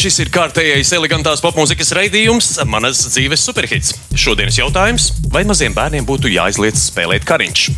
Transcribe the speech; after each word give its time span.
Šis 0.00 0.16
ir 0.22 0.30
kārtējais 0.32 0.94
elegantās 0.96 1.42
popmūzikas 1.44 1.90
raidījums, 1.92 2.46
manas 2.64 3.02
dzīves 3.10 3.44
superhits. 3.44 3.92
Šodienas 4.16 4.56
jautājums: 4.56 5.10
vai 5.28 5.44
maziem 5.44 5.76
bērniem 5.76 6.08
būtu 6.08 6.32
jāizliec 6.32 6.80
spēlēt 6.80 7.28
kariņš? 7.28 7.68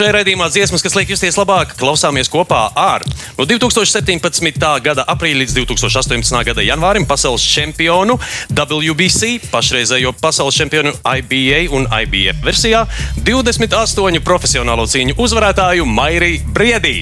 Šajā 0.00 0.14
raidījumā 0.16 0.46
dziesmas, 0.48 0.80
kas 0.80 0.94
liek 0.96 1.10
justies 1.12 1.36
labāk, 1.36 1.74
klausāmies 1.76 2.30
kopā 2.32 2.60
ar 2.72 3.02
no 3.36 3.44
2017. 3.44 4.62
gada 4.80 5.04
aprīļa 5.12 5.42
līdz 5.42 5.56
2018. 5.58 6.38
gada 6.48 6.64
janvārim 6.64 7.04
pasaules 7.04 7.44
čempionu 7.44 8.16
WBC, 8.48 9.50
pašreizējo 9.52 10.14
pasaules 10.22 10.56
čempionu 10.56 10.94
IBA 11.04 11.66
un 11.76 11.84
IBF 11.84 12.40
versijā, 12.48 12.86
28 13.28 14.24
profesionālo 14.24 14.88
cīņu 14.88 15.18
uzvarētāju 15.20 15.84
Mairiju 15.84 16.48
Briedī. 16.56 16.96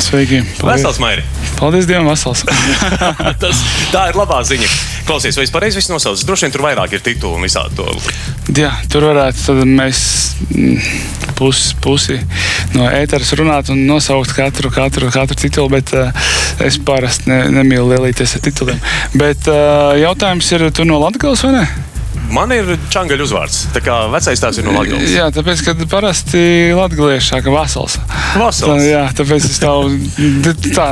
Sveiki! 0.00 0.42
Vesels, 0.60 0.98
Mairi! 1.00 1.24
Paldies 1.56 1.86
Dievam, 1.88 2.10
vesels! 2.10 2.42
Tas, 3.42 3.62
tā 3.92 4.08
ir 4.10 4.18
labā 4.18 4.42
ziņa. 4.44 4.68
Klausies, 5.08 5.38
vai 5.38 5.46
es 5.46 5.52
pareizi 5.54 5.80
visu 5.80 5.94
nosaucu? 5.94 6.26
Droši 6.28 6.46
vien 6.46 6.54
tur 6.54 6.64
vairāk 6.66 6.96
ir 6.96 7.04
titulu 7.04 7.38
un 7.38 7.46
visādi 7.46 7.78
to. 7.78 7.86
Jā, 8.56 8.72
tur 8.92 9.08
varētu 9.08 9.44
tad 9.46 9.62
mēs 9.70 10.00
mm, 10.50 10.76
pusi, 11.38 11.72
pusi 11.82 12.18
no 12.76 12.90
ēteras 12.90 13.32
runāt 13.38 13.72
un 13.72 13.86
nosaukt 13.88 14.34
katru, 14.36 14.70
katru, 14.74 15.10
katru 15.14 15.38
titulu, 15.46 15.72
bet 15.78 15.94
uh, 15.96 16.30
es 16.66 16.76
parasti 16.76 17.32
ne, 17.32 17.40
nemīlu 17.60 17.94
lielīties 17.94 18.36
ar 18.36 18.44
tituliem. 18.44 18.80
Bet 19.16 19.48
uh, 19.48 19.94
jautājums 20.00 20.52
ir, 20.52 20.68
tu 20.76 20.88
no 20.88 21.00
Latgales 21.02 21.46
vai 21.46 21.56
ne? 21.60 21.66
Man 22.34 22.52
ir 22.52 22.72
čangaļu 22.92 23.26
uzvārds. 23.26 23.58
Tā 23.74 23.80
kā 23.84 23.96
vecais 24.12 24.40
tās 24.42 24.58
ir 24.58 24.66
no 24.66 24.74
Latvijas. 24.76 25.12
Jā, 25.14 25.28
tāpēc, 25.34 25.62
ka 25.66 25.74
parasti 25.90 26.40
latviešu 26.76 27.28
saka 27.30 27.54
vasals. 27.54 27.98
Vasals. 28.36 28.82
Tā, 28.82 28.88
jā, 28.88 29.04
tāpēc 29.16 29.46
es 29.46 29.60
tā, 29.62 29.72
tā 30.76 30.88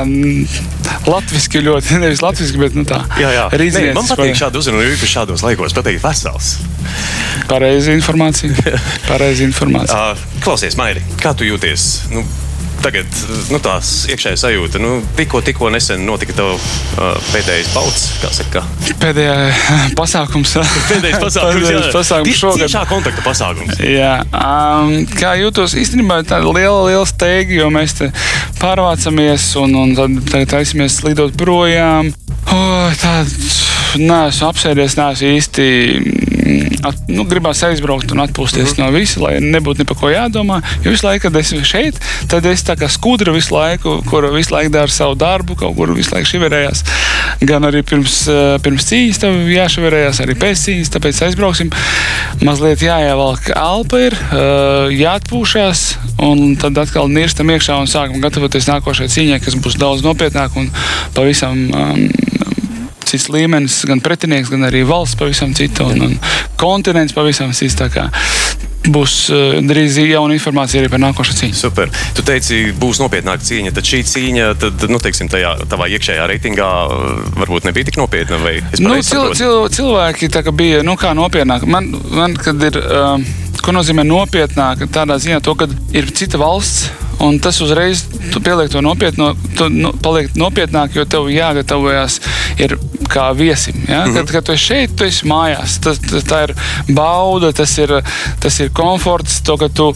latviski 1.09 1.61
ļoti, 1.65 1.97
nevis 2.03 2.23
latviski, 2.25 2.61
bet 2.61 2.77
nu 2.77 2.85
tā. 2.87 3.01
Jā, 3.21 3.33
jā. 3.35 3.45
Nē, 3.51 3.59
Rīzniecis 3.61 3.97
man 3.97 4.09
patīk 4.09 4.39
šādu 4.39 4.63
uzrunu, 4.63 4.85
jo 4.85 4.95
īpaši 4.95 5.17
šādos 5.19 5.45
laikos 5.45 5.75
pateikt 5.77 6.03
vesels. 6.05 6.55
Pareizi 7.49 7.93
informācija. 7.95 8.55
Pareizi 9.09 9.45
informācija. 9.49 10.15
Klausies, 10.45 10.79
Mairi, 10.79 11.03
kā 11.21 11.35
tu 11.37 11.47
jūties? 11.47 11.89
Nu, 12.13 12.25
Tagad 12.85 13.09
nu, 13.49 13.57
tās 13.63 13.91
iekšējā 14.13 14.37
sajūta, 14.37 14.77
nu, 14.77 14.99
tikko, 15.17 15.39
tikko 15.41 15.71
nesen 15.73 16.03
notika 16.05 16.35
tavs 16.37 16.65
uh, 16.99 17.15
pēdējais 17.31 17.71
pauts, 17.73 18.03
kā 18.21 18.29
saka. 18.35 18.61
Pēdējā 19.01 19.33
pasākums. 19.97 20.53
Pēdējais 20.91 21.17
pasākums, 21.23 21.65
Pēdējais 21.65 21.95
pasākums 21.95 22.43
šogad. 22.43 22.61
Tiešā 22.67 22.83
kontakta 22.91 23.25
pasākums. 23.25 23.81
Jā, 23.81 24.11
um, 24.29 24.93
kā 25.17 25.33
jūtos 25.41 25.73
īstenībā 25.81 26.19
tāda 26.29 26.45
liela, 26.45 26.85
liela 26.91 27.09
steiga, 27.09 27.57
jo 27.57 27.71
mēs 27.73 27.97
te 27.97 28.11
pārvācamies 28.61 29.47
un, 29.63 29.73
un 29.81 29.97
tad 29.97 30.21
tagad 30.29 30.53
taisamies 30.53 31.01
lidot 31.07 31.33
projām. 31.41 32.13
Oh, 32.53 32.93
tā, 33.01 33.17
nē, 33.97 34.27
esmu 34.29 34.51
apsēdies, 34.51 34.99
neesmu 35.01 35.33
īsti. 35.39 36.34
At, 36.85 36.99
nu, 37.09 37.23
gribās 37.25 37.63
aizbraukt 37.65 38.11
un 38.13 38.21
atpūsties 38.21 38.75
mm 38.75 38.75
-hmm. 38.75 38.83
no 38.85 38.91
visa, 38.93 39.21
lai 39.21 39.39
nebūtu 39.41 39.81
ne 39.81 39.85
par 39.89 39.97
ko 39.97 40.09
jādomā. 40.13 40.61
Jo 40.83 40.91
visu 40.91 41.07
laiku, 41.07 41.23
kad 41.27 41.35
esmu 41.41 41.63
šeit, 41.65 41.97
tad 42.27 42.45
es 42.45 42.61
tā 42.63 42.75
kā 42.77 42.89
skudra 42.89 43.33
visu 43.33 43.55
laiku, 43.55 44.03
kur 44.09 44.29
visu 44.33 44.53
laiku 44.53 44.71
dara 44.71 44.91
savu 44.91 45.15
darbu, 45.15 45.55
kaut 45.55 45.75
kur 45.75 45.93
visu 45.93 46.13
laiku 46.13 46.29
šiverējās. 46.29 46.83
Gan 47.41 47.63
arī 47.63 47.81
pirms, 47.81 48.27
eh, 48.27 48.59
pirms 48.61 48.85
cīņas 48.91 49.19
tam 49.19 49.33
jāšiverējās, 49.49 50.21
arī 50.21 50.35
pēc 50.35 50.57
cīņas, 50.65 50.93
tāpēc 50.93 51.21
aizbrauksim. 51.25 51.71
Mazliet 52.41 52.79
jāievelk 52.79 53.51
alpa 53.55 53.97
ir, 53.99 54.13
eh, 54.13 54.93
jāatpūšās, 55.01 55.95
un 56.19 56.55
tad 56.55 56.77
atkal 56.77 57.07
nirstam 57.07 57.47
iekšā 57.47 57.79
un 57.79 57.87
sākam 57.87 58.21
gatavoties 58.21 58.69
nākošajai 58.69 59.15
cīņai, 59.15 59.43
kas 59.43 59.55
būs 59.55 59.77
daudz 59.77 60.01
nopietnāka 60.01 60.57
un 60.57 60.69
pavisam 61.13 61.73
um, 61.73 62.09
cits 63.15 63.31
līmenis, 63.31 63.81
gan 63.87 64.03
pretinieks, 64.03 64.51
gan 64.51 64.67
arī 64.67 64.83
valsts 64.87 65.17
pavisam 65.19 65.55
cita 65.55 65.87
un, 65.87 66.03
un 66.09 66.15
kontinents 66.59 67.15
pavisam 67.15 67.55
cits. 67.55 67.79
Būs 68.85 69.13
uh, 69.33 69.55
drīz 69.65 69.97
jauna 70.03 70.35
informācija 70.35 70.83
arī 70.83 70.91
par 70.93 71.01
nākošo 71.01 71.33
cīņu. 71.39 71.57
Super. 71.57 71.89
Tu 72.13 72.25
teici, 72.25 72.59
būs 72.77 72.99
nopietnāka 73.01 73.41
cīņa. 73.47 73.71
Tad 73.73 73.87
šī 73.89 74.01
cīņa, 74.11 74.49
tad, 74.61 74.83
nu, 74.91 74.99
teiksim, 75.01 75.29
tajā 75.31 75.55
tavā 75.71 75.87
iekšējā 75.95 76.27
reitingā 76.29 76.67
uh, 76.85 77.23
varbūt 77.39 77.65
nebija 77.65 77.89
tik 77.89 77.97
nopietna. 77.97 78.37
Nu, 78.83 78.99
cil, 79.01 79.31
cil, 79.37 79.65
cilvēki 79.73 80.29
tā 80.33 80.43
kā 80.45 80.53
bija 80.53 80.83
nu, 80.85 80.93
kā 81.01 81.15
nopietnāk. 81.17 81.65
Man, 81.65 81.89
man 82.13 82.37
kad 82.37 82.61
ir, 82.69 82.77
um, 82.77 83.25
ko 83.65 83.73
nozīmē 83.73 84.05
nopietnāk, 84.05 84.85
tādā 84.93 85.17
ziņā, 85.17 85.41
to, 85.41 85.57
ka 85.57 85.69
ir 85.97 86.13
cita 86.13 86.41
valsts. 86.41 87.04
Un 87.23 87.37
tas 87.39 87.61
uzreiz 87.63 88.03
pieliek 88.43 88.71
to 88.71 88.81
nopietno, 88.83 89.31
tu 89.57 89.69
nu, 89.71 89.93
paliek 90.03 90.33
nopietnāk, 90.35 90.95
jo 90.97 91.05
tev 91.07 91.29
jāgatavojas 91.31 92.19
ir 92.59 92.75
kā 93.11 93.29
viesim. 93.37 93.75
Ja? 93.87 94.05
Mm 94.05 94.11
-hmm. 94.11 94.15
kad, 94.15 94.31
kad 94.31 94.45
tu 94.45 94.51
esi 94.51 94.65
šeit, 94.65 94.95
tu 94.97 95.03
esi 95.03 95.25
mājās. 95.25 95.79
Tas, 95.81 95.99
tas, 95.99 96.23
tā 96.23 96.43
ir 96.43 96.55
bauda, 96.87 97.51
tas 97.51 97.77
ir, 97.77 98.01
tas 98.39 98.59
ir 98.59 98.69
komforts. 98.69 99.41
To, 99.41 99.57
ka 99.57 99.69
tu 99.69 99.93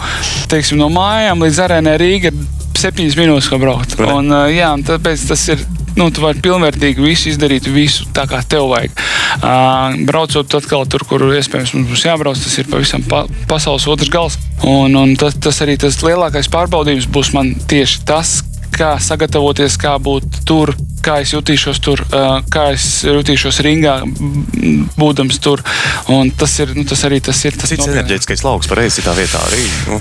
teiksim, 0.48 0.78
no 0.78 0.90
mājām 0.90 1.44
līdz 1.44 1.60
arēnai 1.66 1.98
Rīgai 1.98 2.32
ir 2.32 2.34
septiņas 2.78 3.18
minūtes, 3.18 3.50
ko 3.50 3.58
braukt. 3.58 4.00
Un, 4.00 4.32
jā, 4.54 4.74
un 4.74 4.84
tāpēc 4.84 5.28
tas 5.28 5.48
ir. 5.48 5.66
Nu, 5.98 6.10
tu 6.14 6.22
vari 6.24 6.42
pilnvērtīgi 6.44 7.02
visu 7.04 7.32
izdarīt, 7.32 7.68
visu 7.74 8.06
tā 8.16 8.26
kā 8.30 8.42
tev 8.48 8.70
vajag. 8.72 8.94
Uh, 9.40 9.98
braucot 10.10 10.60
atkal 10.60 10.86
tur, 10.90 11.06
kur 11.10 11.26
iespējams 11.34 11.74
mums 11.76 11.90
būs 11.94 12.06
jābrauc, 12.06 12.40
tas 12.44 12.60
ir 12.62 12.70
pavisam 12.70 13.06
pa, 13.08 13.24
pasaules 13.50 13.88
otrs 13.90 14.14
gals. 14.14 14.38
Un, 14.68 14.96
un 15.00 15.16
tas, 15.20 15.38
tas 15.40 15.64
arī 15.66 15.78
tas 15.80 16.02
lielākais 16.06 16.52
pārbaudījums 16.52 17.10
būs 17.10 17.34
man 17.36 17.54
tieši 17.72 18.04
tas, 18.08 18.40
kā 18.76 18.94
sagatavoties, 19.02 19.78
kā 19.82 19.96
būt 20.02 20.44
tur, 20.48 20.72
kā 21.04 21.20
es 21.24 21.34
jutīšos 21.34 21.82
tur, 21.84 22.04
kā 22.54 22.70
es 22.76 22.86
jutīšos 23.08 23.62
ringā, 23.66 23.98
būdams 25.00 25.42
tur. 25.44 25.64
Un 26.12 26.32
tas, 26.32 26.54
ir, 26.64 26.76
nu, 26.78 26.86
tas 26.88 27.04
arī 27.08 27.22
tas 27.24 27.40
ir. 27.48 27.58
Tas 27.60 27.72
Cits 27.72 27.84
nopietnāk. 27.84 28.06
enerģētiskais 28.06 28.46
lauks, 28.46 28.70
pareizi 28.72 29.02
citā 29.02 29.16
vietā 29.18 29.42
arī. 29.50 29.66
Nu. 29.90 30.00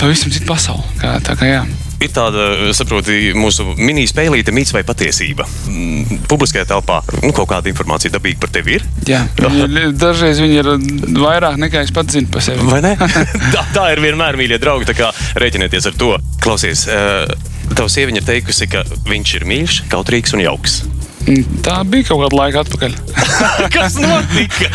Pavisam 0.00 0.34
cita 0.34 0.48
pasaule. 0.48 0.84
Kā, 1.00 1.16
tā 1.24 1.38
kā 1.38 1.48
jā. 1.48 1.64
Ir 2.02 2.10
tāda, 2.10 2.46
saproti, 2.74 3.30
mūsu 3.38 3.76
mini-spēlīte, 3.78 4.50
mīts 4.54 4.72
vai 4.74 4.82
patiesība. 4.86 5.46
Mm, 5.70 6.22
Publiskajā 6.30 6.66
telpā 6.72 6.98
nu, 7.22 7.30
kaut 7.36 7.50
kāda 7.52 7.70
informācija 7.70 8.10
dabīga 8.16 8.42
par 8.42 8.50
tevi 8.54 8.78
ir. 8.78 8.86
Jā, 9.06 9.20
dažreiz 10.00 10.40
viņi 10.42 10.58
ir 10.58 10.70
vairāk 11.20 11.60
nekā 11.62 11.84
es 11.86 11.94
pats 11.94 12.16
zinu 12.16 12.30
par 12.32 12.42
sevi. 12.42 12.66
Vai 12.66 12.80
ne? 12.82 12.96
tā, 13.54 13.62
tā 13.76 13.86
ir 13.94 14.02
vienmēr, 14.02 14.38
mīļie 14.40 14.58
draugi. 14.62 14.88
Tā 14.90 14.96
kā 14.98 15.12
rēķinieties 15.38 15.92
ar 15.92 16.00
to. 16.00 16.16
Klausies, 16.42 16.88
uh, 16.90 17.30
tava 17.70 17.92
sieviete 17.92 18.24
ir 18.24 18.28
teikusi, 18.32 18.66
ka 18.72 18.82
viņš 19.06 19.36
ir 19.38 19.46
mīļš, 19.52 19.78
kautrīgs 19.92 20.34
un 20.34 20.42
jauks. 20.42 20.82
Tā 21.62 21.76
bija 21.86 22.08
kaut 22.08 22.24
kāda 22.24 22.38
laika 22.38 22.64
atpakaļ. 22.64 22.96
Kas 23.76 23.94
notika? 24.02 24.70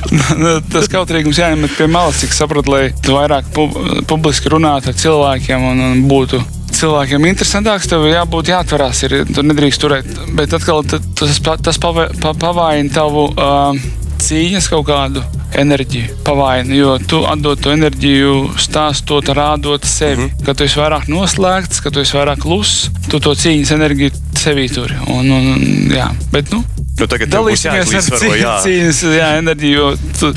Tas 0.72 0.90
kautrīgums 0.90 1.38
jāņemt 1.38 1.78
pie 1.78 1.86
malas, 1.90 2.24
cik 2.24 2.34
saprotu, 2.34 2.74
lai 2.74 2.82
tu 3.06 3.14
vairāk 3.14 3.52
pu 3.54 3.68
publiski 4.10 4.50
runātu 4.50 4.90
ar 4.90 4.98
cilvēkiem 4.98 5.70
un, 5.70 5.84
un 5.92 6.04
būtu. 6.10 6.42
Cilvēkiem 6.76 7.24
interesantāks, 7.30 7.88
tev 7.88 8.04
jābūt 8.10 8.50
jāatverās, 8.52 8.98
ir, 9.06 9.14
tu 9.32 9.44
nedrīkst 9.46 9.80
turēt. 9.80 10.10
Bet 10.36 10.52
atkal 10.56 10.84
tas, 10.84 11.38
tas 11.64 11.78
pava- 11.80 12.10
pa- 12.20 12.34
pavaina 12.36 12.92
tavu 12.92 13.30
uh, 13.32 13.78
cīņas 14.20 14.68
kaut 14.72 14.86
kādu 14.90 15.22
enerģiju, 15.56 16.18
pavaina. 16.26 16.74
Jo 16.76 16.96
tu 16.98 17.22
atdod 17.28 17.62
to 17.64 17.72
enerģiju, 17.72 18.34
stāstot, 18.60 19.32
rādot 19.38 19.84
sevi. 19.88 20.22
Mm 20.22 20.28
-hmm. 20.28 20.44
Kad 20.44 20.56
tu 20.56 20.64
esi 20.64 20.80
vairāk 20.80 21.08
noslēgts, 21.08 21.82
kad 21.82 21.92
tu 21.92 22.00
esi 22.00 22.16
vairāk 22.16 22.42
kluss, 22.44 22.90
tu 23.08 23.20
to 23.20 23.32
cīņas 23.34 23.72
enerģiju 23.72 24.10
sevī 24.34 24.68
turi. 24.74 24.94
Un, 25.08 25.30
un, 25.30 25.46
jā. 25.90 26.10
Bet, 26.32 26.52
nu, 26.52 26.64
Nu, 26.96 27.06
tagad 27.10 27.28
Dalīsimies 27.28 27.68
ar 27.68 27.82
jāizlīdzsvaro, 27.82 28.36
jā. 28.40 28.52
cīņas, 28.64 29.00
cīņas 29.02 29.16
jā, 29.18 29.28
enerģiju, 29.42 29.80
jo 29.82 29.88
tu 30.16 30.30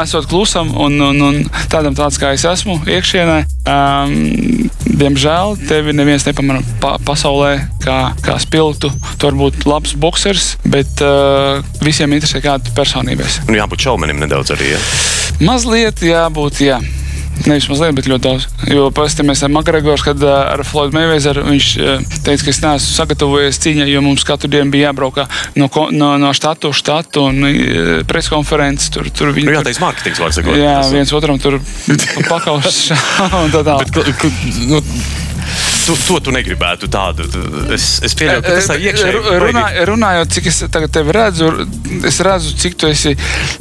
esot 0.00 0.28
klusam 0.30 0.70
un, 0.80 0.96
un, 1.04 1.24
un 1.26 1.40
tādam 1.72 1.96
tāds, 1.96 2.16
kā 2.20 2.32
es 2.36 2.46
esmu 2.48 2.78
iekšienē. 2.88 3.40
Um, 3.68 4.14
diemžēl 5.00 5.58
tevi 5.68 5.92
neviens 5.96 6.24
nepamana 6.26 6.64
pa, 6.80 6.94
pasaulē 7.04 7.52
kā, 7.84 7.98
kā 8.24 8.38
spilgtu. 8.40 8.92
Tu 9.20 9.28
vari 9.28 9.40
būt 9.42 9.68
labs 9.68 9.92
boxers, 10.00 10.54
bet 10.64 11.04
uh, 11.04 11.60
visiem 11.84 12.16
interesē, 12.16 12.40
kāda 12.44 12.64
tu 12.64 12.74
personība 12.76 13.28
esi. 13.28 13.44
Nu, 13.50 13.58
jābūt 13.60 13.84
šaumenim 13.84 14.24
nedaudz 14.24 14.56
arī. 14.56 14.72
Ja? 14.74 14.80
Mazliet 15.44 16.00
jābūt, 16.04 16.64
jā. 16.64 16.80
Nevis 17.48 17.68
mazliet, 17.70 17.94
bet 17.96 18.08
ļoti 18.10 18.24
daudz. 18.26 18.46
Jo 18.68 18.88
parasti 18.94 19.24
mēs 19.24 19.40
ar 19.46 19.52
Makgregoru, 19.54 20.02
kad 20.04 20.24
ar 20.28 20.60
Floydu 20.68 20.96
Meivezeru 20.98 21.44
viņš 21.46 21.68
teica, 22.26 22.44
ka 22.44 22.52
es 22.52 22.60
neesmu 22.64 22.92
sagatavojies 22.98 23.60
cīņai, 23.64 23.88
jo 23.94 24.02
mums 24.04 24.26
katru 24.28 24.50
dienu 24.52 24.72
bija 24.74 24.90
jābrauk 24.90 25.22
no, 25.56 25.70
no, 25.96 26.10
no 26.20 26.32
štatu 26.36 26.72
uz 26.74 26.80
štatu 26.82 27.24
un 27.30 27.48
preskonferences. 28.10 28.90
Tur, 28.92 29.08
tur 29.14 29.32
viņi 29.36 29.48
jā, 29.48 29.56
tur- 29.62 29.70
teiks 29.70 29.80
mārketings, 29.82 30.20
var 30.20 30.36
sakot. 30.36 30.58
jā, 30.60 30.76
viens 30.92 31.12
otram 31.16 31.40
tur 31.40 31.58
pakaus 32.32 32.82
un 33.40 33.52
tā 33.54 33.64
tālāk. 33.64 33.94
Nu, 34.68 34.82
tu, 35.90 35.96
to 36.06 36.18
tu 36.26 36.34
negribētu 36.34 36.88
tādu. 36.90 37.26
Es, 37.74 37.98
es 38.06 38.14
pieļauju, 38.18 38.44
ka 38.44 38.54
tas 38.56 38.68
tā 38.70 38.76
iekšēji. 38.78 39.22
Runā, 39.42 39.64
runājot, 39.90 40.34
cik 40.36 40.48
es 40.50 40.60
tagad 40.70 40.92
tevi 40.94 41.14
redzu, 41.16 41.50
es 42.06 42.20
redzu, 42.24 42.54
cik 42.60 42.76
tu 42.80 42.90
esi 42.90 43.16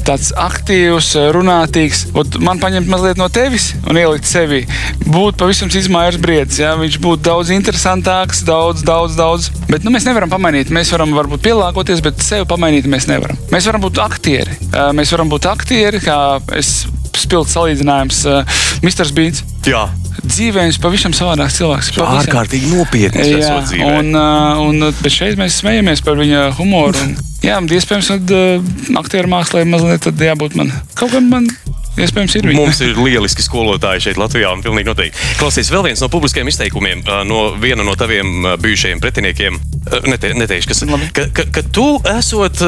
tāds 0.08 0.31
aktīvs, 0.38 1.12
runātīgs. 1.36 2.06
Ot, 2.20 2.40
man 2.44 2.62
paņemt 2.62 2.90
mazliet 2.92 3.20
no 3.22 3.30
tevis 3.34 3.72
un 3.90 4.00
ielikt 4.00 4.30
sevi. 4.30 4.62
Būtu 5.10 5.40
pavisam 5.42 5.72
mājas 5.94 6.20
briedis. 6.22 6.60
Ja? 6.62 6.76
Viņš 6.80 7.00
būtu 7.04 7.26
daudz 7.30 7.54
interesantāks, 7.56 8.44
daudz, 8.48 8.86
daudz, 8.86 9.18
daudz. 9.20 9.50
Bet 9.72 9.86
nu, 9.88 9.94
mēs 9.96 10.08
nevaram 10.08 10.31
pamainīt. 10.31 10.74
Mēs 10.74 10.94
varam 10.94 11.16
varbūt 11.18 11.46
pielāgoties, 11.48 12.04
bet 12.06 12.22
sevi 12.24 12.48
pamainīt 12.50 12.90
mēs 12.90 13.10
nevaram. 13.10 13.40
Mēs 13.54 13.70
varam 13.70 13.86
būt 13.88 14.02
aktieri. 14.04 14.60
Mēs 14.98 15.16
varam 15.16 15.31
būt 15.31 15.50
aktieri, 15.50 16.02
kā 16.04 16.20
es 16.58 16.84
spilgts 17.20 17.56
salīdzinājums. 17.58 18.22
Uh, 18.30 18.62
Mr. 18.86 19.10
Beans. 19.16 19.44
Jā. 19.68 19.88
Dzīvē 20.25 20.68
viņš 20.68 20.80
pavisam 20.83 21.16
savādāks 21.16 21.57
cilvēks. 21.60 21.92
Pavisam. 21.95 22.21
Ārkārtīgi 22.24 22.71
nopietns. 22.74 23.31
Jā, 23.31 23.57
un, 23.88 24.13
uh, 24.13 24.62
un, 24.66 24.89
bet 25.01 25.13
šeit 25.13 25.39
mēs 25.39 25.62
smejamies 25.62 26.04
par 26.06 26.19
viņa 26.19 26.45
humoru. 26.60 27.00
Un, 27.06 27.18
jā, 27.45 27.60
iespējams, 27.80 28.13
ka 28.13 28.39
uh, 28.39 28.71
aktieru 29.01 29.31
mākslā 29.31 29.66
mazliet 29.69 30.10
jābūt 30.10 30.60
man 30.60 30.74
kaut 31.00 31.16
kam 31.16 31.30
man 31.31 31.51
Iespējams, 32.00 32.36
ir. 32.38 32.48
Viņa. 32.48 32.60
Mums 32.60 32.80
ir 32.83 33.00
lieliski 33.00 33.44
skolotāji 33.44 34.06
šeit 34.07 34.19
Latvijā. 34.19 34.51
Pilnīgi 34.63 34.88
noteikti. 34.88 35.25
Klausies, 35.39 35.71
vēl 35.74 35.83
viens 35.89 36.04
no 36.04 36.10
publiskiem 36.12 36.48
izteikumiem 36.51 37.04
no 37.27 37.42
viena 37.60 37.83
no 37.86 37.95
taviem 38.00 38.45
bijušajiem 38.62 39.01
pretiniekiem. 39.04 39.60
Nete, 40.07 40.31
neteikšu, 40.38 40.69
kas 40.71 40.83
ir. 40.86 40.94
Ka, 41.16 41.25
ka, 41.36 41.48
ka 41.60 41.63
tu 41.75 41.88
esot 42.13 42.62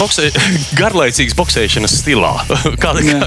boksē, 0.00 0.30
garlaicīgs 0.80 1.36
boxēšanas 1.38 2.00
stilā. 2.02 2.32
Kā, 2.80 2.94
kā, 2.96 3.26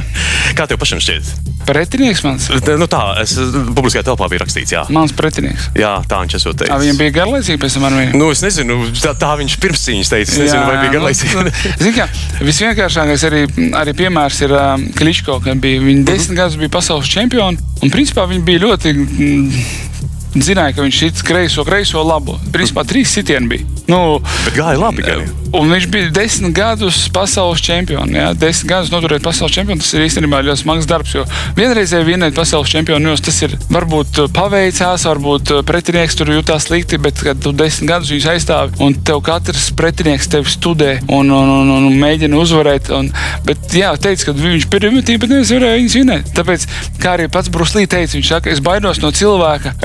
kā 0.58 0.66
tev 0.70 0.80
pašam 0.82 1.02
šķiet? 1.04 1.53
Pretinieks 1.68 2.24
mans? 2.26 2.48
Nu 2.80 2.88
tā, 2.92 3.02
es 3.22 3.36
publiskajā 3.38 4.04
telpā 4.10 4.28
biju 4.32 4.44
rakstīts, 4.44 4.74
jā. 4.76 4.84
Mans 4.94 5.14
pretinieks. 5.16 5.70
Jā, 5.80 5.96
tā 6.10 6.20
viņš 6.24 6.38
esot 6.40 6.60
teicis. 6.60 6.74
Tā 6.74 6.80
viņam 6.82 7.00
bija 7.00 7.16
garlaicīgi 7.20 7.62
pēc 7.62 7.78
viņu? 7.84 8.20
Nu, 8.20 8.30
es 8.34 8.44
nezinu, 8.44 8.80
tā, 9.00 9.14
tā 9.20 9.32
viņš 9.40 9.58
pirms 9.64 9.86
cīņas 9.88 10.14
teica. 10.14 10.32
Es 10.32 10.42
nezinu, 10.42 10.60
jā, 10.60 10.66
vai 10.68 10.78
bija 10.82 10.96
garlaicīgi. 10.98 11.40
Nu, 11.40 11.56
Zini, 11.84 11.96
kā, 11.98 12.10
visvienkāršākais 12.44 13.26
arī, 13.30 13.46
arī 13.80 13.96
piemērs 14.04 14.44
ir 14.48 14.58
um, 14.58 14.86
Kličko, 14.98 15.40
kad 15.46 15.64
bija, 15.64 15.82
viņi 15.84 16.06
desmit 16.10 16.42
gadus 16.42 16.60
bija 16.60 16.74
pasaules 16.74 17.10
čempioni, 17.12 17.60
un 17.82 17.94
principā 17.94 18.28
viņi 18.30 18.48
bija 18.48 18.66
ļoti... 18.68 18.96
Mm, 19.00 19.92
zināja, 20.42 20.78
ka 20.78 20.86
viņš 20.86 21.02
ir 21.06 21.24
kreiso, 21.28 21.66
kreiso 21.68 22.02
labo. 22.06 22.40
Principā 22.56 22.86
trīs 22.88 23.14
sitieni 23.14 23.52
bija. 23.52 23.70
Nu, 23.88 24.22
Bet 24.46 24.56
gāja 24.58 24.80
labi. 24.80 25.06
Gāja. 25.06 25.30
Un 25.54 25.70
viņš 25.70 25.86
bija 25.94 26.10
desmit 26.10 26.56
gadus 26.58 27.04
pasaules 27.14 27.62
čempions. 27.62 28.10
Ja? 28.10 28.32
Desmit 28.34 28.72
gadus 28.72 28.90
noturēt 28.90 29.22
pasaules 29.22 29.54
čempionu, 29.54 29.84
tas 29.84 29.92
ir 29.94 30.06
īstenībā 30.08 30.40
ļoti 30.48 30.64
smags 30.64 30.88
darbs. 30.90 31.14
Jo 31.14 31.26
vienreizēji 31.60 32.08
vienēt 32.08 32.34
pasaules 32.34 32.72
čempionu, 32.74 33.14
tas 33.22 33.38
ir 33.46 33.54
varbūt 33.70 34.24
paveicās, 34.34 35.06
varbūt 35.06 35.54
pretinieks 35.70 36.18
tur 36.18 36.32
jutās 36.34 36.66
slikti, 36.66 36.98
bet 36.98 37.22
kad 37.22 37.44
tu 37.44 37.54
desmit 37.54 37.92
gadus 37.92 38.10
viņus 38.14 38.30
aizstāvi 38.34 38.82
un 38.82 38.98
tev 39.06 39.22
katrs 39.26 39.68
pretinieks 39.78 40.32
tevi 40.34 40.50
studē 40.50 40.96
un, 41.06 41.30
un, 41.30 41.54
un, 41.60 41.70
un, 41.76 41.88
un 41.92 42.02
mēģina 42.02 42.40
uzvarēt. 42.40 42.90
Un, 42.98 43.12
bet 43.46 43.78
jā, 43.78 43.94
teica, 44.02 44.32
ka 44.32 44.38
viņš 44.40 44.68
pirmie 44.74 45.04
bet 45.04 45.30
nevis 45.30 45.54
varēja 45.54 45.78
viņus 45.84 46.00
vinēt. 46.00 46.34
Tāpēc, 46.34 46.66
kā 47.04 47.14
arī 47.20 47.30
pats 47.30 47.52
Bruslī 47.54 47.86
teica, 47.86 48.16
viņš 48.18 48.34
saka, 48.34 48.50
es 48.54 48.64
baidos 48.64 49.04
no 49.04 49.14
cilvēka, 49.14 49.76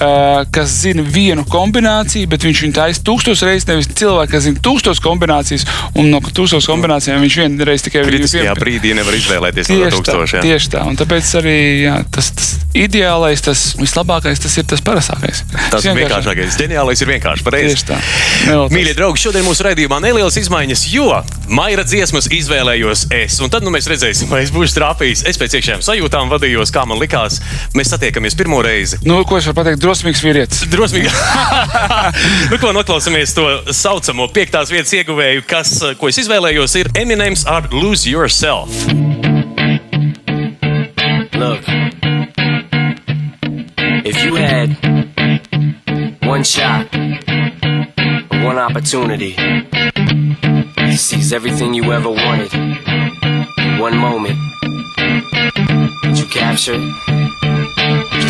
kas 0.53 0.73
zina 0.85 1.05
vienu 1.05 1.45
kombināciju, 1.49 2.29
bet 2.31 2.47
viņš 2.47 2.63
viņu 2.65 2.77
taisa 2.77 3.05
tūkstoš 3.07 3.45
reizes, 3.49 3.69
nevis 3.71 3.91
cilvēka, 3.99 4.33
kas 4.37 4.47
zina 4.47 4.63
tūkstoš 4.65 5.03
kombinācijas 5.05 5.67
un 5.99 6.11
no 6.13 6.21
tūkstošiem 6.23 6.67
kombinācijām 6.69 7.23
viņš 7.25 7.39
vienreiz 7.43 7.85
tikai 7.87 8.05
kritiskajā 8.07 8.55
brīdī 8.59 8.95
nevar 8.99 9.17
izvēlēties 9.19 9.73
no 9.73 9.91
tūkstošiem. 9.97 10.45
Tieši 10.47 10.73
tā, 10.75 10.85
un 10.89 10.99
tāpēc 10.99 11.33
arī 11.41 11.57
jā, 11.85 11.97
tas, 12.15 12.31
tas 12.37 12.53
ideālais, 12.79 13.43
tas 13.45 13.65
vislabākais, 13.79 14.41
tas 14.43 14.57
ir 14.61 14.67
tas 14.69 14.83
parastākais. 14.85 15.43
Tas 15.73 15.87
vienkāršākais, 15.87 16.59
ģeniālais 16.61 17.03
ir 17.03 17.13
vienkārši 17.15 17.47
pareizi. 17.47 17.75
Tieši 17.75 17.89
tā. 17.89 17.99
Mīļie 18.73 18.95
draugi, 18.99 19.23
šodien 19.25 19.47
mūsu 19.47 19.67
raidījumā 19.67 20.01
nelielas 20.05 20.39
izmaiņas, 20.41 20.85
jo 20.93 21.09
maira 21.49 21.85
dziesmas 21.87 22.29
izvēlējos 22.35 23.09
es, 23.15 23.39
un 23.45 23.53
tad 23.53 23.67
nu, 23.67 23.73
mēs 23.75 23.89
redzēsim, 23.91 24.31
vai 24.33 24.45
es 24.45 24.53
būšu 24.55 24.77
trāpījis. 24.79 25.25
Es 25.29 25.41
pēc 25.41 25.59
iekšējām 25.59 25.85
sajūtām 25.85 26.31
vadījos, 26.33 26.73
kā 26.75 26.85
man 26.89 27.01
likās. 27.01 27.41
Mēs 27.79 27.93
satiekamies 27.95 28.37
pirmo 28.39 28.61
reizi. 28.65 29.01
Nu, 29.09 29.21
ko 29.29 29.41
es 29.41 29.49
varu 29.49 29.59
pateikt? 29.61 29.83
Drosmīgs 29.83 30.23
vīrietis. 30.29 30.67
Drosmīgs. 30.73 31.15
nu, 32.51 32.59
ko 32.61 32.73
noklausāmies 32.77 33.35
to 33.37 33.47
saucamo 33.75 34.29
piektās 34.35 34.73
vietas 34.73 34.93
ieguvēju 35.01 35.45
kas, 35.49 35.75
ko 36.01 36.11
es 36.11 36.21
izvēlējos, 36.25 36.77
ir 36.81 36.93
Eminems 36.99 37.47
ar 37.49 37.69
Lose 37.73 38.09
Yourself. 38.11 38.73
Look, 41.39 41.63
if 44.05 44.25
you 44.25 44.35
had 44.35 44.77
one 46.27 46.45
shot, 46.45 46.93
one 48.43 48.59
opportunity 48.59 49.37
seize 50.99 51.33
everything 51.33 51.75
you 51.75 51.93
ever 51.93 52.11
wanted, 52.11 52.53
one 53.79 53.97
moment 53.97 54.37
that 56.03 56.17
you 56.17 56.27
captured, 56.27 56.83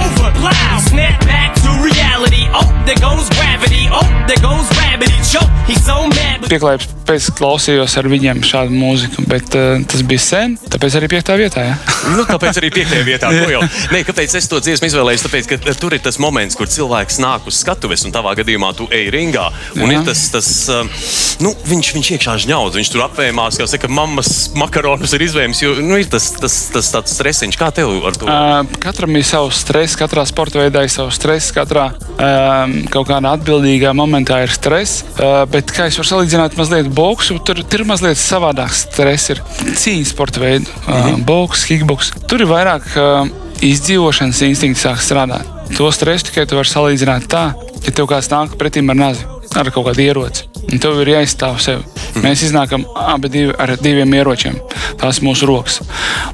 over, 0.00 0.30
plow. 0.38 0.78
Snap 0.88 1.18
back 1.26 1.54
to 1.64 1.70
reality. 1.82 2.48
Oh, 2.52 2.68
there 2.86 3.00
goes 3.00 3.28
gravity. 3.36 3.88
Oh, 3.92 4.06
there 4.26 4.40
goes. 4.40 4.72
He 5.02 5.18
choke. 5.26 5.50
He's 5.66 5.82
so 5.82 6.04
mad. 6.06 6.44
Pieklājības 6.52 6.90
pēc 7.08 7.26
klausījos 7.38 7.94
ar 7.98 8.06
viņiem 8.10 8.42
šādu 8.46 8.74
mūziku, 8.76 9.24
bet 9.30 9.54
uh, 9.56 9.80
tas 9.88 10.02
bija 10.06 10.22
sen, 10.22 10.54
tāpēc 10.70 10.96
arī 10.98 11.08
piektā 11.10 11.34
vietā. 11.40 11.64
Ja? 11.64 11.76
nu, 12.16 12.24
tāpēc 12.28 12.60
arī 12.60 12.70
piektajā 12.76 13.06
vietā. 13.06 13.30
Jau, 13.50 13.62
ne, 13.94 14.02
kāpēc 14.06 14.36
es 14.38 14.48
to 14.50 14.60
dziesmu 14.62 14.90
izvēlējos? 14.90 15.24
Tāpēc, 15.26 15.48
ka 15.50 15.58
eh, 15.58 15.78
tur 15.80 15.96
ir 15.96 16.02
tas 16.04 16.18
moments, 16.22 16.58
kur 16.58 16.70
cilvēks 16.70 17.18
nāk 17.22 17.48
uz 17.50 17.58
skatuves, 17.62 18.04
un 18.06 18.14
tavā 18.14 18.34
gadījumā 18.38 18.72
tu 18.78 18.86
ej 18.94 19.08
ringā. 19.14 19.48
Un 19.78 19.86
Jā. 19.86 19.96
ir 19.96 20.06
tas, 20.06 20.24
tas 20.34 20.50
uh, 20.70 21.02
nu, 21.42 21.54
viņš, 21.70 21.92
viņš 21.96 22.12
iekšā 22.18 22.36
žņaudz, 22.44 22.78
viņš 22.80 22.92
tur 22.94 23.06
apvēmās, 23.06 23.58
kā 23.62 23.68
saka, 23.70 23.90
mammas 23.90 24.52
makaronus 24.58 25.16
ir 25.16 25.26
izvēmis, 25.26 25.62
jo 25.64 25.74
nu, 25.80 25.96
ir 26.02 26.10
tas, 26.12 26.30
tas, 26.36 26.58
tas 26.74 26.92
tāds 26.94 27.16
stresiņš. 27.16 27.60
Kā 27.60 27.72
tev 27.74 27.94
ar 28.08 28.18
to? 28.18 28.28
Uh, 28.28 28.78
katram 28.82 29.16
ir 29.18 29.26
savs 29.26 29.64
stress, 29.82 29.98
katrā 29.98 30.22
sporta 30.28 30.60
veidā 30.60 30.84
ir 30.84 30.90
savs 30.92 31.16
stress, 31.18 31.50
katrā 31.54 31.88
um, 31.90 32.74
kaut 32.92 33.08
kādā 33.08 33.32
atbildīgā 33.34 33.90
momentā 33.96 34.38
ir 34.44 34.52
stress. 34.54 35.02
Uh, 35.16 35.42
bet 35.50 35.72
kā 35.74 35.88
es 35.90 35.98
varu 35.98 36.06
salīdzināt 36.06 36.54
mazliet 36.58 36.90
boksu, 36.94 37.40
tur, 37.42 37.64
tur 37.66 37.82
ir 37.82 37.88
mazliet 37.88 38.20
savādāks 38.20 38.84
stress. 38.86 39.32
Ir 39.34 39.42
cīņas 39.64 40.12
sporta 40.14 40.42
veidi, 40.42 40.70
uh, 40.70 40.86
mm 40.86 41.02
-hmm. 41.02 41.24
boks, 41.26 41.66
kickboks. 41.66 42.12
Tur 42.30 42.44
ir 42.44 42.50
vairāk 42.52 42.86
uh, 42.94 43.26
izdzīvošanas 43.58 44.44
instinkts 44.46 44.86
sāk 44.86 45.02
strādāt. 45.02 45.50
To 45.76 45.90
stresu 45.90 46.30
tikai 46.30 46.46
tu 46.46 46.60
vari 46.60 46.68
salīdzināt 46.68 47.26
tā, 47.26 47.44
ja 47.82 47.90
tev 47.90 48.06
kāds 48.06 48.30
nāk 48.30 48.54
pretim 48.58 48.90
ar 48.90 48.96
nazi, 48.96 49.26
ar 49.56 49.70
kaut 49.70 49.90
kādu 49.90 50.06
ieroci. 50.06 50.51
Un 50.70 50.80
tev 50.82 51.00
ir 51.02 51.14
jāizstāv 51.16 51.58
sevi. 51.62 51.82
Mm. 52.12 52.26
Mēs 52.26 52.44
iznākam 52.46 52.84
abi 52.98 53.30
divi 53.32 53.54
ar 53.58 53.74
diviem 53.80 54.12
ieročiem. 54.14 54.58
Tās 55.00 55.18
ir 55.18 55.26
mūsu 55.26 55.48
rokas. 55.48 55.80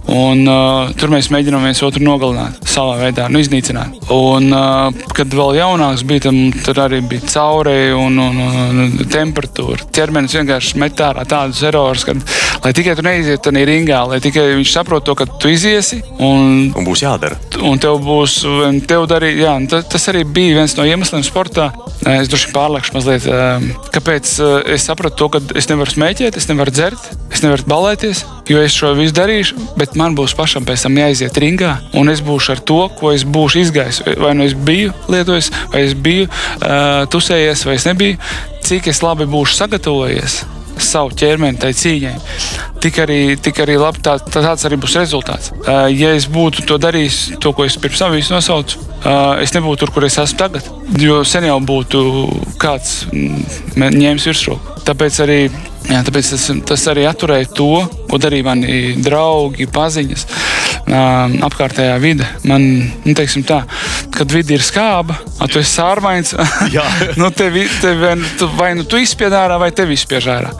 Un, 0.08 0.42
uh, 0.48 0.90
tur 0.98 1.12
mēs 1.12 1.30
mēģinām 1.32 1.64
viens 1.68 1.80
otru 1.86 2.02
nogalināt, 2.04 2.58
savā 2.68 2.96
veidā, 3.00 3.28
nu, 3.32 3.40
iznīcināt. 3.42 4.08
Un, 4.14 4.50
uh, 4.52 5.08
kad 5.16 5.32
vēl 5.32 5.58
jaunāks 5.60 6.04
bija, 6.08 6.26
tam, 6.28 6.38
tur 6.64 6.80
arī 6.84 7.00
bija 7.08 7.24
caurēji 7.28 7.94
un, 7.96 8.18
un, 8.24 8.40
un, 8.42 8.94
temperatūra. 9.12 9.88
Cermenis 9.94 10.36
vienkārši 10.38 10.80
met 10.82 11.00
ārā 11.04 11.24
tādus 11.28 11.62
erorus, 11.68 12.06
ka, 12.08 12.16
lai 12.64 12.74
tikai 12.76 12.96
tu 12.98 13.06
neizietu 13.06 13.48
tajā 13.48 13.68
ringā, 13.68 14.02
lai 14.10 14.20
tikai 14.24 14.48
viņš 14.58 14.74
saprot 14.74 15.06
to, 15.06 15.16
ka 15.18 15.28
tu 15.38 15.52
iziesi. 15.52 16.00
Un, 16.18 16.72
un 16.74 16.88
būs 16.88 17.04
jādara. 17.06 17.38
Un 17.64 17.80
tev 17.82 18.00
būs, 18.04 18.40
un 18.48 18.82
tev 18.88 19.06
darīt, 19.10 19.38
jā, 19.44 19.54
un 19.60 19.68
tas 19.68 20.10
arī 20.10 20.24
bija 20.24 20.60
viens 20.60 20.76
no 20.78 20.88
iemesliem 20.88 21.24
sportā. 21.26 21.70
Es 22.08 22.30
droši 22.30 22.48
vien 22.48 22.54
pārlekšu 22.54 22.94
mazliet, 22.94 23.24
um, 23.28 23.70
kāpēc 23.94 24.17
uh, 24.42 24.58
es 24.66 24.86
sapratu 24.88 25.16
to, 25.22 25.28
ka 25.34 25.40
es 25.58 25.68
nevaru 25.70 25.94
smēķēt, 25.94 26.38
es 26.40 26.48
nevaru 26.50 26.74
dzert, 26.74 27.08
es 27.32 27.44
nevaru 27.44 27.66
balēties, 27.70 28.24
jo 28.50 28.60
es 28.64 28.74
šo 28.74 28.92
visu 28.98 29.14
darīšu, 29.18 29.68
bet 29.78 29.96
man 29.98 30.16
būs 30.18 30.34
pašam 30.38 30.66
pēc 30.68 30.86
tam 30.86 30.98
jāiziet 30.98 31.38
ringā, 31.38 31.76
un 31.98 32.12
es 32.12 32.24
būšu 32.24 32.56
ar 32.56 32.62
to, 32.72 32.82
ko 32.98 33.14
es 33.14 33.26
būšu 33.28 33.64
izgājis. 33.66 34.02
Vai 34.18 34.34
nu 34.38 34.46
es 34.48 34.58
biju 34.58 34.94
lietojis, 35.12 35.52
vai 35.72 35.86
es 35.86 35.96
biju 35.96 36.28
uh, 36.28 37.06
tusējies, 37.12 37.66
vai 37.68 37.78
es 37.78 37.88
nebiju, 37.88 38.20
cik 38.66 38.90
es 38.90 39.04
labi 39.06 39.28
būšu 39.30 39.62
sagatavojies 39.62 40.42
savu 40.84 41.14
ķermeni 41.18 41.60
tai 41.60 41.72
cīņai, 41.76 42.14
tik 42.82 43.00
arī, 43.04 43.20
tik 43.42 43.62
arī 43.64 43.78
labi, 43.80 44.02
tā, 44.04 44.16
tā, 44.22 44.42
tāds 44.42 44.66
arī 44.68 44.78
būs 44.80 44.98
rezultāts. 45.00 45.52
Uh, 45.58 45.86
ja 45.92 46.12
es 46.16 46.28
būtu 46.30 46.66
to 46.68 46.78
darījis, 46.82 47.20
to, 47.42 47.52
ko 47.56 47.66
es 47.66 47.78
pirms 47.80 48.02
tam 48.02 48.16
nosaucu, 48.18 48.82
uh, 49.02 49.38
es 49.42 49.54
nebūtu 49.56 49.84
tur, 49.84 49.94
kur 49.94 50.08
es 50.08 50.18
esmu 50.20 50.38
tagad. 50.38 50.70
Jo 50.98 51.22
sen 51.26 51.48
jau 51.48 51.58
būtu 51.60 52.04
kāds 52.60 53.08
mm, 53.12 53.88
ņēmis 53.98 54.30
virsroku. 54.30 54.78
Tāpēc 54.88 55.24
arī 55.24 55.40
Jā, 55.88 56.02
tāpēc 56.04 56.26
tas, 56.34 56.42
tas 56.68 56.82
arī 56.90 57.06
atturēja 57.08 57.48
to, 57.56 57.70
ko 58.10 58.18
darīja 58.20 58.44
mani 58.44 58.72
draugi, 59.00 59.64
paziņas, 59.72 60.24
apkārtējā 60.88 61.96
vide. 62.02 62.26
Man, 62.48 62.64
nu, 63.04 63.14
tā, 63.14 63.60
kad 64.14 64.32
vidi 64.32 64.56
ir 64.56 64.64
skāba, 64.64 65.18
tu 65.50 65.60
esi 65.60 65.70
sārvains. 65.74 66.34
nu, 67.20 67.30
tevi, 67.34 67.66
tevi, 67.82 68.14
tu, 68.40 68.48
vai 68.58 68.72
nu 68.78 68.86
tu 68.88 69.00
izspiež 69.00 69.36
ārā, 69.36 69.58
vai 69.60 69.70
tevi 69.74 69.96
izspiež 69.98 70.28
ārā. 70.32 70.52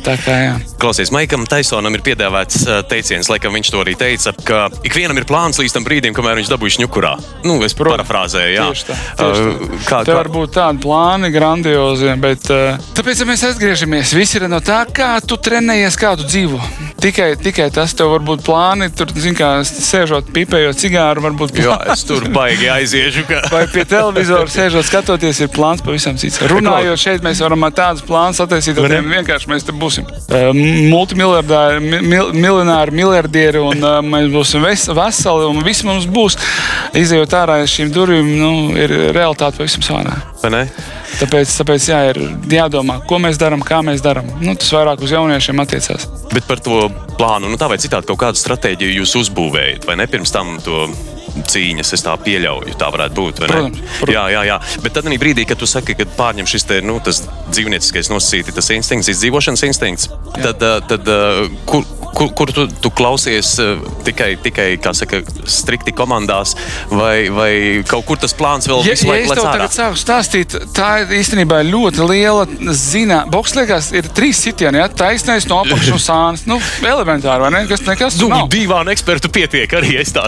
Tā 0.00 0.16
kā 0.20 0.36
jā. 0.36 0.52
Klausies, 0.80 1.10
Maikam 1.12 1.44
Taisonam 1.48 1.94
ir 1.96 2.04
piedāvāts 2.04 2.62
teiciens, 2.88 3.28
laikam 3.28 3.56
viņš 3.56 3.72
to 3.74 3.82
arī 3.82 3.96
teica, 4.00 4.32
ka 4.46 4.62
ikvienam 4.86 5.18
ir 5.20 5.26
plāns 5.28 5.60
līdz 5.60 5.76
tam 5.76 5.86
brīdim, 5.86 6.16
kamēr 6.16 6.40
viņš 6.40 6.52
dabūjis 6.54 6.78
ņukurā. 6.84 7.12
Nu, 7.44 7.58
es 7.66 7.76
parafrāzēju, 7.76 8.54
jā. 8.54 8.68
Tieši 8.70 8.86
tā. 8.88 8.98
Tieši 9.20 9.44
tā. 9.44 9.80
Kā, 9.84 10.00
kā... 10.08 10.16
var 10.16 10.30
būt 10.32 10.54
tādi 10.56 10.84
plāni, 10.86 11.32
grandiozi, 11.34 12.14
bet 12.22 12.48
tāpēc 12.96 13.24
ja 13.24 13.28
mēs 13.28 13.44
atgriežamies. 13.50 14.14
Viss 14.16 14.38
ir 14.38 14.48
no 14.48 14.62
tā, 14.64 14.82
kā 14.88 15.12
tu 15.24 15.36
trenējies, 15.40 16.00
kā 16.00 16.14
tu 16.20 16.28
dzīvo. 16.28 16.60
Tikai, 17.00 17.30
tikai 17.40 17.70
tas 17.72 17.94
tev 17.96 18.10
var 18.12 18.24
būt 18.24 18.42
plāni, 18.44 18.90
tur, 18.92 19.08
zin, 19.16 19.32
kā 19.36 19.48
sēžot, 19.64 20.28
pipējot 20.34 20.80
cigāru, 20.82 21.22
varbūt 21.24 21.54
plāni. 21.56 21.68
Jā, 21.70 21.94
es 21.94 22.04
tur 22.04 22.26
baigi 22.34 22.68
aiziešu. 22.68 23.24
Ka... 23.28 23.40
Vai 23.52 23.62
pie 23.72 23.86
televizora 23.88 24.50
sēžot, 24.52 24.84
skatoties, 24.88 25.40
ir 25.40 25.48
plāns 25.54 25.80
pavisam 25.84 26.18
cits. 26.20 26.40
Runājot 26.50 27.00
šeit, 27.00 27.24
mēs 27.24 27.40
varam 27.44 27.64
tādus 27.72 28.04
plānus 28.04 28.42
attīstīt, 28.44 28.76
tad 28.76 29.08
vienkārši 29.14 29.52
mēs 29.52 29.64
te 29.68 29.76
būsim. 29.76 30.08
Um, 30.28 30.60
multimiljardieri, 30.92 32.02
mil, 32.04 32.34
miljonāri, 32.36 32.96
miljardieri, 33.00 33.64
un 33.64 33.80
uh, 33.80 34.00
mēs 34.04 34.28
būsim 34.34 34.64
ves, 34.66 34.88
veseli, 34.96 35.48
un 35.48 35.64
viss 35.64 35.86
mums 35.88 36.08
būs. 36.10 36.36
Izejot 37.00 37.36
ārā 37.40 37.62
no 37.62 37.70
šīm 37.70 37.94
durvīm, 37.96 38.34
nu, 38.40 38.52
ir 38.76 38.92
realitāte 39.16 39.62
pavisam 39.62 39.86
savādāka. 39.86 40.39
Tāpēc, 41.20 41.52
tāpēc 41.60 41.86
jā, 41.90 42.00
ir 42.12 42.20
jādomā, 42.54 43.00
ko 43.08 43.18
mēs 43.20 43.38
darām, 43.40 43.62
kā 43.66 43.82
mēs 43.84 44.02
darām. 44.04 44.28
Nu, 44.40 44.54
tas 44.56 44.72
vairāk 44.72 45.04
uz 45.04 45.12
jauniešiem 45.12 45.60
attiecās. 45.60 46.08
Bet 46.32 46.48
par 46.48 46.62
to 46.64 46.86
plānu, 47.18 47.50
nu, 47.50 47.60
tā 47.60 47.68
vai 47.70 47.80
citādi, 47.82 48.08
kaut 48.08 48.22
kādu 48.22 48.40
stratēģiju 48.40 49.00
jūs 49.02 49.16
uzbūvējat, 49.24 49.88
vai 49.88 49.98
ne 50.00 50.08
pirms 50.10 50.32
tam 50.32 50.56
to 50.64 50.86
cīņas. 51.50 51.94
Es 51.96 52.04
tā 52.06 52.16
pieļauju, 52.24 52.76
tā 52.80 52.90
varētu 52.92 53.16
būt. 53.16 53.42
Protams, 53.44 53.80
protams. 54.00 54.14
Jā, 54.14 54.26
jā, 54.34 54.42
jā. 54.50 54.58
Bet 54.84 54.96
tad 54.96 55.08
brīdī, 55.20 55.46
kad 55.48 55.60
tu 55.60 55.68
saki, 55.70 55.96
ka 55.98 56.08
pārņem 56.18 56.48
šis 56.50 56.68
te, 56.68 56.80
nu, 56.86 56.98
dzīvnieciskais 57.50 58.10
nosacīti, 58.12 58.54
tas 58.56 58.70
instinkts, 58.74 59.10
izdzīvošanas 59.14 59.66
instinkts, 59.68 60.10
jā. 60.10 60.50
tad, 60.50 60.66
tad 60.90 61.10
kur, 61.68 61.86
kur, 62.14 62.30
kur 62.36 62.52
tu, 62.54 62.66
tu 62.82 62.90
klausies 62.94 63.52
tikai, 64.06 64.34
tikai 64.42 64.68
saka, 64.96 65.22
strikti 65.48 65.94
komandās, 65.96 66.54
vai, 66.90 67.30
vai 67.32 67.50
kaut 67.88 68.06
kur 68.08 68.20
tas 68.20 68.34
plāns 68.36 68.68
vēl 68.70 68.84
ja, 68.86 68.96
ja 68.96 69.18
es 69.20 69.32
tev 69.32 69.46
tagad 69.46 69.74
sāku 69.74 70.00
stāstīt, 70.00 70.56
tā 70.76 70.90
ir 71.04 71.14
īstenībā 71.20 71.62
ļoti 71.68 72.06
liela 72.10 72.46
zina. 72.76 73.22
Boks 73.30 73.56
liekas, 73.58 73.90
ir 73.96 74.08
trīs 74.16 74.40
sitieni, 74.42 74.80
ja 74.82 74.88
taisnais 74.88 75.46
no 75.50 75.60
apakšas 75.64 75.94
un 75.96 76.04
sānis. 76.08 76.46
Nu, 76.50 76.60
elementāri, 76.86 77.44
vai 77.44 77.52
ne? 77.54 77.64
Kas 77.70 77.84
nekas 77.86 78.18
nu, 78.20 78.30
divām 78.50 78.90
ekspertu 78.92 79.30
pietiek 79.32 79.78
arī 79.80 79.96
es 80.02 80.14
tā 80.16 80.26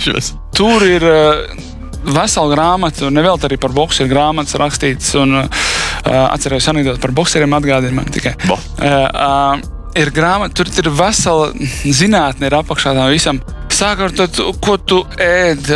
atzīšos. 0.00 0.32
Tur 0.56 0.86
ir. 0.88 1.04
Uh, 1.04 1.68
vesela 2.00 2.48
grāmata, 2.48 3.04
un 3.10 3.20
vēl 3.20 3.36
arī 3.44 3.58
par 3.60 3.74
boxu 3.76 4.06
ir 4.06 4.08
grāmatas 4.08 4.56
rakstītas. 4.56 5.12
Un, 5.20 5.42
uh, 5.42 5.66
atceros 6.30 6.68
anekdoti 6.72 7.02
par 7.02 7.12
boxeriem, 7.12 7.52
atgādina 7.58 7.98
man 8.00 8.08
tikai. 8.08 8.38
Bo. 8.48 8.56
Uh, 8.80 9.04
uh, 9.12 9.60
ir 10.00 10.08
grāmata, 10.16 10.56
tur 10.56 10.70
ir 10.72 10.88
vesela 10.96 11.50
zinātne, 11.84 12.48
ir 12.48 12.56
apakšā 12.56 12.94
tam 12.96 13.12
visam. 13.12 13.42
Sākot 13.70 14.16
ar 14.24 14.32
to, 14.32 14.48
ko 14.64 14.74
tu 14.80 14.98
ēd, 15.20 15.68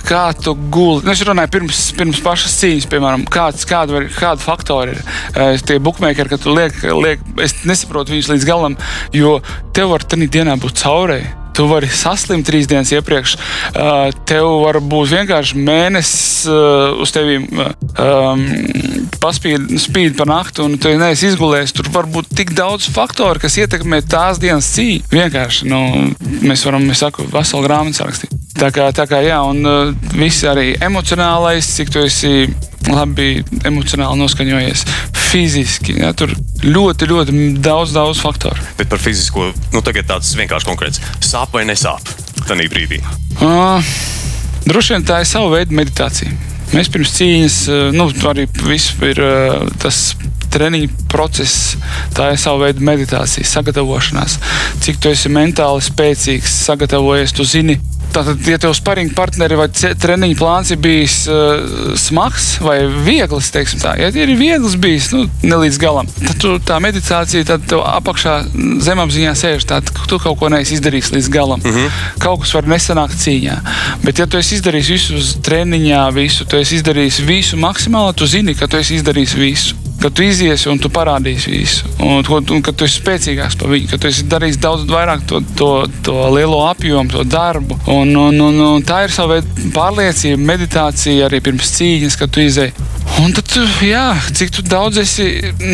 kā 0.00 0.24
tu 0.40 0.56
guli. 0.72 1.04
Nu, 1.06 1.12
es 1.12 1.22
runāju 1.24 1.52
pirms, 1.54 1.84
pirms 1.96 2.18
pašas 2.24 2.56
cīņas, 2.58 2.88
piemēram, 2.92 3.24
kāds, 3.32 3.64
kāda, 3.68 3.96
var, 3.96 4.08
kāda 4.12 4.44
faktori 4.44 4.96
ir. 4.96 5.00
Tie 5.64 5.78
bookmakeri, 5.80 6.34
kad 6.34 6.42
tu 6.42 6.52
liek, 6.56 6.76
liek, 7.04 7.24
es 7.40 7.56
nesaprotu 7.64 8.16
viņus 8.16 8.32
līdz 8.34 8.48
galam, 8.50 8.76
jo 9.16 9.38
tev 9.76 9.94
var 9.94 10.04
tajā 10.04 10.28
dienā 10.36 10.58
būt 10.60 10.82
caurēji. 10.82 11.32
Tu 11.56 11.64
vari 11.70 11.88
saslimt 11.88 12.44
trīs 12.46 12.68
dienas 12.68 12.92
iepriekš. 12.92 13.36
Uh, 13.72 14.10
tev 14.28 14.48
var 14.60 14.78
būt 14.84 15.12
vienkārši 15.14 15.56
mēnesis 15.56 16.50
uh, 16.52 17.00
uz 17.00 17.14
tevi 17.16 17.38
um, 17.40 18.42
paspīd 19.22 19.72
spīd 19.80 20.18
pa 20.18 20.28
nakti, 20.28 20.64
un 20.66 20.76
tu 20.80 20.92
neesi 21.00 21.30
izgulējis. 21.30 21.72
Tur 21.76 21.90
var 21.94 22.10
būt 22.12 22.34
tik 22.36 22.52
daudz 22.56 22.90
faktoru, 22.92 23.40
kas 23.42 23.56
ietekmē 23.62 24.02
tās 24.04 24.42
dienas 24.42 24.68
cīņu. 24.76 25.08
Vienkārši 25.12 25.70
nu, 25.72 25.80
mēs 26.44 26.66
varam, 26.68 26.84
es 26.92 27.00
saku, 27.04 27.24
veselu 27.32 27.64
grāmatu 27.64 28.04
rakstīt. 28.04 28.45
Tā 28.56 28.70
kā, 28.72 28.86
tā 28.96 29.04
kā 29.04 29.20
jā, 29.20 29.36
un 29.44 29.60
uh, 29.68 29.90
viss 30.16 30.44
arī 30.48 30.70
emocionālais, 30.80 31.66
cik 31.76 31.90
tu 31.92 32.00
esi 32.00 32.46
labi 32.88 33.42
emocionāli 33.68 34.16
noskaņojies, 34.22 34.84
fiziski. 35.26 35.98
Ja, 36.00 36.14
tur 36.16 36.32
ļoti, 36.64 37.08
ļoti 37.10 37.36
daudz, 37.60 37.92
daudz 37.96 38.22
faktoru. 38.24 38.56
Bet 38.78 38.88
par 38.92 39.02
fizisko, 39.02 39.50
nu 39.74 39.82
tagad 39.84 40.08
tāds 40.08 40.32
vienkārši 40.38 40.70
konkrēts. 40.70 41.02
Sāp 41.20 41.52
vai 41.56 41.66
nesāp 41.68 42.00
tajā 42.46 42.68
brīdī? 42.72 43.02
Uh, 43.44 43.84
droši 44.64 44.96
vien 44.96 45.04
tā 45.04 45.20
ir 45.20 45.28
sava 45.28 45.52
veida 45.58 45.76
meditācija. 45.76 46.32
Mēs 46.72 46.88
pirms 46.90 47.12
cīņas, 47.14 47.58
nu, 47.94 48.08
arī 48.26 48.46
viss 48.66 48.96
ir 49.04 49.20
tas 49.82 50.00
treniņa 50.50 51.04
process, 51.12 51.76
tā 52.16 52.32
ir 52.32 52.40
sava 52.40 52.66
veida 52.66 52.82
meditācija, 52.84 53.46
sagatavošanās. 53.46 54.38
Cik 54.82 54.98
tu 55.02 55.12
esi 55.12 55.30
mentāli 55.32 55.84
spēcīgs, 55.84 56.56
sagatavojies, 56.66 57.34
tu 57.36 57.46
zini, 57.46 57.78
Tātad, 58.16 58.40
ja 58.48 58.56
tev 58.60 58.72
sparinga 58.72 59.12
partneri 59.16 59.58
vai 59.58 59.66
treniņa 59.68 60.36
plāns 60.40 60.70
ir 60.72 60.78
bijis 60.80 61.18
uh, 61.28 61.96
smags 62.00 62.46
vai 62.64 62.78
viegls, 63.04 63.50
teiksim, 63.52 63.82
tā, 63.82 63.92
ja 64.00 64.08
ir 64.08 64.32
viegls 64.38 64.78
bijis, 64.80 65.10
nu, 65.12 65.26
ne 65.44 65.58
līdz 65.60 65.80
galam, 65.82 66.08
tad 66.22 66.40
tu, 66.40 66.54
tā 66.64 66.78
meditācija, 66.80 67.44
tad 67.50 67.66
tev 67.68 67.82
apakšā 67.84 68.38
zemapziņā 68.86 69.34
sēž 69.36 69.68
tā, 69.68 69.82
ka 69.84 70.08
tu 70.08 70.20
kaut 70.22 70.40
ko 70.40 70.48
neesi 70.52 70.78
izdarījis 70.78 71.12
līdz 71.12 71.32
galam. 71.34 71.60
Mm 71.60 71.76
-hmm. 71.76 72.04
Kaut 72.24 72.40
kas 72.44 72.54
var 72.56 72.70
nesanākt 72.72 73.20
cīņā. 73.20 73.56
Bet, 74.04 74.18
ja 74.18 74.26
tu 74.26 74.40
esi 74.40 74.56
izdarījis 74.56 74.92
visu 74.96 75.16
uz 75.20 75.34
treniņā, 75.44 76.06
visu, 76.16 76.48
tu 76.48 76.56
esi 76.56 76.80
izdarījis 76.80 77.20
visu 77.26 77.56
maksimāli, 77.60 78.16
tu 78.16 78.26
zini, 78.26 78.54
ka 78.54 78.66
tu 78.66 78.80
esi 78.80 78.96
izdarījis 78.96 79.36
visu 79.36 79.85
ka 80.00 80.10
tu 80.10 80.24
iziesi 80.26 80.68
un 80.68 80.78
tu 80.82 80.90
parādīsi 80.92 81.52
visu. 81.52 81.88
Un, 82.04 82.24
un 82.26 82.62
ka 82.64 82.72
tu 82.72 82.86
esi 82.86 83.00
spēcīgāks 83.00 83.56
par 83.60 83.72
viņu, 83.72 83.90
ka 83.90 84.00
tu 84.00 84.10
esi 84.10 84.26
darījis 84.30 84.60
daudz 84.62 84.84
vairāk 84.90 85.24
to, 85.30 85.40
to, 85.58 85.70
to 86.06 86.16
lielo 86.34 86.62
apjomu, 86.68 87.10
to 87.12 87.24
darbu. 87.24 87.78
Un, 87.92 88.12
un, 88.16 88.40
un, 88.48 88.60
un 88.76 88.86
tā 88.86 89.04
ir 89.06 89.14
sava 89.14 89.38
veida 89.38 89.70
pārliecība, 89.76 90.42
meditācija 90.52 91.30
arī 91.30 91.42
pirms 91.44 91.72
cīņas, 91.78 92.18
kad 92.20 92.32
tu 92.32 92.44
izēji. 92.44 92.74
Un 93.16 93.32
tad, 93.32 93.48
jā, 93.80 94.10
cik 94.36 94.58
daudz 94.68 94.98
esi 95.00 95.24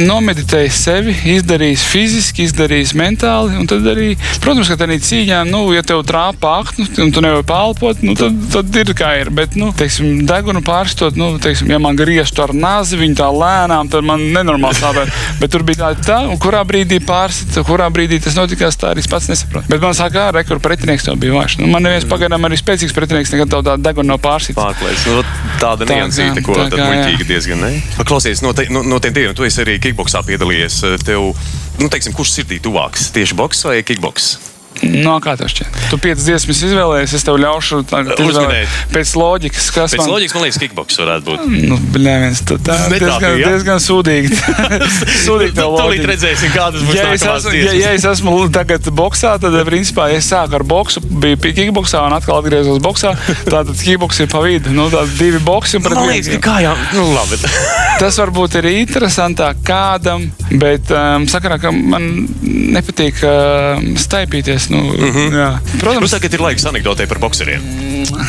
nomeditējis 0.06 0.76
sevi, 0.84 1.14
izdarījis 1.34 1.84
fiziski, 1.90 2.44
izdarījis 2.46 2.92
mentāli. 2.98 3.64
Tad 3.70 3.88
arī, 3.90 4.12
protams, 4.44 4.70
ka 4.70 4.76
tādā 4.78 4.98
cīņā, 5.02 5.40
nu, 5.48 5.64
ja 5.74 5.82
tev 5.86 6.04
trāpa 6.06 6.52
aknu 6.60 6.86
un 7.02 7.10
tu 7.14 7.24
nevari 7.24 7.44
pārlpot, 7.48 8.04
nu, 8.06 8.14
tad, 8.18 8.36
tad 8.52 8.78
ir 8.78 8.92
kā 8.98 9.10
ir. 9.18 9.32
Bet, 9.34 9.56
nu, 9.58 9.72
teiksim, 9.74 10.22
degunu 10.28 10.62
pārstot, 10.64 11.18
nu, 11.18 11.32
teiksim, 11.42 11.72
ja 11.74 11.80
man 11.82 11.98
griežtu 11.98 12.44
ar 12.44 12.54
nāzi, 12.54 13.00
viņa 13.00 13.18
tā 13.24 13.30
lēnām, 13.34 13.90
tad 13.90 14.06
man 14.06 14.22
nenormāli 14.36 14.78
sāpē. 14.78 15.08
Bet 15.42 15.50
tur 15.50 15.66
bija 15.66 15.90
tā, 15.90 16.06
tā 16.06 16.20
un 16.30 16.38
kurā 16.42 16.62
brīdī 16.68 17.00
pārsit, 17.02 17.58
kurā 17.66 17.88
brīdī 17.92 18.20
tas 18.22 18.38
notikās, 18.38 18.78
tā 18.78 18.92
arī 18.94 19.02
pats 19.10 19.26
nesaprotu. 19.32 19.66
Bet 19.72 19.82
man 19.82 19.98
saka, 19.98 20.28
ka 20.28 20.38
rekur 20.38 20.62
pretinieks 20.62 21.08
tev 21.08 21.18
bija 21.18 21.34
vājš. 21.34 21.58
Nu, 21.58 21.72
man 21.72 21.82
neviens 21.88 22.06
pagaidām 22.06 22.46
arī 22.46 22.60
spēcīgs 22.60 22.94
pretinieks 22.94 23.34
nekad 23.34 23.50
tādu 23.56 23.74
degunu 23.82 24.12
nav 24.12 24.22
pārsit. 24.22 24.54
Pārklājs, 24.58 25.08
nu, 25.10 25.24
tāda 25.58 25.88
niansīta, 25.90 26.44
ko 26.46 26.60
tad 26.60 26.78
muļķīgi 26.78 27.21
diezgan. 27.28 27.62
Ne? 27.64 27.82
Klausies, 28.06 28.42
no, 28.44 28.54
te, 28.56 28.68
no, 28.72 28.84
no 28.86 29.00
tiem 29.02 29.16
diviem, 29.16 29.36
tu 29.36 29.46
esi 29.48 29.62
arī 29.64 29.78
kickboxā 29.82 30.24
piedalījies. 30.28 30.80
Tev, 31.06 31.32
nu, 31.80 31.90
teiksim, 31.92 32.16
kurš 32.16 32.38
sirdī 32.38 32.62
tuvāks? 32.62 33.10
Tieši 33.16 33.38
boks 33.38 33.66
vai 33.68 33.80
kickboks? 33.86 34.51
No, 34.82 35.18
kā 35.22 35.34
tev 35.38 35.50
šķiet? 35.52 35.76
Tu 35.92 35.98
piecas 36.02 36.24
dziesmas 36.26 36.60
izvēlējies, 36.66 37.12
es 37.14 37.24
tev 37.26 37.36
ļaušu 37.38 37.82
uzmanīt. 37.84 38.72
Pēc 38.90 39.12
loģikas, 39.18 39.68
kas 39.74 39.94
Pēc 39.94 40.00
man... 40.00 40.10
loģikas, 40.16 40.34
man 40.34 40.44
liekas, 40.46 40.58
kickboks 40.62 40.98
varētu 41.02 41.26
būt. 41.28 41.44
Nu, 41.70 41.78
bļēviens, 41.94 42.40
tu 42.48 42.56
tā 42.66 42.78
diezgan, 42.90 43.36
ja? 43.38 43.52
diezgan 43.52 43.82
sūdīgi. 43.84 44.32
sūdīgi 45.26 45.54
tev 45.58 45.76
loģika. 45.76 46.08
redzēsim, 46.10 46.54
kādas 46.56 46.86
būs 46.88 46.98
ja 46.98 47.06
es 47.14 47.26
esmu, 47.28 47.54
ja, 47.58 47.76
ja 47.78 47.92
es 47.98 48.06
esmu 48.10 48.34
tagad 48.54 48.88
boksā, 48.96 49.36
tad, 49.42 49.58
principā, 49.68 50.08
es 50.16 50.30
sāku 50.32 50.58
ar 50.58 50.66
boksu, 50.66 51.04
biju 51.22 51.38
kickboksā 51.44 52.02
un 52.08 52.16
atkal 52.18 52.40
atgriezos 52.40 52.82
boksā. 52.82 53.14
Tātad 53.44 53.76
kickboks 53.76 54.24
ir 54.24 54.32
pa 54.32 54.42
vidu. 54.44 54.74
Nu, 54.74 54.88
tātad 54.92 55.14
divi 55.20 55.42
boksi 55.46 55.78
un 55.78 55.86
pret 55.86 56.00
man 56.00 56.10
liekas, 56.10 56.32
ka 56.34 56.42
kā 56.48 56.58
jau, 56.66 56.74
nu 56.98 57.06
labi. 57.12 57.38
Tas 58.02 58.18
varbūt 58.18 58.58
ir 58.58 58.70
interesantāk 58.72 59.62
kādam, 59.66 60.24
bet 60.58 60.90
um, 60.90 61.28
sakarā, 61.30 61.60
ka 61.62 61.70
man 61.70 62.08
nepatīk 62.42 63.20
um, 63.28 63.92
staipīties 64.00 64.61
Nu, 64.70 64.82
mm 64.82 65.10
-hmm. 65.10 65.34
jā. 65.34 65.50
Protams, 65.80 66.06
nu, 66.06 66.12
tagad 66.18 66.32
ir 66.34 66.40
laiks 66.40 66.64
anekdotē 66.64 67.06
par 67.06 67.18
bokseriem. 67.18 67.62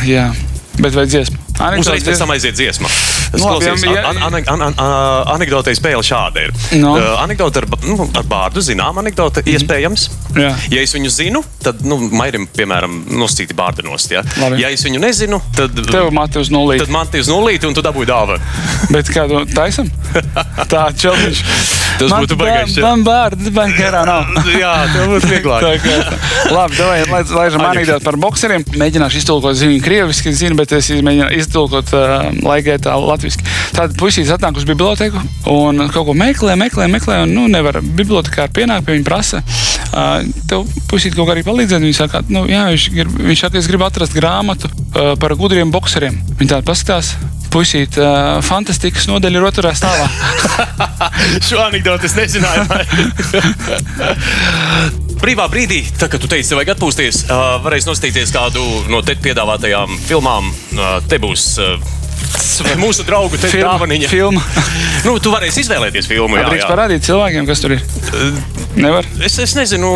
Jā. 0.04 0.32
Bet 0.80 0.94
vai 0.94 1.06
dziesma? 1.06 1.38
Uzreiz 1.78 2.02
pēc 2.02 2.18
tam 2.18 2.32
aiziet 2.34 2.56
dziesma. 2.58 2.88
Es 3.34 3.38
no, 3.38 3.46
klausījos, 3.46 3.84
jā, 3.86 3.92
jā. 3.94 4.02
An, 4.10 4.18
an, 4.26 4.34
an, 4.50 4.62
an, 4.62 4.74
anekdotē 5.36 5.74
spēle 5.74 6.02
šāda 6.02 6.48
ir. 6.48 6.54
No. 6.82 6.96
Uh, 6.98 7.14
anekdote 7.22 7.62
ar, 7.62 7.68
nu, 7.86 8.08
ar 8.10 8.26
bārdu, 8.26 8.62
zinām, 8.64 8.98
anekdote 8.98 9.44
mm 9.44 9.54
iespējams. 9.54 10.08
Jā. 10.34 10.50
Ja 10.72 10.82
es 10.82 10.94
viņu 10.96 11.10
zinu, 11.14 11.42
tad, 11.62 11.82
nu, 11.86 11.98
Mairim, 12.14 12.46
piemēram, 12.50 12.96
noscīti 13.20 13.54
bārdenos. 13.56 14.08
Ja? 14.10 14.22
Labi. 14.40 14.60
ja 14.62 14.70
es 14.74 14.82
viņu 14.86 15.00
nezinu, 15.02 15.40
tad, 15.56 15.76
Tev 15.90 16.10
mati 16.14 16.40
uz 16.42 16.50
nulli. 16.54 16.78
tad 16.82 16.90
man 16.92 17.06
te 17.10 17.20
uz 17.22 17.30
nulīti 17.30 17.68
un 17.68 17.74
tu 17.76 17.84
dabūji 17.84 18.10
dāvanu. 18.10 18.42
Bet 18.94 19.10
kādu 19.14 19.44
taisam? 19.54 19.90
Tā, 20.72 20.88
čeliņš. 20.98 21.42
Tas 22.00 22.10
būtu 22.10 22.36
baigais, 22.38 22.74
jā. 22.74 22.82
Man 22.82 23.04
bērni, 23.06 23.52
man 23.54 23.74
garā 23.76 24.00
nav. 24.08 24.30
Jā, 24.62 24.72
tev 24.90 25.12
būs 25.12 25.26
vieglāk. 25.30 25.62
Tā 25.62 25.74
kā- 25.78 26.52
Labi, 26.54 26.76
davai, 26.78 26.98
lai, 27.10 27.20
laižam 27.30 27.62
manīdāt 27.62 28.02
par 28.04 28.18
bokseriem. 28.20 28.64
Mēģināšu 28.78 29.20
iztulkot 29.22 29.56
zinu 29.58 29.78
krieviski, 29.84 30.32
zinu, 30.34 30.58
bet 30.58 30.74
es 30.74 30.90
mēģināšu 30.90 31.38
iztulkot 31.44 31.92
uh, 31.94 32.26
laigētā 32.44 32.96
latviski. 32.98 33.46
Tāda 33.76 33.94
puisīte 33.98 34.34
atnāk 34.34 34.58
uz 34.58 34.66
biblioteku 34.68 35.22
un 35.54 35.86
kaut 35.94 36.08
ko 36.10 36.16
meklē, 36.18 36.56
meklē, 36.58 36.88
meklē, 36.90 37.22
un 37.28 37.34
nu, 37.38 37.46
nevar. 37.52 37.78
Bibliotekāri 37.84 38.52
pienāk 38.58 38.84
pie 38.86 38.98
viņa 38.98 39.06
prasa. 39.06 39.42
Uh, 39.94 40.23
tev 40.50 40.60
puisīte 40.90 41.16
kaut 41.18 41.28
kā 41.28 41.32
arī 41.36 41.42
palīdzēt. 41.46 41.82
Viņa 41.84 41.98
saka, 41.98 42.16
nu, 42.32 42.40
jā, 42.50 42.62
viņš, 42.72 42.84
grib, 42.94 43.10
viņš 43.30 43.40
saka, 43.46 43.54
es 43.60 43.68
gribu 43.70 43.84
atrast 43.86 44.16
grāmatu 44.16 44.66
uh, 44.70 44.76
par 45.20 45.30
gudriem 45.38 45.68
bokseriem. 45.74 46.14
Viņa 46.40 46.50
tāda 46.56 46.68
paskatās. 46.68 47.06
Puisīt, 47.54 47.92
uh, 48.02 48.06
fantastikas 48.42 49.06
nodeļa 49.06 49.38
ir 49.38 49.44
otrā 49.46 49.70
stāvā. 49.78 50.06
Šo 51.46 51.58
anekdoti 51.62 52.08
es 52.10 52.16
nezināju. 52.18 52.64
Brīvā 55.24 55.46
brīdī, 55.48 55.78
tad, 55.96 56.10
kad 56.12 56.20
tu 56.20 56.28
teici, 56.28 56.52
vajag 56.56 56.74
atpūsties, 56.74 57.22
uh, 57.30 57.54
varēs 57.64 57.86
nostīties 57.88 58.32
kādu 58.34 58.60
no 58.92 59.00
te 59.06 59.14
piedāvātajām 59.22 59.94
filmām. 60.08 60.50
Uh, 60.74 60.98
te 61.08 61.16
būs 61.22 61.46
uh, 61.62 61.78
mūsu 62.82 63.06
draugu 63.06 63.38
te 63.40 63.48
dāvaniņa. 63.54 64.08
filma. 64.10 64.42
Nu, 65.04 65.18
tu 65.20 65.28
varēsi 65.34 65.60
izvēlēties 65.60 66.06
filmu. 66.08 66.38
Jā, 66.38 66.46
Drīkst 66.48 66.64
jā. 66.64 66.68
parādīt 66.70 67.04
cilvēkiem, 67.04 67.44
kas 67.48 67.60
tur 67.60 67.74
ir. 67.76 67.82
Nevar. 68.74 69.06
Es, 69.22 69.36
es 69.42 69.54
nezinu, 69.54 69.90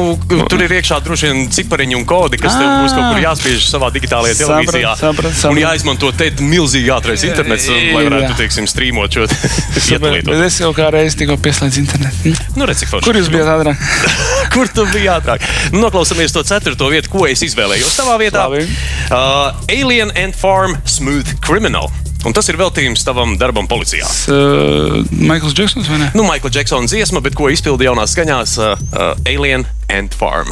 tur 0.51 0.63
ir 0.63 0.75
iekšā 0.79 1.01
droši 1.05 1.31
vien 1.31 1.51
cipariņi 1.55 1.99
un 1.99 2.05
kodi, 2.09 2.39
kas 2.41 2.55
tev 2.59 2.69
būs 2.85 2.95
kaut 2.95 3.09
kur 3.11 3.21
jāspiež 3.23 3.67
savā 3.67 3.91
digitālajā 3.95 4.39
televīzijā. 4.39 4.95
saprat, 5.01 5.35
saprat. 5.35 5.53
Un 5.53 5.61
jāizmanto 5.63 6.13
te 6.15 6.31
milzīgi 6.39 6.93
ātrais 6.95 7.25
internets, 7.27 7.69
lai 7.69 8.05
varētu, 8.07 8.37
teiksim, 8.39 8.71
strīmot 8.71 9.19
šo 9.19 9.27
bet 9.27 10.31
es 10.47 10.61
jau 10.63 10.71
kā 10.77 10.89
reizi 10.95 11.23
tikko 11.23 11.39
pieslēdzu 11.43 11.83
internetu. 11.83 12.35
Nu, 12.59 12.69
redz, 12.69 12.85
cik 12.85 12.93
forši. 12.93 13.09
Kur 13.09 13.19
jūs 13.19 13.31
bijat 13.33 13.51
ātrāk? 13.57 13.87
Kur 14.55 14.71
tu 14.73 14.87
biji 14.93 15.11
ātrāk? 15.13 15.47
Nu, 15.75 15.89
Noklausāmies 15.89 16.35
to 16.37 16.43
ceturto 16.45 16.91
vietu, 16.93 17.09
ko 17.15 17.25
es 17.31 17.41
izvēlējos 17.47 17.97
tavā 17.97 18.19
vietā. 18.21 18.45
Labi. 18.45 18.67
Uh, 19.09 19.57
Alien 19.73 20.13
and 20.21 20.37
Farm 20.37 20.77
Smooth 20.85 21.39
Criminal. 21.41 21.89
Un 22.27 22.35
tas 22.35 22.49
ir 22.51 22.59
veltījums 22.59 23.05
tavam 23.07 23.37
darbam 23.39 23.69
policijā. 23.71 24.07
Uh, 24.29 24.99
Maikls 25.29 25.55
Džeksons 25.55 25.87
vai 25.89 26.01
ne? 26.03 26.09
Nu, 26.19 26.25
Maikla 26.27 26.51
Džeksona 26.51 26.91
dziesma, 26.91 27.23
bet 27.25 27.37
ko 27.39 27.47
izpildīja 27.53 27.93
jaunās 27.93 28.13
skaņās 28.17 28.57
uh, 28.59 28.68
Uh, 28.69 28.77
uh, 28.93 29.15
alien 29.25 29.67
and 29.89 30.13
Farm. 30.13 30.49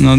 No. 0.00 0.16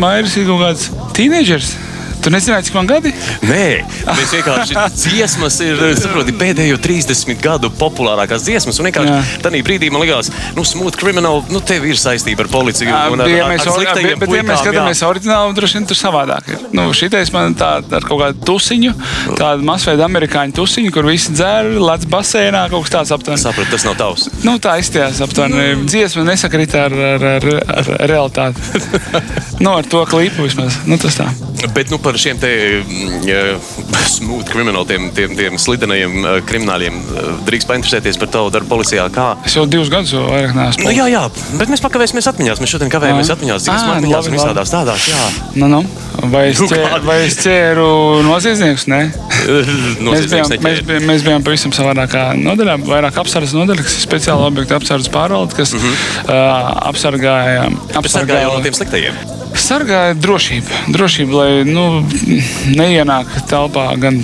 Mairis, 0.00 0.36
ir 0.36 0.48
kaut 0.48 0.62
kāds 0.62 0.88
teenagers. 1.16 1.74
Tu 2.26 2.30
nezināji, 2.34 2.64
cik 2.66 2.74
man 2.74 2.88
gadi? 2.90 3.12
Nē, 3.46 3.66
mēs 4.02 4.32
vienkārši 4.34 4.74
dziesmas 4.98 5.60
ir 5.62 5.78
saproti, 5.94 6.32
pēdējo 6.34 6.80
30 6.82 7.38
gadu 7.38 7.70
populārākās 7.78 8.42
dziesmas. 8.42 8.80
Un 8.82 8.88
vienkārši 8.88 9.12
Jā. 9.12 9.20
tajā 9.44 9.60
brīdī 9.62 9.92
man 9.94 10.02
likās, 10.02 10.32
nu, 10.56 10.64
smooth 10.66 10.98
criminal, 10.98 11.44
nu, 11.54 11.60
tev 11.62 11.86
ir 11.86 12.00
saistība 12.02 12.42
ar 12.42 12.50
policiju. 12.50 12.90
Jā, 12.90 13.04
un 13.14 13.22
ar, 13.22 13.30
ja 13.30 13.44
ar, 13.44 13.52
mēs, 13.54 13.62
ar 13.62 13.76
sliktajiem 13.78 14.18
bet, 14.18 14.26
ja 14.26 14.42
mēs 14.42 14.58
puikām, 14.58 14.58
skatāmies 14.64 15.02
oriģinālu, 15.06 15.54
droši 15.60 15.78
vien 15.78 15.86
tur 15.86 16.00
savādāk 16.00 16.50
ir. 16.50 16.66
Nu, 16.74 16.88
šitais 16.98 17.30
man 17.30 17.54
tāda 17.62 18.00
ar 18.00 18.08
kaut 18.10 18.24
kādu 18.24 18.42
tusiņu, 18.50 18.96
tādu 19.38 19.70
masveida 19.70 20.08
amerikāņu 20.10 20.58
tusiņu, 20.58 20.90
kur 20.98 21.06
visi 21.06 21.30
dzer, 21.38 21.70
lec 21.78 22.10
basēnā, 22.10 22.66
kaut 22.74 22.88
kas 22.88 22.96
tāds 22.96 23.14
aptuveni. 23.14 23.44
Sapratu, 23.46 23.70
tas 23.70 23.86
nav 23.86 23.94
tavs. 24.02 24.26
Nu, 24.42 24.56
tā 24.58 24.74
izties 24.82 25.22
aptuveni. 25.22 25.86
Dziesma 25.86 26.26
nesakrita 26.26 26.88
ar, 26.88 27.00
ar, 27.14 27.30
ar, 27.36 27.48
ar 27.78 27.94
realitāti. 28.10 28.82
nu, 29.62 29.76
ar 29.76 29.86
to 29.86 30.02
klipu 30.10 30.48
vismaz. 30.48 30.82
Nu, 30.90 30.98
tas 30.98 31.22
tā. 31.22 31.30
Bet 31.76 31.90
nu, 31.92 31.98
par 32.02 32.15
šiem 32.20 32.38
te 32.42 32.50
eh, 32.80 33.72
smooth 34.16 34.48
criminal, 34.50 34.86
tiem, 34.88 35.10
tiem, 35.16 35.34
tiem 35.38 35.58
slidenajiem 35.60 36.16
eh, 36.24 36.38
krimināļiem, 36.48 36.96
eh, 37.02 37.28
drīkst 37.48 37.68
painteresēties 37.70 38.18
par 38.22 38.30
tavu 38.34 38.50
darbu 38.54 38.68
policijā. 38.76 39.06
Kā? 39.14 39.28
Es 39.46 39.56
jau 39.58 39.66
divus 39.70 39.90
gadus 39.92 40.12
jau 40.16 40.24
vairāk 40.28 40.54
neesmu. 40.56 40.86
Nu, 40.86 40.94
jā, 40.96 41.06
jā, 41.12 41.24
bet 41.60 41.72
mēs 41.72 41.84
pakavēsimies 41.84 42.30
atmiņās. 42.32 42.62
Mēs 42.62 42.74
šodien 42.76 42.90
kavējamies 42.92 43.30
Ā. 43.30 43.36
atmiņās, 43.38 43.66
cik 43.66 43.74
esmu 43.76 43.88
nu, 43.88 43.96
atmiņās 44.00 44.30
un 44.30 44.36
visādās 44.38 44.72
tādās. 44.74 45.08
Jā, 45.10 45.24
Nu, 45.56 45.68
nu. 45.72 45.82
Vai, 46.32 46.46
es 46.50 46.60
Nu, 46.60 46.66
ķēru, 46.68 46.88
kādi? 46.90 47.06
vai 47.06 47.16
es 47.26 47.36
ķēru 47.42 47.86
noziedzniekus? 48.26 48.86
Nē. 48.88 49.00
Mēs 50.06 50.26
bijām, 50.30 50.50
mēs, 50.64 50.80
bijām, 50.86 51.04
mēs 51.06 51.22
bijām 51.26 51.44
pavisam 51.46 51.72
savādākā 51.76 52.22
nodaļā, 52.40 52.76
vairāk 52.86 53.18
apsardzes 53.20 53.54
nodaļa, 53.56 53.84
kas 53.86 53.96
ir 53.98 54.04
speciāla 54.06 54.48
objekta 54.48 54.78
apsardzes 54.80 55.12
pārvalde, 55.12 55.54
kas 55.56 55.74
uh 55.76 55.82
-huh. 55.82 55.96
uh, 56.24 56.88
apsargāja, 56.90 57.68
Bet 57.92 58.10
sargāja 58.10 58.46
jau 58.46 58.56
no 58.56 58.62
tiem 58.64 58.74
sliktajiem. 58.74 59.14
sargāja 59.56 60.14
drošību. 60.14 60.80
Drošību, 60.92 61.32
lai 61.36 61.64
nu, 61.64 61.95
neienāk 62.76 63.30
telpā 63.50 63.88
gan 64.00 64.20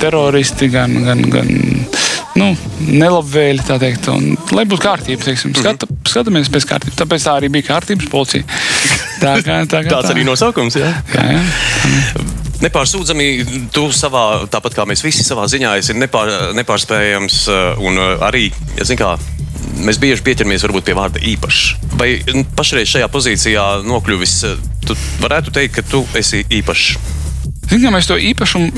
teroristi, 0.00 0.68
gan, 0.72 0.94
gan, 1.06 1.22
gan 1.32 1.50
nu, 2.36 2.50
nelabvēlīgi, 2.86 3.66
tā 3.68 3.78
teikt. 3.82 4.08
Un, 4.12 4.34
lai 4.56 4.66
būtu 4.68 4.84
kārtība, 4.84 5.24
teiksim, 5.26 5.54
skata, 5.56 5.88
skatāmies 6.08 6.50
pēc 6.52 6.68
kārtības. 6.72 6.98
Tāpēc 7.00 7.28
tā 7.28 7.36
arī 7.40 7.52
bija 7.52 7.70
kārtības 7.72 8.10
policija. 8.12 8.48
Tā 9.22 9.38
kā, 9.44 9.62
tā 9.72 9.84
kā, 9.86 9.94
Tāds 9.94 10.10
tā. 10.10 10.16
arī 10.16 10.26
nosaukums. 10.28 10.78
Jā. 10.80 10.92
Jā, 11.14 11.28
jā. 11.38 12.26
Nepārsūdzami, 12.56 13.26
tu 13.74 13.88
savā, 13.92 14.46
tāpat 14.52 14.76
kā 14.78 14.86
mēs 14.88 15.02
visi 15.04 15.24
savā 15.26 15.44
ziņā, 15.52 15.74
esi 15.80 15.96
nepār, 15.96 16.54
nepārspējams. 16.56 17.42
uh, 17.52 17.82
Un 17.84 18.00
uh, 18.00 18.14
arī, 18.24 18.46
ja 18.78 18.86
zin 18.88 18.96
kā, 19.00 19.12
mēs 19.84 20.00
bieži 20.00 20.24
pieķeramies 20.24 20.64
pie 20.86 20.96
vārda 20.96 21.20
īpašs. 21.20 21.66
Vai 22.00 22.14
pašreiz 22.56 22.88
šajā 22.94 23.10
pozīcijā 23.12 23.66
nokļuvis, 23.84 24.36
uh, 24.48 24.56
tu 24.86 24.96
varētu 25.22 25.54
teikt, 25.54 25.78
ka 25.78 25.86
tu 25.86 26.02
esi 26.18 26.44
īpašs? 26.60 27.14
Kā 27.66 27.90
mēs 27.90 28.06
to 28.06 28.14
īpašumu, 28.14 28.70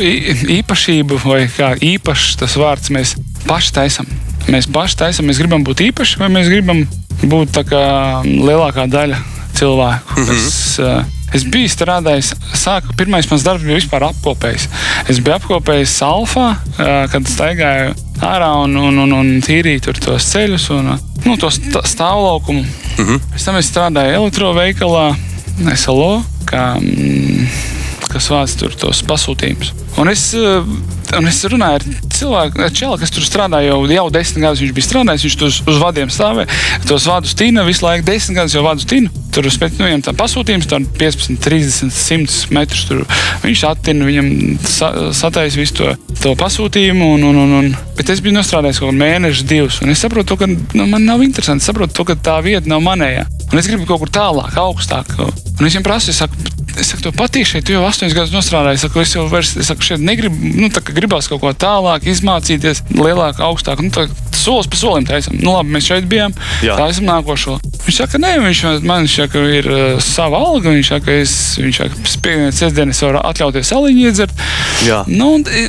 īpašību, 0.58 1.20
vai 1.28 1.42
kā 1.52 1.74
īpašs 1.76 2.38
tas 2.40 2.56
vārds, 2.56 2.88
mēs 2.94 3.16
paši 3.48 3.74
taisām. 3.76 4.08
Mēs 4.48 4.68
paši 4.72 4.96
taisām, 5.02 5.28
mēs 5.28 5.40
gribam 5.42 5.64
būt 5.66 5.82
īpaši, 5.90 6.16
vai 6.22 6.30
mēs 6.32 6.48
gribam 6.48 6.86
būt 7.20 7.52
tā 7.58 7.64
kā 7.68 7.82
lielākā 8.24 8.88
daļa 8.88 9.20
cilvēku. 9.58 10.16
Mm 10.16 10.24
-hmm. 10.24 10.46
es, 10.46 10.78
uh, 10.78 11.04
es 11.34 11.44
biju 11.44 11.68
strādājis, 11.68 12.32
sāku, 12.54 12.96
pirmais 12.96 13.28
mans 13.30 13.44
darbs 13.44 13.64
bija 13.64 13.80
vispār 13.80 14.08
apkopējis. 14.08 14.68
Es 15.08 15.20
biju 15.20 15.36
apkopējis 15.36 15.98
Alfā, 16.06 16.48
uh, 16.56 17.10
kad 17.12 17.28
staigāju 17.28 17.94
ārā 18.24 18.52
un, 18.64 18.76
un, 18.76 18.98
un, 19.04 19.12
un 19.12 19.40
tīrīju 19.44 19.80
tur 19.80 19.98
tos 19.98 20.32
ceļus 20.32 20.70
un 20.70 20.94
uh, 20.94 20.98
nu, 21.24 21.36
to 21.36 21.50
st- 21.50 21.84
stāvlaukumu. 21.84 22.62
Mm 22.98 23.04
-hmm. 23.04 23.20
Pēc 23.34 23.44
tam 23.44 23.56
es 23.56 23.70
strādāju 23.72 24.14
elektroveikalā, 24.14 25.16
SLO. 25.74 26.22
Kā, 26.48 26.78
mm, 26.80 27.48
kas 28.08 28.30
vāc 28.32 28.54
tur 28.60 28.76
tos 28.78 29.02
pasūtījumus. 29.08 29.74
Un 29.98 30.08
es, 30.08 30.32
eh, 30.34 30.62
un 31.18 31.26
es 31.26 31.40
runāju 31.50 31.80
ar 31.80 31.84
cilvēku, 32.14 32.60
ar 32.62 32.74
čelu, 32.74 32.98
kas 33.00 33.10
tur 33.10 33.24
strādā 33.26 33.58
jau, 33.66 33.80
jau 33.90 34.04
desmit 34.14 34.44
gadus. 34.44 34.60
Viņš 34.62 34.74
bija 34.76 34.86
strādājis, 34.86 35.24
viņš 35.26 35.36
tur 35.40 35.50
uz, 35.50 35.56
uz 35.72 35.80
vadiem 35.82 36.12
stāvēja. 36.12 36.46
Tos 36.86 37.06
vadus 37.10 37.34
tīna 37.38 37.64
visu 37.66 37.82
laiku, 37.82 38.06
desmit 38.06 38.38
gadus 38.38 38.54
jau 38.54 38.62
vadus 38.62 38.86
tīna. 38.86 39.10
Tur 39.34 39.48
spēc, 39.50 39.74
nu, 39.78 39.88
viņam 39.88 40.04
tā 40.06 40.14
pasūtījums, 40.18 40.68
tā 40.70 40.78
15, 41.00 41.40
30, 41.42 41.90
100 41.94 42.54
metrus. 42.54 42.84
Tur 42.86 43.02
viņš 43.42 43.64
attina, 43.72 44.06
viņam 44.06 44.30
sa, 44.62 44.92
sataisa 45.14 45.58
visu 45.58 45.80
to, 45.80 45.96
to 46.22 46.34
pasūtījumu. 46.38 47.10
Un, 47.16 47.26
un, 47.32 47.42
un, 47.42 47.56
un. 47.58 47.72
Bet 47.98 48.14
es 48.14 48.22
biju 48.22 48.38
nostrādājis 48.38 48.78
kaut 48.78 48.92
kādu 48.92 49.02
mēnešu, 49.02 49.48
divus. 49.50 49.80
Un 49.82 49.90
es 49.94 50.04
saprotu, 50.04 50.30
to, 50.30 50.38
ka 50.44 50.50
nu, 50.78 50.86
man 50.86 51.06
nav 51.08 51.26
interesanti. 51.26 51.66
Es 51.66 51.72
saprotu, 51.72 51.96
to, 51.98 52.06
ka 52.06 52.18
tā 52.30 52.38
vieta 52.46 52.70
nav 52.70 52.84
manējā. 52.86 53.26
Un 53.48 53.60
es 53.60 53.68
gribu 53.70 53.86
kaut 53.88 54.02
kur 54.02 54.10
tālāk, 54.12 54.54
augstāk. 54.60 55.14
Un 55.18 55.66
es 55.66 55.72
viņam 55.72 55.86
prasu, 55.86 56.12
es 56.12 56.20
saku, 56.20 56.36
es 56.76 56.90
saku, 56.90 57.06
tev 57.06 57.14
patīk 57.16 57.48
šeit, 57.48 57.64
tu 57.66 57.72
jau 57.74 57.84
astoņus 57.88 58.16
gadus 58.16 58.34
nostrādāji. 58.34 58.78
Es 58.78 58.84
saku, 58.84 59.00
es 59.02 59.14
jau 59.16 59.24
vairs, 59.30 59.54
es 59.58 59.70
saku, 59.70 59.86
šeit 59.88 60.04
negribu, 60.04 60.36
nu, 60.58 60.70
tā 60.74 60.82
kā 60.84 60.94
gribās 60.96 61.28
kaut 61.30 61.42
ko 61.42 61.52
tālāk, 61.56 62.06
izmācīties, 62.12 62.84
lielāk, 62.94 63.40
augstāk. 63.44 63.82
Nu, 63.84 63.90
tā, 63.94 64.06
solis 64.38 64.68
pa 64.70 64.78
solim 64.78 65.06
taisām. 65.08 65.36
Nu, 65.42 65.56
labi, 65.56 65.74
mēs 65.76 65.88
šeit 65.90 66.06
bijām, 66.10 66.34
Jā. 66.64 66.76
taisām 66.78 67.08
nākošo. 67.10 67.58
Viņš 67.88 67.98
saka, 68.02 68.20
nē, 68.20 68.34
viņš 68.44 68.62
man 68.86 69.08
saka, 69.10 69.42
ir 69.58 69.68
uh, 69.72 69.84
sava 70.04 70.40
alga. 70.44 70.72
Viņš 70.76 70.90
saka, 70.92 71.14
es, 71.24 71.34
viņš 71.60 71.80
saka, 71.82 72.02
pieņemt 72.24 72.56
sestdienas 72.58 73.00
varu 73.06 73.22
atļauties 73.30 73.72
aliņu 73.76 74.04
iedzert. 74.08 74.42
Jā. 74.86 75.02
Nu, 75.08 75.34
un, 75.38 75.46
i- 75.48 75.68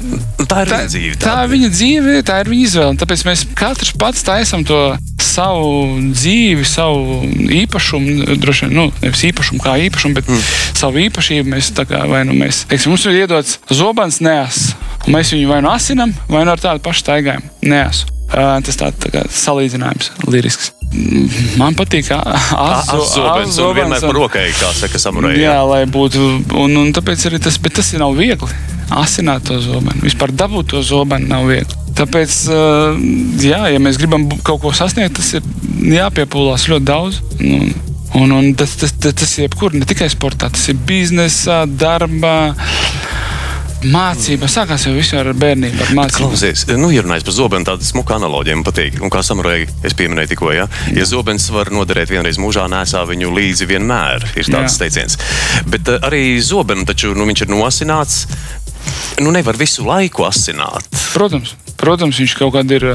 Tā 0.49 0.63
ir 0.63 0.71
tā, 0.71 0.79
viņa 0.81 0.89
dzīve. 0.89 1.17
tā 1.21 1.35
ir 1.43 1.49
viņa 1.53 1.69
dzīve, 1.75 2.17
tā 2.25 2.39
ir 2.41 2.49
viņa 2.51 2.65
izvēle. 2.65 2.89
un 2.95 2.97
Tāpēc 2.99 3.23
mēs 3.27 3.45
katrs 3.55 3.93
pats 4.01 4.23
taisām 4.25 4.65
to 4.65 4.79
savu 5.21 5.99
dzīvi, 6.09 6.63
savu 6.65 7.19
īpašumu, 7.53 8.37
droši 8.41 8.65
vien, 8.65 8.73
nu, 8.75 8.85
nevis 9.03 9.21
īpašumu 9.29 9.61
kā 9.61 9.75
īpašumu, 9.85 10.15
bet 10.17 10.27
mm. 10.31 10.39
savu 10.79 11.03
īpašību. 11.05 11.51
Mēs 11.53 11.69
tā 11.77 11.85
kā 11.89 12.01
vai 12.09 12.23
nu 12.25 12.33
mēs, 12.37 12.63
teiksim, 12.71 12.95
mums 12.95 13.05
ir 13.05 13.19
iedots 13.21 13.59
zobens 13.69 14.08
neas, 14.25 14.71
un 15.05 15.13
mēs 15.13 15.35
viņu 15.35 15.51
vai 15.51 15.61
nu 15.61 15.69
asinam, 15.69 16.13
vai 16.31 16.41
nu 16.47 16.55
ar 16.55 16.63
tādu 16.63 16.81
pašu 16.85 17.05
staigājumu. 17.05 17.53
Neas. 17.69 18.07
Uh, 18.29 18.57
tas 18.61 18.77
tāds 18.77 18.99
tā 19.01 19.09
kā 19.13 19.23
salīdzinājums, 19.33 20.11
lirisks. 20.29 20.73
Man 21.57 21.75
patīk 21.77 22.07
Azobens 22.13 23.57
un 23.61 23.75
vienmēr 23.77 24.01
par 24.01 24.15
rokai, 24.17 24.47
kā 24.57 24.71
saka 24.73 25.01
samurai. 25.01 25.35
Jā, 25.37 25.59
lai 25.65 25.83
būtu. 25.89 26.21
Un, 26.57 26.77
un 26.81 26.93
tāpēc 26.95 27.27
arī 27.29 27.41
tas, 27.45 27.59
bet 27.61 27.77
tas 27.77 27.91
nav 28.01 28.17
viegli. 28.17 28.49
Asināt 28.97 29.45
to 29.45 29.59
zobenu. 29.61 30.01
Vispār 30.01 30.33
dabūt 30.33 30.73
to 30.73 30.81
zobenu 30.85 31.29
nav 31.29 31.45
viegli. 31.49 31.77
Tāpēc, 31.99 32.35
jā, 33.43 33.59
ja 33.73 33.81
mēs 33.81 33.99
gribam 34.01 34.25
kaut 34.45 34.63
ko 34.63 34.73
sasniegt, 34.73 35.17
tas 35.19 35.33
ir 35.37 35.45
jāpiepūlās 35.93 36.65
ļoti 36.71 36.87
daudz. 36.87 37.19
Nu, 37.41 37.59
un, 38.17 38.33
un 38.33 38.53
tas, 38.57 38.73
tas, 38.79 38.93
tas, 38.95 39.13
tas 39.19 39.35
ir 39.37 39.45
jebkur, 39.45 39.75
ne 39.77 39.85
tikai 39.89 40.09
sportā, 40.09 40.49
tas 40.53 40.69
ir 40.71 40.79
biznesā, 40.89 41.65
darbā. 41.69 42.37
Mācība 43.79 44.49
sākās 44.51 44.83
jau 44.83 45.19
ar 45.21 45.29
bērnību. 45.39 45.79
Ar 45.85 45.91
mācību. 45.95 46.29
Klausies, 46.33 46.65
nu, 46.75 46.89
ja 46.91 47.03
runājas 47.05 47.23
par 47.23 47.35
zobenu, 47.35 47.67
tāda 47.67 47.85
smuka 47.87 48.17
analoģija 48.17 48.57
man 48.59 48.65
patīk. 48.67 48.97
Un 48.99 49.11
kā 49.13 49.21
samurai 49.23 49.61
es 49.87 49.95
pieminēju 49.95 50.33
tikko, 50.33 50.51
ja, 50.51 50.65
ja 50.95 51.05
zobens 51.07 51.47
var 51.53 51.71
noderēt 51.71 52.11
vienreiz 52.11 52.39
mūžā, 52.41 52.67
nesā 52.71 53.05
viņu 53.07 53.31
līdzi 53.37 53.69
vienmēr. 53.69 54.25
Ir 54.35 54.49
tāds 54.51 54.75
Jā. 54.75 54.81
teiciens. 54.83 55.15
Bet 55.71 55.87
uh, 55.87 56.01
arī 56.09 56.23
zobenu 56.43 56.83
taču 56.89 57.13
nu, 57.15 57.27
viņš 57.29 57.45
ir 57.45 57.53
nosināts. 57.53 58.25
Nu, 59.23 59.31
nevar 59.35 59.55
visu 59.59 59.85
laiku 59.87 60.27
asināt. 60.27 60.87
Protams, 61.13 61.55
protams, 61.79 62.19
viņš 62.19 62.35
kaut 62.39 62.55
kādā 62.57 62.81
ir. 62.81 62.89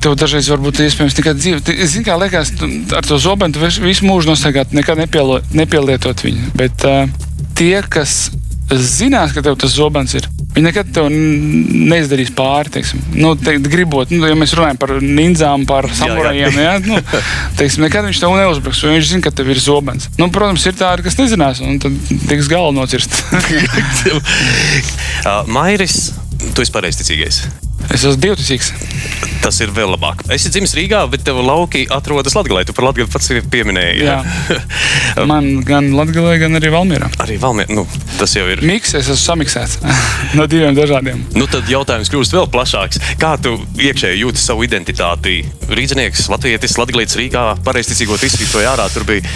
Tev 0.00 0.14
dažreiz 0.14 0.46
varbūt 0.46 0.78
iespējams 0.84 1.16
tikai 1.18 1.32
dzīve. 1.34 1.58
Es 1.74 1.96
zinu, 1.96 2.06
kā 2.06 2.14
liekas, 2.14 2.52
ar 2.94 3.04
to 3.04 3.18
zobenu 3.20 3.58
visu 3.60 4.06
mūžu 4.06 4.30
nostaigāt, 4.30 4.72
nekad 4.76 5.00
nepielo, 5.00 5.40
nepielietot 5.52 6.22
viņu. 6.22 6.52
Bet 6.56 6.86
uh, 6.86 7.10
tie, 7.58 7.80
kas 7.90 8.30
zinās, 8.80 9.32
ka 9.34 9.42
tev 9.44 9.56
tas 9.60 9.74
zobens 9.74 10.14
ir, 10.16 10.26
viņi 10.54 10.64
nekad 10.66 10.92
tev 10.94 11.08
neizdarīs 11.10 12.32
pāri. 12.36 12.72
Teiksim. 12.76 13.02
Nu, 13.16 13.32
te, 13.38 13.56
gribot, 13.62 14.12
nu, 14.14 14.26
ja 14.28 14.36
mēs 14.38 14.54
runājam 14.58 14.80
par 14.80 14.94
nindzām, 15.02 15.66
par 15.68 15.88
samurajiem, 15.96 16.60
jā, 16.62 16.76
nu, 16.86 17.00
teiksim, 17.60 17.86
nekad 17.86 18.06
viņš 18.08 18.22
tev 18.22 18.36
neuzbruks, 18.38 18.84
jo 18.84 18.94
viņš 18.94 19.10
zina, 19.14 19.26
ka 19.26 19.34
tev 19.34 19.50
ir 19.52 19.62
zobens. 19.62 20.08
Nu, 20.20 20.30
protams, 20.34 20.66
ir 20.68 20.78
tādi, 20.78 21.06
kas 21.08 21.18
nezinās, 21.20 21.62
un 21.64 21.82
tad 21.82 21.98
tiks 22.30 22.50
galva 22.52 22.74
nocirst. 22.76 23.18
uh, 25.26 25.42
Mairis, 25.50 25.98
tu 26.52 26.64
esi 26.64 26.74
pareizticīgais. 26.74 27.44
Es 27.90 28.04
esmu 28.04 28.18
divticīgs. 28.22 28.72
Tas 29.42 29.58
ir 29.64 29.72
vēl 29.74 29.90
labāk. 29.90 30.22
Es 30.28 30.44
esmu 30.44 30.52
dzimis 30.54 30.74
Rīgā, 30.78 31.00
bet 31.10 31.24
tev 31.26 31.40
lauki 31.42 31.82
atrodas 31.90 32.36
Latvijā. 32.38 32.62
Tu 32.68 32.74
par 32.76 32.86
Latviju 32.86 33.08
pats 33.10 33.32
pieminēji. 33.50 34.04
Jā. 34.06 34.20
Man 35.30 35.64
gan 35.66 35.90
Latvijā, 35.96 36.36
gan 36.44 36.60
arī 36.60 36.70
Valmjerā. 36.70 37.10
Arī 37.24 37.40
Valmē, 37.42 37.66
nu, 37.74 37.82
tas 38.20 38.36
jau 38.36 38.44
ir. 38.52 38.62
Miks, 38.66 38.94
es 38.94 39.10
esmu 39.10 39.18
samiksēts 39.18 39.80
no 40.38 40.46
diviem 40.50 40.76
dažādiem. 40.78 41.24
Nu, 41.34 41.48
tad 41.50 41.66
jautājums 41.70 42.12
kļūst 42.12 42.36
vēl 42.38 42.46
plašāks. 42.54 43.02
Kā 43.22 43.34
tu 43.42 43.56
iekšēji 43.82 44.22
jūti 44.22 44.42
savu 44.42 44.62
identitāti? 44.68 45.40
Rīznieks, 45.72 46.28
Latvijas, 46.30 46.78
Latvijas 46.78 47.18
Rīgā, 47.18 47.46
pareizticīgot 47.66 48.22
izsvītroja 48.28 48.76
ārā. 48.76 48.86
Tur 48.94 49.08
bija 49.08 49.26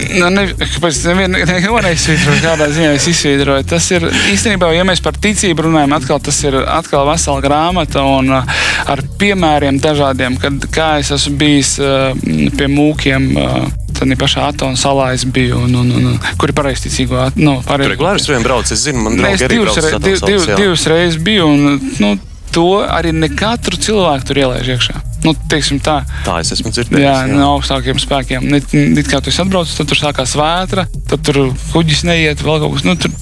Nu, 0.00 0.28
ne, 0.32 0.46
kāpēc 0.56 1.00
nevienu 1.08 1.40
neko 1.44 1.80
neizsvītroju, 1.84 2.40
kādā 2.44 2.68
ziņā 2.72 2.92
es 2.96 3.06
izsvītroju? 3.10 3.66
Tas 3.68 3.88
ir 3.92 4.06
īstenībā, 4.32 4.70
ja 4.72 4.84
mēs 4.86 5.02
par 5.04 5.18
ticību 5.20 5.66
runājam, 5.66 5.92
atkal 5.96 6.22
tas 6.24 6.38
ir 6.46 6.56
atkal 6.62 7.04
vesela 7.08 7.42
grāmata 7.44 7.79
un 8.04 8.32
uh, 8.34 8.56
ar 8.90 9.02
piemēriem 9.20 9.80
dažādiem, 9.82 10.38
kad 10.40 10.66
kā 10.74 10.90
es 11.02 11.12
esmu 11.16 11.36
bijis 11.40 11.76
uh, 11.82 12.10
pie 12.56 12.70
mūkiem. 12.70 13.30
Uh, 13.36 13.68
Tad 14.00 14.08
pašā 14.16 14.46
Atona 14.48 14.78
salā 14.80 15.10
es 15.12 15.26
biju, 15.28 15.58
un, 15.66 15.74
un, 15.76 15.90
un, 15.92 16.14
kur 16.40 16.48
ir 16.48 16.56
pareizticīgo. 16.56 17.26
Nu, 17.36 17.58
pareiz... 17.66 17.90
regulāri 17.92 18.22
tur 18.24 18.40
brauc. 18.40 18.70
Es 18.72 18.86
zinu, 18.86 19.02
man 19.04 19.18
Nē, 19.18 19.34
draugi 19.34 19.44
arī 19.44 19.58
divas, 19.58 19.76
re, 19.76 19.90
div, 20.00 20.22
div, 20.24 20.46
jā. 20.48 20.56
divas 20.56 20.86
reizes 20.88 21.18
biju, 21.20 21.50
un 21.50 21.92
nu, 22.00 22.14
to 22.54 22.80
arī 22.86 23.12
ne 23.12 23.28
katru 23.28 23.76
cilvēku 23.76 24.30
tur 24.30 24.40
ielaiž 24.40 24.72
iekšā. 24.76 25.00
Nu, 25.24 25.34
tā. 25.84 25.96
Tā 26.24 26.38
es 26.40 26.52
esmu 26.54 26.72
dzirdējis. 26.72 27.04
Jā, 27.04 27.16
no 27.28 27.50
augstākiem 27.58 28.00
spēkiem. 28.00 28.46
Ne, 28.48 29.04
kā 29.04 29.20
tu 29.20 29.28
esi 29.32 29.42
atbraucis, 29.42 29.76
tad 29.76 29.90
tur 29.90 30.00
sākās 30.00 30.32
vētra, 30.38 30.86
tad 31.10 31.24
tur 31.26 31.42
kuģis 31.74 32.06
neiet, 32.08 32.40
vēl 32.44 32.62
kaut 32.62 32.78
kas. 32.78 32.86
Nu, 32.88 32.96
tur, 32.96 33.12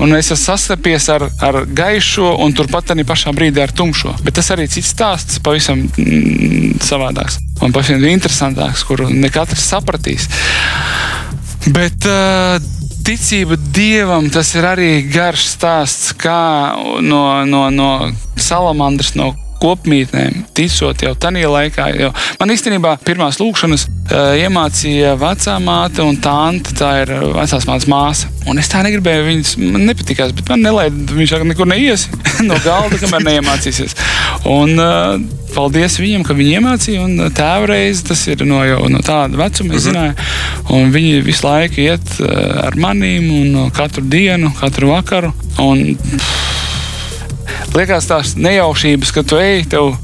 un 0.00 0.14
es 0.16 0.30
esmu 0.30 0.38
sastapies 0.40 1.08
ar, 1.12 1.26
ar 1.42 1.62
gaišo, 1.66 2.36
un 2.44 2.54
turpat 2.56 2.94
arī 2.94 3.04
pašā 3.08 3.34
brīdī 3.36 3.62
ar 3.62 3.72
tumšo. 3.76 4.16
Bet 4.24 4.38
tas 4.38 4.52
arī 4.54 4.68
cits 4.70 4.92
stāsts, 4.94 5.40
pavisam 5.44 5.84
mm, 5.86 6.78
savādāks 6.84 7.40
un 7.62 7.74
pavisam 7.74 8.02
interesantāks, 8.08 8.84
kuru 8.88 9.08
ne 9.12 9.30
katrs 9.32 9.66
sapratīs. 9.72 10.28
Bet 11.72 12.08
uh, 12.10 12.56
ticība 13.06 13.58
dievam 13.74 14.28
tas 14.32 14.50
ir 14.56 14.66
arī 14.66 14.90
garš 15.10 15.46
stāsts, 15.54 16.10
kā 16.18 16.74
no, 17.02 17.22
no, 17.46 17.68
no 17.70 17.90
salamandras, 18.36 19.14
no 19.18 19.32
kopmītnēm, 19.62 20.46
ticot 20.56 21.04
jau 21.04 21.12
tajā 21.18 21.50
laikā. 21.50 21.88
Jau. 22.00 22.10
Man 22.40 22.52
īstenībā 22.54 22.96
pirmās 23.06 23.38
lūkšanas 23.40 23.86
uh, 23.88 24.32
iemācīja 24.40 25.14
vecā 25.20 25.58
māte 25.62 26.04
un 26.04 26.18
tante. 26.22 26.74
Tā 26.78 26.92
ir 27.04 27.14
vecās 27.36 27.68
mātes 27.68 27.88
māsa. 27.90 28.30
Un 28.50 28.58
es 28.58 28.70
tā 28.72 28.82
negribēju, 28.86 29.28
viņas 29.28 29.52
man 29.62 29.86
nepatīkās, 29.90 30.34
bet 30.38 30.50
man 30.50 30.64
nelaida, 30.66 31.14
viņš 31.14 31.36
saka, 31.36 31.46
nekur 31.46 31.70
neiesi 31.70 32.10
no 32.48 32.58
galda, 32.64 32.98
kamēr 33.02 33.28
neiemācīsies. 33.30 33.96
Un, 34.50 34.74
uh, 34.80 35.38
Paldies 35.52 35.98
viņam, 36.00 36.22
ka 36.24 36.32
viņi 36.36 36.54
iemācīja. 36.56 37.02
Un 37.04 37.32
tēvreiz 37.36 38.02
tas 38.08 38.22
ir 38.32 38.40
no, 38.48 38.62
jau, 38.64 38.86
no 38.88 39.02
tāda 39.04 39.36
vecuma, 39.36 39.76
es 39.76 39.84
zināju. 39.84 40.14
Un 40.72 40.92
viņi 40.94 41.20
visu 41.26 41.44
laiku 41.44 41.82
iet 41.84 42.14
uh, 42.24 42.30
ar 42.68 42.78
manīm, 42.80 43.28
un 43.36 43.74
katru 43.76 44.04
dienu, 44.08 44.52
katru 44.56 44.94
vakaru. 44.94 45.32
Un, 45.60 45.84
Liekas, 47.72 48.04
tās 48.10 48.34
nejaušības, 48.36 49.10
ka 49.16 49.22
tu 49.24 49.38
ej, 49.40 49.62
tev 49.72 49.94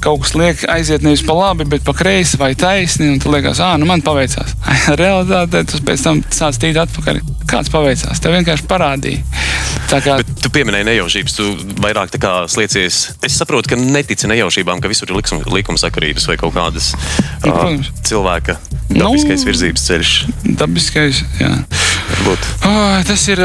kaut 0.00 0.22
kas 0.24 0.32
liek 0.38 0.62
aiziet 0.72 1.02
nevis 1.04 1.20
pa 1.26 1.34
labi, 1.36 1.66
bet 1.68 1.84
pa 1.84 1.92
kreisi 1.96 2.38
vai 2.40 2.54
taisni. 2.56 3.10
Un 3.12 3.18
tu 3.20 3.28
liekas, 3.32 3.60
ah, 3.60 3.74
nu 3.80 3.84
man 3.88 4.00
paveicās. 4.04 4.54
Realitātē 5.00 5.60
tas 5.68 5.82
pēc 5.84 6.06
tam 6.06 6.22
sāc 6.32 6.56
tīt 6.62 6.78
atpakaļ. 6.80 7.20
Kāds 7.50 7.68
paveicās? 7.72 8.22
Tev 8.22 8.32
vienkārši 8.38 8.66
parādīja. 8.70 9.20
Kā 9.90 9.98
Bet 10.06 10.28
tu 10.38 10.48
pieminēji 10.54 10.86
nejaušības, 10.86 11.34
tu 11.34 11.46
vairāk 11.82 12.14
sliecies. 12.50 12.98
Es 13.26 13.36
saprotu, 13.40 13.72
ka 13.72 13.78
netici 13.78 14.28
nejaušībām, 14.30 14.78
ka 14.80 14.90
visur 14.90 15.10
ir 15.10 15.18
likum, 15.18 15.42
likumsakarības 15.50 16.28
vai 16.30 16.36
kaut 16.40 16.54
kādas 16.54 16.92
Nu, 17.42 17.50
ā, 17.50 17.56
protams. 17.56 17.90
cilvēka 18.06 18.56
Nu. 18.90 19.10
dabiskais 19.10 19.44
virzības 19.46 19.86
ceļš. 19.88 20.12
dabiskais. 20.62 21.24
Jā. 21.42 21.50
Varbūt. 22.10 22.48
Oh, 22.70 22.96
tas, 23.06 23.26
ir, 23.30 23.42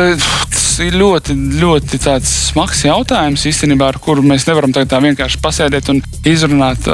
tas 0.53 0.64
ir 0.83 0.97
ļoti, 0.99 1.35
ļoti 1.61 1.99
smags 2.25 2.83
jautājums, 2.85 3.45
īstenībā, 3.49 3.89
ar 3.91 3.99
kuru 4.01 4.23
mēs 4.25 4.47
nevaram 4.49 4.73
tā 4.75 4.99
vienkārši 5.03 5.41
pasēdēt 5.43 5.91
un 5.93 6.01
izrunāt. 6.27 6.87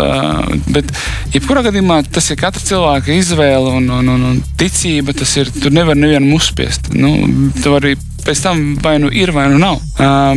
Bet, 0.72 0.92
jebkurā 1.34 1.66
gadījumā, 1.68 2.02
tas 2.12 2.30
ir 2.32 2.40
katra 2.42 2.64
cilvēka 2.66 3.14
izvēle 3.16 3.78
un, 3.80 3.90
un, 4.00 4.12
un, 4.16 4.28
un 4.32 4.42
ticība. 4.60 5.16
Tas 5.18 5.36
ir, 5.40 5.52
tur 5.62 5.74
nevar 5.74 6.00
nevienam 6.00 6.34
uzspiest. 6.38 6.92
Nu, 6.96 7.16
tu 7.62 7.74
vari 7.74 7.96
pēc 8.26 8.44
tam 8.44 8.66
vai 8.82 8.98
nu 9.02 9.10
ir, 9.14 9.34
vai 9.36 9.48
nu 9.54 9.62
nav. 9.62 9.82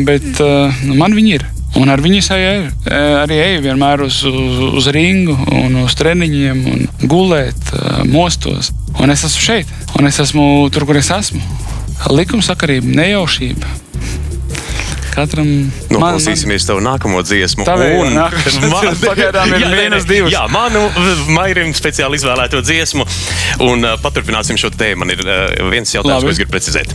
Bet 0.07 0.41
nu, 0.85 0.97
man 0.97 1.17
viņi 1.17 1.37
ir. 1.39 1.47
Un 1.75 1.91
ar 1.91 1.99
viņu 1.99 2.21
eju, 2.37 2.67
arī 3.19 3.41
eju 3.43 3.63
vienmēr 3.65 4.05
uz, 4.05 4.21
uz, 4.29 4.59
uz 4.79 4.87
ringu, 4.95 5.35
un 5.59 5.81
uz 5.83 5.97
treniņiem, 5.99 6.61
un 6.71 7.09
gulēt, 7.11 7.73
mostos. 8.13 8.71
Un 9.03 9.11
es 9.11 9.27
esmu 9.27 9.43
šeit, 9.43 9.73
un 9.99 10.07
es 10.07 10.21
esmu 10.23 10.45
tur, 10.71 10.87
kur 10.87 11.01
es 11.01 11.11
esmu. 11.11 11.43
Likumsakarība, 12.11 12.91
nejaušība. 13.01 13.67
Katram 15.15 15.47
Noklausīsimies 15.95 16.67
tev 16.67 16.81
nākamo 16.83 17.21
dziesmu. 17.23 17.63
Tavējo 17.69 18.09
nākamā. 18.11 18.95
Pagaidām 18.99 19.53
ir 19.55 19.63
Jā, 19.65 19.71
mīnus 19.71 20.09
divas. 20.11 20.35
Jā, 20.35 20.43
manu 20.51 20.83
Mairim 21.31 21.71
speciāli 21.77 22.19
izvēlēto 22.19 22.65
dziesmu. 22.67 23.07
Un 23.63 23.87
uh, 23.87 23.95
paturpināsim 24.03 24.59
šo 24.59 24.73
tēmu. 24.75 25.05
Man 25.05 25.15
ir 25.15 25.23
uh, 25.23 25.71
viens 25.71 25.95
jautājums, 25.95 26.19
Labi. 26.19 26.27
ko 26.27 26.35
es 26.35 26.43
gribu 26.43 26.59
precizēt. 26.59 26.91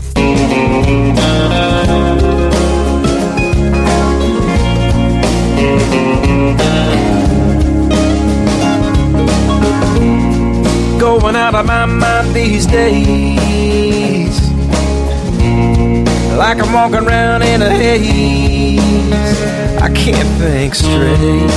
going 11.00 11.36
out 11.36 11.56
of 11.56 11.66
my 11.66 11.86
mind 11.86 12.36
these 12.36 12.66
days. 12.66 14.09
Like 16.40 16.62
I'm 16.64 16.72
walking 16.72 17.06
around 17.06 17.42
in 17.42 17.62
a 17.62 17.70
haze. 17.70 18.80
I 19.82 19.90
can't 19.94 20.30
think 20.40 20.74
straight. 20.74 21.52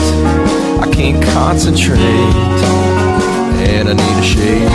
I 0.82 0.88
can't 0.92 1.22
concentrate. 1.26 2.00
And 3.62 3.90
I 3.90 3.92
need 3.92 4.18
a 4.18 4.22
shade. 4.22 4.66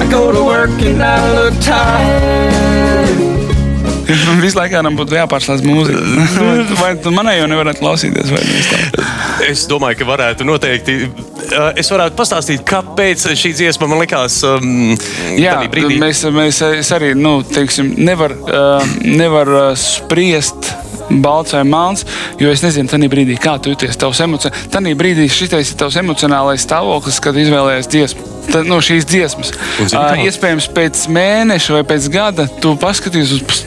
I 0.00 0.08
go 0.10 0.32
to 0.32 0.42
work 0.42 0.70
and 0.80 1.02
I 1.02 1.18
look 1.34 1.52
tired. 1.60 3.18
Visu 4.40 4.56
laiku 4.56 4.80
man 4.80 4.96
būtu 4.96 5.18
jāpārslēdz 5.18 5.60
mūzika. 5.68 6.00
Vai 6.80 6.94
tu 6.96 7.12
manai 7.12 7.36
jau 7.42 7.50
nevarētu 7.52 7.84
klausīties? 7.84 8.32
Vai 8.32 8.40
ne? 8.48 8.62
Tā. 8.70 9.08
Es 9.44 9.66
domāju, 9.68 10.00
ka 10.00 10.08
varētu 10.08 10.48
noteikti. 10.48 11.02
Uh, 11.48 11.70
es 11.80 11.88
varētu 11.92 12.16
pastāstīt, 12.18 12.64
kāpēc 12.68 13.24
šī 13.38 13.54
dziesma 13.56 13.88
man 13.88 14.02
likās. 14.02 14.40
Um, 14.46 14.92
Jā, 15.38 15.58
brīdī. 15.72 15.96
mēs, 16.02 16.24
mēs 16.34 16.60
es 16.66 16.90
arī 16.94 17.14
nu, 17.16 17.38
teiksim, 17.46 17.94
nevar, 18.04 18.34
uh, 18.44 18.98
nevar 19.04 19.54
uh, 19.54 19.70
spriest. 19.78 20.74
Balts 21.08 21.54
vai 21.54 21.62
melns, 21.64 22.02
jo 22.36 22.50
es 22.52 22.60
nezinu, 22.60 22.84
tajā 22.90 23.08
brīdī, 23.08 23.38
kā 23.40 23.54
tu 23.64 23.72
jūties. 23.72 23.96
Tajā 23.96 24.92
brīdī 25.00 25.24
šis 25.32 25.54
ir 25.56 25.70
tavs 25.80 25.96
emocionālais 25.96 26.66
stāvoklis, 26.66 27.16
kad 27.24 27.38
izvēlējies 27.40 27.88
dziesmu. 27.94 28.26
Tā, 28.52 28.60
no 28.68 28.76
šīs 28.84 29.08
dziesmas. 29.08 29.54
Uh, 29.88 30.20
iespējams, 30.26 30.68
pēc 30.76 31.06
mēneša 31.16 31.78
vai 31.78 31.84
pēc 31.94 32.12
gada 32.12 32.44
tu 32.60 32.76
paskatīsies 32.76 33.38
uz 33.38 33.64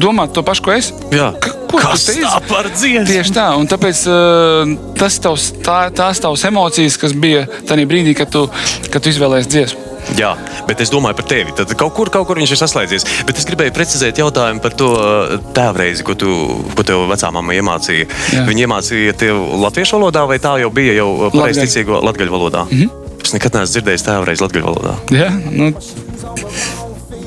domā 0.00 0.26
to 0.32 0.42
pašu, 0.42 0.62
ko 0.62 0.72
es. 0.74 0.92
Jā. 1.14 1.32
Ko 1.68 1.78
tu 1.80 1.84
Kas 1.84 2.06
teici? 2.08 2.22
tā 2.24 2.38
par 2.48 2.68
dziesmu? 2.72 3.06
Tieši 3.10 3.32
tā, 3.36 3.48
un 3.60 3.66
tāpēc 3.68 3.98
uh, 4.08 4.76
tas 4.98 5.18
tavs, 5.20 5.50
tā, 5.64 5.90
tās 5.92 6.20
tavas 6.24 6.44
emocijas, 6.48 6.96
kas 7.00 7.12
bija 7.12 7.46
tajā 7.68 7.84
brīdī, 7.90 8.14
kad 8.16 8.30
tu, 8.32 8.46
kad 8.90 9.02
tu 9.04 9.12
izvēlējies 9.12 9.48
dziesmu. 9.52 9.84
Jā, 10.16 10.30
bet 10.64 10.80
es 10.80 10.88
domāju 10.88 11.18
par 11.18 11.26
tevi. 11.28 11.52
Tad 11.52 11.74
kaut 11.76 11.92
kur, 11.92 12.08
kaut 12.08 12.24
kur 12.30 12.38
viņš 12.40 12.54
ir 12.54 12.60
saslēdzies. 12.62 13.04
Bet 13.28 13.36
es 13.36 13.44
gribēju 13.44 13.74
precizēt 13.76 14.16
jautājumu 14.22 14.62
par 14.64 14.72
to 14.72 14.88
uh, 14.96 15.34
tēvreizi, 15.52 16.06
ko, 16.06 16.14
tu, 16.16 16.30
ko 16.72 16.82
tev 16.88 17.04
vecā 17.10 17.28
mamma 17.34 17.52
iemācīja. 17.58 18.06
Jā. 18.32 18.46
Viņa 18.48 18.64
iemācīja 18.64 19.12
tev 19.20 19.42
latviešu 19.60 19.98
valodā, 19.98 20.24
vai 20.30 20.38
tā 20.40 20.54
jau 20.62 20.70
bija 20.72 20.96
jau 20.96 21.10
Latgaļu. 21.12 21.42
pareizticīgo 21.42 22.00
latviešu 22.08 22.32
valodā? 22.32 22.64
Mm 22.70 22.78
-hmm. 22.80 23.04
Es 23.28 23.32
nekad 23.36 23.52
neesmu 23.54 23.72
dzirdējis 23.74 24.06
tēvreizi 24.08 24.42
latviešu 24.46 24.66
valodā. 24.66 24.94
Ja? 25.12 25.28
Nu, 25.50 25.72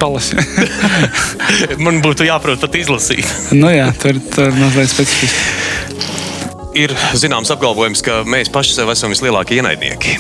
palasi. 0.02 0.38
Man 1.86 2.02
būtu 2.04 2.26
jāprot 2.28 2.62
pat 2.66 2.76
izlasīt. 2.82 3.28
nu, 3.56 3.70
jā, 3.74 3.88
tur 4.02 4.18
ir 4.18 4.58
mazliet 4.60 4.92
specifiski. 4.92 5.48
Ir 6.82 6.94
zināms 7.20 7.52
apgalvojums, 7.52 8.00
ka 8.06 8.22
mēs 8.24 8.50
paši 8.54 8.78
sev 8.78 8.92
esam 8.94 9.12
vislielākie 9.12 9.58
ienaidnieki. 9.60 10.14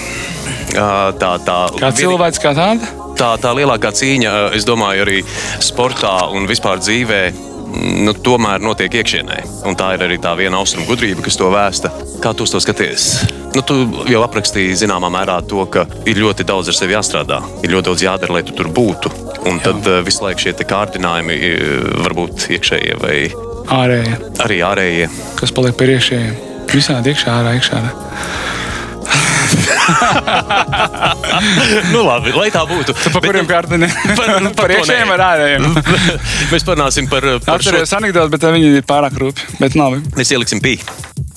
Tā, 0.72 1.30
tā, 1.44 1.56
Kā 1.80 1.89
cilvēks, 1.96 2.39
kā 2.44 2.52
tāda? 2.56 2.89
tā, 3.20 3.30
tā 3.44 3.52
lielākā 3.56 3.91
cīņa, 3.96 4.34
es 4.56 4.67
domāju, 4.67 5.04
arī 5.06 5.22
sportā 5.63 6.13
un 6.36 6.48
vispār 6.52 6.80
dzīvē. 6.84 7.22
mm, 7.32 8.04
Nu, 8.04 8.12
tomēr 8.13 8.60
notiek 8.60 8.91
iekšienē. 9.00 9.38
Un 9.67 9.76
tā 9.80 9.94
ir 9.96 10.04
arī 10.04 10.17
tā 10.20 10.34
viena 10.36 10.60
austrumu 10.60 10.88
gudrība, 10.89 11.24
kas 11.24 11.38
to 11.39 11.48
vēsta. 11.54 11.91
Kā 12.24 12.34
tu 12.36 12.44
to 12.46 12.60
skaties? 12.60 13.06
Nu, 13.56 13.62
tu 13.63 13.78
jau 14.12 14.24
aprakstīji 14.26 14.76
zināmā 14.84 15.08
mērā 15.12 15.39
to, 15.48 15.63
ka 15.72 15.86
ir 16.08 16.20
ļoti 16.20 16.44
daudz 16.48 16.67
ar 16.72 16.76
sevi 16.76 16.96
jāstrādā, 16.98 17.39
ir 17.63 17.72
ļoti 17.72 17.88
daudz 17.91 18.04
jādara, 18.04 18.34
lai 18.39 18.44
tu 18.44 18.52
tur 18.56 18.67
būtu. 18.67 19.12
Un 19.50 19.56
Jā. 19.58 19.64
tad 19.72 19.80
uh, 19.90 19.94
visu 20.06 20.22
laiku 20.26 20.40
šie 20.46 20.54
kārdinājumi 20.70 21.36
uh, 21.38 21.44
var 22.06 22.14
būt 22.18 22.36
iekšējie 22.58 22.94
vai 23.02 23.18
Ārējā, 23.72 24.16
arī 24.44 24.58
ārējie. 24.68 25.06
kas 25.40 25.52
paliek 25.56 25.76
pie 25.80 25.86
iekšējiem. 25.96 26.34
Visādi 26.72 27.08
iekšā, 27.14 27.30
ārā, 27.42 27.52
iekšā. 27.58 27.74
Ārā. 27.82 27.92
nu, 31.94 32.02
labi, 32.06 32.32
lai 32.36 32.50
tā 32.54 32.64
būtu. 32.70 32.96
Pa 33.14 33.22
kuriem 33.24 33.48
kārtiem? 33.50 33.86
Par- 34.20 34.34
par 34.42 34.56
Par 34.56 34.72
to 34.72 34.78
iekšējiem 34.78 35.14
vai 35.14 35.20
ārējiem? 35.28 35.68
Mēs 36.52 36.68
parunāsim 36.68 37.10
par, 37.12 37.28
par 37.46 37.64
šo. 37.64 37.74
Atceros 37.74 37.96
anekdoti, 37.98 38.34
bet 38.36 38.48
viņi 38.56 38.74
ir 38.82 38.88
pārāk 38.88 39.18
labi. 39.22 40.02
Mēs 40.18 40.34
ieliksim 40.36 40.60
pī. 40.64 40.78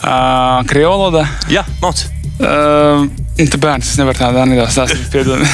Uh, 0.05 0.61
Krievlodā. 0.69 1.25
Jā, 1.53 1.63
māc. 1.83 2.05
Uh, 2.35 3.05
tu 3.47 3.59
bērns, 3.63 3.93
es 3.93 3.99
nevaru 4.01 4.19
tādu 4.19 4.41
anekdoti 4.43 4.75
stāstīt. 4.75 5.05
piedod. 5.13 5.39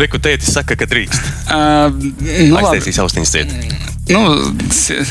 Rekutētis 0.00 0.52
saka, 0.54 0.76
ka 0.78 0.86
drīkst. 0.88 1.20
Uh, 1.50 1.90
nu. 2.48 2.56
Aiztaisīs 2.60 2.98
austiņas 3.02 3.32
ciet. 3.34 3.52
Ну, 4.10 4.22
с- 4.72 5.04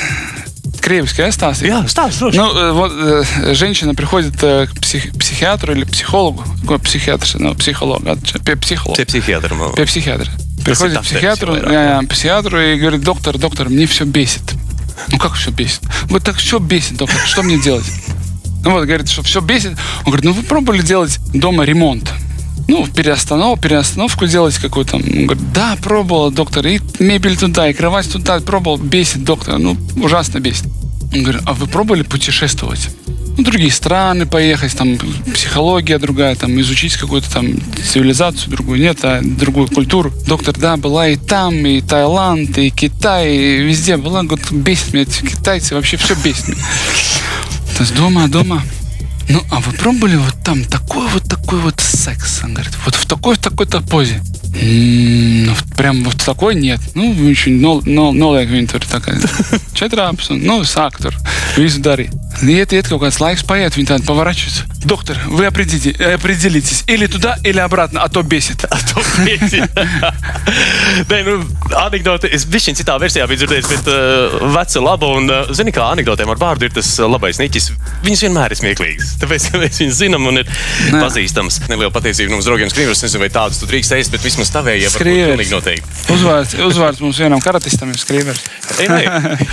кревский 0.82 1.26
остался. 1.28 1.66
Jā, 1.68 1.82
stāsti. 1.92 2.32
Ну, 2.34 2.48
э, 2.50 2.72
вот 2.74 3.56
женщина 3.56 3.94
приходит 3.96 4.36
к 4.40 4.72
псих- 4.82 5.12
психиатру 5.20 5.74
или 5.74 5.84
психологу. 5.86 6.44
Какой 6.62 6.80
психиатр? 6.80 7.28
Ну, 7.40 7.54
психолог. 7.56 8.02
а, 8.08 8.16
Психолог. 8.56 8.98
Psihiatra. 9.00 9.54
man- 9.58 9.76
Пе- 9.76 9.86
Психиатр. 9.86 10.30
Приходит 10.66 11.00
к 11.00 11.04
психиатру, 11.04 11.56
я- 11.56 12.00
я, 12.02 12.08
психиатру 12.08 12.60
и 12.60 12.76
говорит, 12.80 13.02
доктор, 13.02 13.38
доктор, 13.38 13.70
мне 13.70 13.86
все 13.86 14.06
бесит. 14.06 14.44
Ну, 15.12 15.18
как 15.18 15.34
все 15.34 15.52
бесит? 15.52 15.82
Вот 16.10 16.24
так 16.24 16.36
все 16.36 16.60
бесит, 16.60 16.98
доктор, 16.98 17.20
что 17.26 17.44
мне 17.44 17.58
делать? 17.62 17.86
Ну, 18.64 18.72
вот, 18.72 18.86
говорит, 18.86 19.10
что 19.10 19.24
все 19.24 19.42
бесит. 19.42 19.72
Он 20.00 20.12
говорит, 20.12 20.26
ну, 20.26 20.34
вы 20.34 20.44
пробовали 20.44 20.82
делать 20.82 21.20
дома 21.34 21.64
ремонт? 21.64 22.12
Ну, 22.68 22.86
переостанов, 22.86 23.60
переостановку 23.60 24.28
делать 24.28 24.56
какую-то. 24.58 24.98
Он 24.98 25.02
говорит, 25.02 25.52
да, 25.54 25.76
пробовал, 25.82 26.30
доктор. 26.32 26.68
И 26.68 26.80
мебель 27.00 27.38
туда, 27.38 27.70
и 27.70 27.74
кровать 27.74 28.12
туда 28.12 28.40
пробовал. 28.42 28.78
Бесит, 28.78 29.24
доктор. 29.24 29.58
Ну, 29.58 29.78
ужасно 29.96 30.40
бесит. 30.40 30.66
Он 31.14 31.24
говорит, 31.24 31.42
а 31.46 31.54
вы 31.54 31.66
пробовали 31.66 32.04
путешествовать? 32.04 32.90
Ну, 33.40 33.44
другие 33.44 33.72
страны 33.72 34.26
поехать, 34.26 34.76
там 34.76 34.98
психология 35.34 35.98
другая, 35.98 36.36
там 36.36 36.60
изучить 36.60 36.98
какую-то 36.98 37.32
там 37.32 37.48
цивилизацию 37.82 38.52
другую, 38.52 38.82
нет, 38.82 39.00
а 39.04 39.22
другую 39.24 39.70
культуру. 39.70 40.12
Доктор, 40.28 40.56
да, 40.60 40.76
была 40.76 41.08
и 41.08 41.16
там, 41.16 41.56
и 41.66 41.82
Таиланд, 41.82 42.58
и 42.58 42.70
Китай, 42.70 43.34
и 43.34 43.58
везде 43.64 43.98
была. 43.98 44.24
Говорит, 44.24 44.52
бесит 44.52 44.94
меня 44.94 45.04
эти 45.04 45.26
китайцы, 45.26 45.74
вообще 45.74 45.98
все 45.98 46.16
бесит 46.16 46.50
меня. 46.50 46.62
То 47.80 47.84
есть 47.84 47.96
дома, 47.96 48.28
дома. 48.28 48.62
Ну, 49.30 49.42
а 49.52 49.60
вы 49.62 49.72
пробовали 49.72 50.18
вот 50.18 50.36
там 50.44 50.66
такой 50.66 51.08
вот 51.08 51.24
такой 51.30 51.60
вот 51.60 51.80
секс? 51.80 52.42
Он 52.44 52.54
говорит, 52.54 52.74
вот 52.84 52.96
в 52.96 53.06
такой, 53.06 53.36
в 53.36 53.40
такой-то 53.40 53.80
позе. 53.82 54.22
«М, 54.62 55.46
Ну, 55.46 55.54
в- 55.54 55.64
прям 55.78 56.04
вот 56.04 56.18
такой 56.18 56.56
нет. 56.56 56.82
Nu, 56.96 57.14
viņš 57.14 57.46
noliek 58.18 58.50
viņu 58.50 58.68
tur 58.68 58.82
tā 58.82 59.00
kā 59.00 59.14
četrāps 59.78 60.32
un, 60.34 60.42
nu, 60.44 60.60
sāk 60.66 60.98
tur 61.00 61.16
visu 61.56 61.80
darīt. 61.80 62.12
Iet, 62.44 62.74
iet 62.74 62.90
kaut 62.90 63.02
kāds 63.04 63.20
laiks 63.22 63.46
paiet, 63.46 63.78
viņi 63.78 63.88
tādi 63.94 64.06
pavarачиваются. 64.06 64.66
Доктор, 64.85 65.17
вы 65.29 65.47
определите, 65.47 65.91
определитесь, 66.15 66.85
или 66.87 67.07
туда, 67.07 67.39
или 67.43 67.59
обратно, 67.59 68.03
а 68.03 68.09
то 68.09 68.23
бесит. 68.23 68.65
To 68.95 69.03
pieci. 69.25 69.63
Nē, 71.09 71.23
nu, 71.25 71.35
anekdote. 71.79 72.29
Es 72.35 72.45
biju 72.49 72.75
citā 72.77 72.95
versijā 73.01 73.27
biju 73.29 73.41
dzirdējis, 73.43 73.69
bet 73.71 73.89
uh, 73.91 74.37
veca 74.55 74.83
laba. 74.85 75.09
Un, 75.19 75.29
uh, 75.31 75.51
zini, 75.57 75.73
kā 75.75 75.87
anekdotēm 75.95 76.31
ar 76.35 76.39
vārdu 76.41 76.69
ir 76.69 76.75
tas 76.77 76.89
uh, 77.01 77.09
labais 77.11 77.39
niķis. 77.41 77.71
Viņas 78.05 78.23
vienmēr 78.27 78.55
ir 78.55 78.61
smieklīgas. 78.61 79.15
Tāpēc 79.23 79.49
ka 79.53 79.61
mēs 79.63 79.81
viņus 79.83 79.99
zinām 80.03 80.29
un 80.31 80.43
ir 80.43 80.49
Nē. 80.93 81.01
pazīstams. 81.01 81.61
Neliela 81.71 81.93
patiesība 81.95 82.35
mums 82.37 82.47
draugiem 82.49 82.71
skrīvers. 82.73 83.03
Nezinu, 83.07 83.25
vai 83.25 83.31
tādus 83.35 83.61
tu 83.63 83.69
drīkst 83.71 83.97
ēst, 83.99 84.13
bet 84.15 84.25
vismaz 84.25 84.53
tavējie 84.55 84.91
var 84.91 84.95
būt 84.95 85.05
Skrīveris. 85.05 85.33
pilnīgi 85.33 85.55
noteikti. 85.57 85.97
Uzvārds, 86.15 86.55
uzvārds 86.69 87.03
mums 87.05 87.21
vienam 87.25 87.43
karatistam 87.45 87.91
ir 87.95 87.99
skrīvers. 88.01 88.45
Ei, 88.81 88.89
nē. 88.91 89.01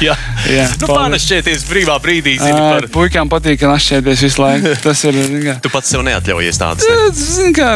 Jā, 0.08 0.16
Jā, 0.52 0.68
nu, 0.82 0.88
paldies. 0.88 0.98
pārnešķieties 0.98 1.66
brīvā 1.70 1.98
brīdī. 2.04 2.38
Zini, 2.42 2.58
Ā, 2.58 2.70
par... 2.76 2.88
Puikām 2.94 3.30
patīk, 3.32 3.60
ka 3.64 3.70
našķēties 3.72 4.24
visu 4.28 4.42
laiku. 4.44 4.76
Tas 4.84 5.04
ir, 5.08 5.14
zini 5.14 5.15
kā, 5.47 5.59
Tu 5.65 5.73
pats 5.73 5.93
sev 5.95 6.05
neatļaujies 6.07 6.61
tādas. 6.63 6.87
Ne? 6.89 7.11
Zini, 7.17 7.53
kā 7.57 7.75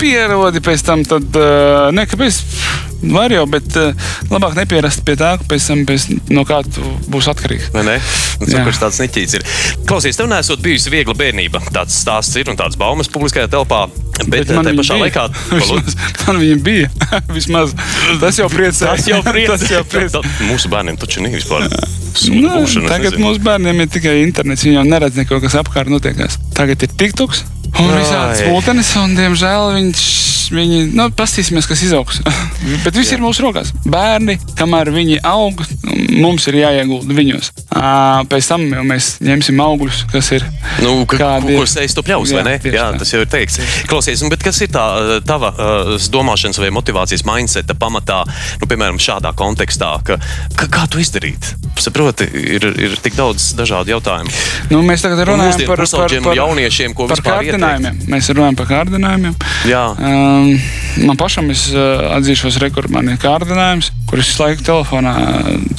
pierodi 0.00 0.60
pēc 0.64 0.82
tam, 0.86 1.04
tad, 1.08 1.24
uh, 1.40 1.88
ne, 1.96 2.04
kāpēc 2.08 2.40
var 3.12 3.32
jau, 3.32 3.44
bet 3.48 3.76
uh, 3.80 4.08
labāk 4.32 4.56
nepierast 4.58 5.02
pie 5.06 5.14
tā, 5.20 5.34
ka 5.40 5.46
pēc 5.48 5.66
tam 5.70 5.84
pēc, 5.88 6.06
no 6.32 6.44
kā 6.48 6.62
tu 6.66 6.84
būsi 7.12 7.30
atkarīgs. 7.32 7.70
Vai 7.74 7.84
ne? 7.88 7.96
Nu, 8.40 8.48
Jā. 8.50 8.64
Kurš 8.66 8.80
tāds 8.82 9.00
neķīts 9.00 9.36
ir? 9.38 9.44
Klausies, 9.88 10.18
tev 10.18 10.28
nesot 10.32 10.60
bijusi 10.64 10.92
viegla 10.92 11.14
bērnība. 11.16 11.62
Tāds 11.72 11.96
stāsts 12.02 12.36
ir 12.40 12.50
un 12.52 12.58
tāds 12.60 12.76
baumas 12.80 13.08
publiskajā 13.12 13.48
telpā. 13.52 13.86
Bet, 14.16 14.46
bet 14.48 14.52
man 14.56 14.64
viņa 14.70 14.80
pašā 14.80 14.96
bija. 14.96 15.04
laikā 15.06 15.24
Vismaz, 15.60 15.96
man 16.26 16.40
viņa 16.40 16.58
bija. 16.64 16.90
Vismaz. 17.36 17.74
Tas 18.20 18.40
jau 18.40 18.48
priecē. 18.52 18.92
Tas 18.92 19.08
jau. 19.08 19.20
Tā- 19.24 20.08
tā- 20.16 20.24
Mūsu 20.48 20.72
bērniem 20.72 20.96
taču 21.00 21.24
nav 21.24 21.36
vispār. 21.36 21.68
Sūta 22.20 22.54
būšanu. 22.60 22.86
es 22.86 22.92
tagad 22.92 23.12
nezinu. 23.12 23.26
mūsu 23.26 23.44
bērniem 23.46 23.84
ir 23.84 23.92
tikai 23.92 24.16
internets. 24.24 24.64
Viņi 24.66 24.80
jau 24.80 24.86
neredz 24.88 25.20
neko, 25.20 25.40
kas 25.44 25.58
apkārt 25.60 25.92
notiekās. 25.92 26.40
Tagad 26.56 26.86
ir 26.86 26.96
TikToks 26.96 27.44
un 27.76 27.90
Ai. 27.92 28.00
visādas 28.00 28.42
mūtenes, 28.48 28.90
un 29.00 29.14
diemžēl 29.16 29.72
viņš, 29.76 30.02
viņi, 30.56 30.78
nu, 30.96 31.08
pastīsimies, 31.16 31.66
kas 31.68 31.82
izaugs. 31.86 32.20
Bet 32.84 32.96
viss 32.96 33.12
ir 33.14 33.22
mūsu 33.22 33.44
rokās. 33.44 33.72
Bērni, 33.90 34.38
kamēr 34.58 34.90
viņi 34.94 35.18
aug, 35.26 35.60
mums 36.16 36.46
ir 36.50 36.60
jāiegulda 36.62 37.16
viņos. 37.16 37.50
Pēc 38.30 38.48
tam 38.48 38.64
jau 38.70 38.84
mēs 38.86 39.10
ņemsim 39.24 39.60
augļus, 39.62 40.04
kas 40.12 40.30
ir. 40.38 40.46
Nu, 40.84 40.94
ir. 41.66 41.68
sēž 41.70 41.96
tu 41.96 42.04
pļaus, 42.06 42.32
vai 42.32 42.42
Jā, 42.42 42.46
ne? 42.48 42.56
Jā, 42.72 42.86
tā. 42.94 43.02
tas 43.02 43.12
jau 43.12 43.22
ir 43.24 43.30
teikts. 43.32 43.60
Klausies, 43.90 44.22
nu, 44.24 44.30
bet 44.32 44.44
kas 44.46 44.60
ir 44.64 44.72
tā 44.74 44.86
tava 45.28 45.52
domāšanas 46.12 46.60
vai 46.62 46.72
motivācijas 46.74 47.26
mindseta 47.28 47.76
pamatā, 47.78 48.22
nu, 48.62 48.70
piemēram, 48.70 49.00
šādā 49.02 49.34
kontekstā, 49.36 49.92
ka, 50.06 50.18
ka 50.56 50.70
kā 50.72 50.86
tu 50.90 51.02
izdarīt? 51.02 51.52
Saproti, 52.06 52.26
ir, 52.38 52.62
ir 52.78 52.92
tik 53.02 53.16
daudz 53.18 53.48
dažādu 53.58 53.90
jautājumu. 53.90 54.30
Nu, 54.70 54.78
mēs 54.86 55.02
tagad 55.02 55.24
runājam 55.26 55.64
par, 55.66 55.80
par, 55.90 56.12
par, 56.22 56.36
jauniešiem, 56.38 56.94
ko 56.94 57.08
par 57.10 57.22
kārdinājumiem. 57.24 57.98
Mēs 58.12 58.30
runājam 58.30 58.58
par 58.60 58.68
kārdinājumiem. 58.70 59.34
Jā. 59.66 59.82
Um, 59.98 60.52
man 61.08 61.18
pašam 61.18 61.50
es 61.50 61.66
uh, 61.74 62.06
atzīšos, 62.14 62.60
rekur, 62.62 62.86
man 62.94 63.10
ir 63.10 63.18
kārdinājums, 63.22 63.90
kur 64.06 64.22
es 64.22 64.30
laiku 64.38 64.62
telefonā 64.68 65.16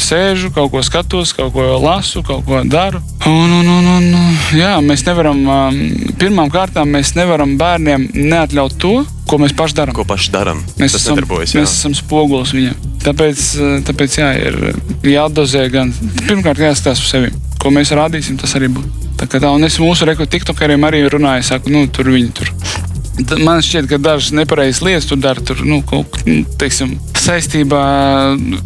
sēžu, 0.03 0.51
kaut 0.55 0.73
ko 0.75 0.83
skatos, 0.83 1.31
kaut 1.37 1.55
ko 1.55 1.69
lasu, 1.79 2.25
kaut 2.27 2.43
ko 2.49 2.59
daru. 2.67 2.99
Un, 3.23 3.53
un, 3.61 3.71
un, 3.77 3.91
un, 3.95 4.31
jā, 4.57 4.75
mēs 4.83 5.07
nevaram, 5.07 5.45
um, 5.47 5.83
pirmām 6.19 6.51
kārtām, 6.51 6.91
mēs 6.91 7.15
nevaram 7.15 7.55
bērniem 7.61 8.09
neatļaut 8.19 8.75
to, 8.83 8.97
ko 9.27 9.39
mēs 9.41 9.55
paši 9.57 9.77
darām. 9.77 9.95
Ko 9.97 10.05
paši 10.07 10.33
darām? 10.33 10.61
Mēs 10.79 10.95
tas 10.95 11.05
esam, 11.05 11.21
mēs 11.21 11.57
esam 11.65 11.95
spogulis 11.97 12.53
viņam. 12.55 12.77
Tāpēc, 13.03 13.43
uh, 13.59 13.75
tāpēc 13.87 14.19
jā, 14.21 14.31
ir 14.49 14.59
jādozē 15.13 15.67
gan 15.73 15.93
pirmkārt 16.23 16.63
jāskatās 16.63 17.03
uz 17.03 17.11
sevi. 17.11 17.33
Ko 17.61 17.71
mēs 17.73 17.93
rādīsim, 17.97 18.39
tas 18.39 18.55
arī 18.57 18.71
būs. 18.73 19.05
Tā 19.17 19.25
kā 19.25 19.41
tā, 19.41 19.49
un 19.49 19.65
es 19.65 19.79
mūsu 19.81 20.05
rekordu 20.05 20.29
tiktokariem 20.35 20.83
arī 20.85 21.01
runāju, 21.09 21.47
saku, 21.47 21.73
nu, 21.73 21.87
tur 21.89 22.11
viņi 22.13 22.33
tur. 22.37 22.53
Man 23.17 23.63
šķiet, 23.65 23.87
ka 23.89 23.97
dažas 23.97 24.29
nepareizas 24.35 24.83
lietas 24.85 25.07
tur 25.09 25.17
dara. 25.21 25.41
Tur, 25.41 25.61
nu, 25.65 25.81
kaut, 25.87 26.17
nu, 26.27 26.43
teiksim, 26.61 26.97
saistībā, 27.17 27.81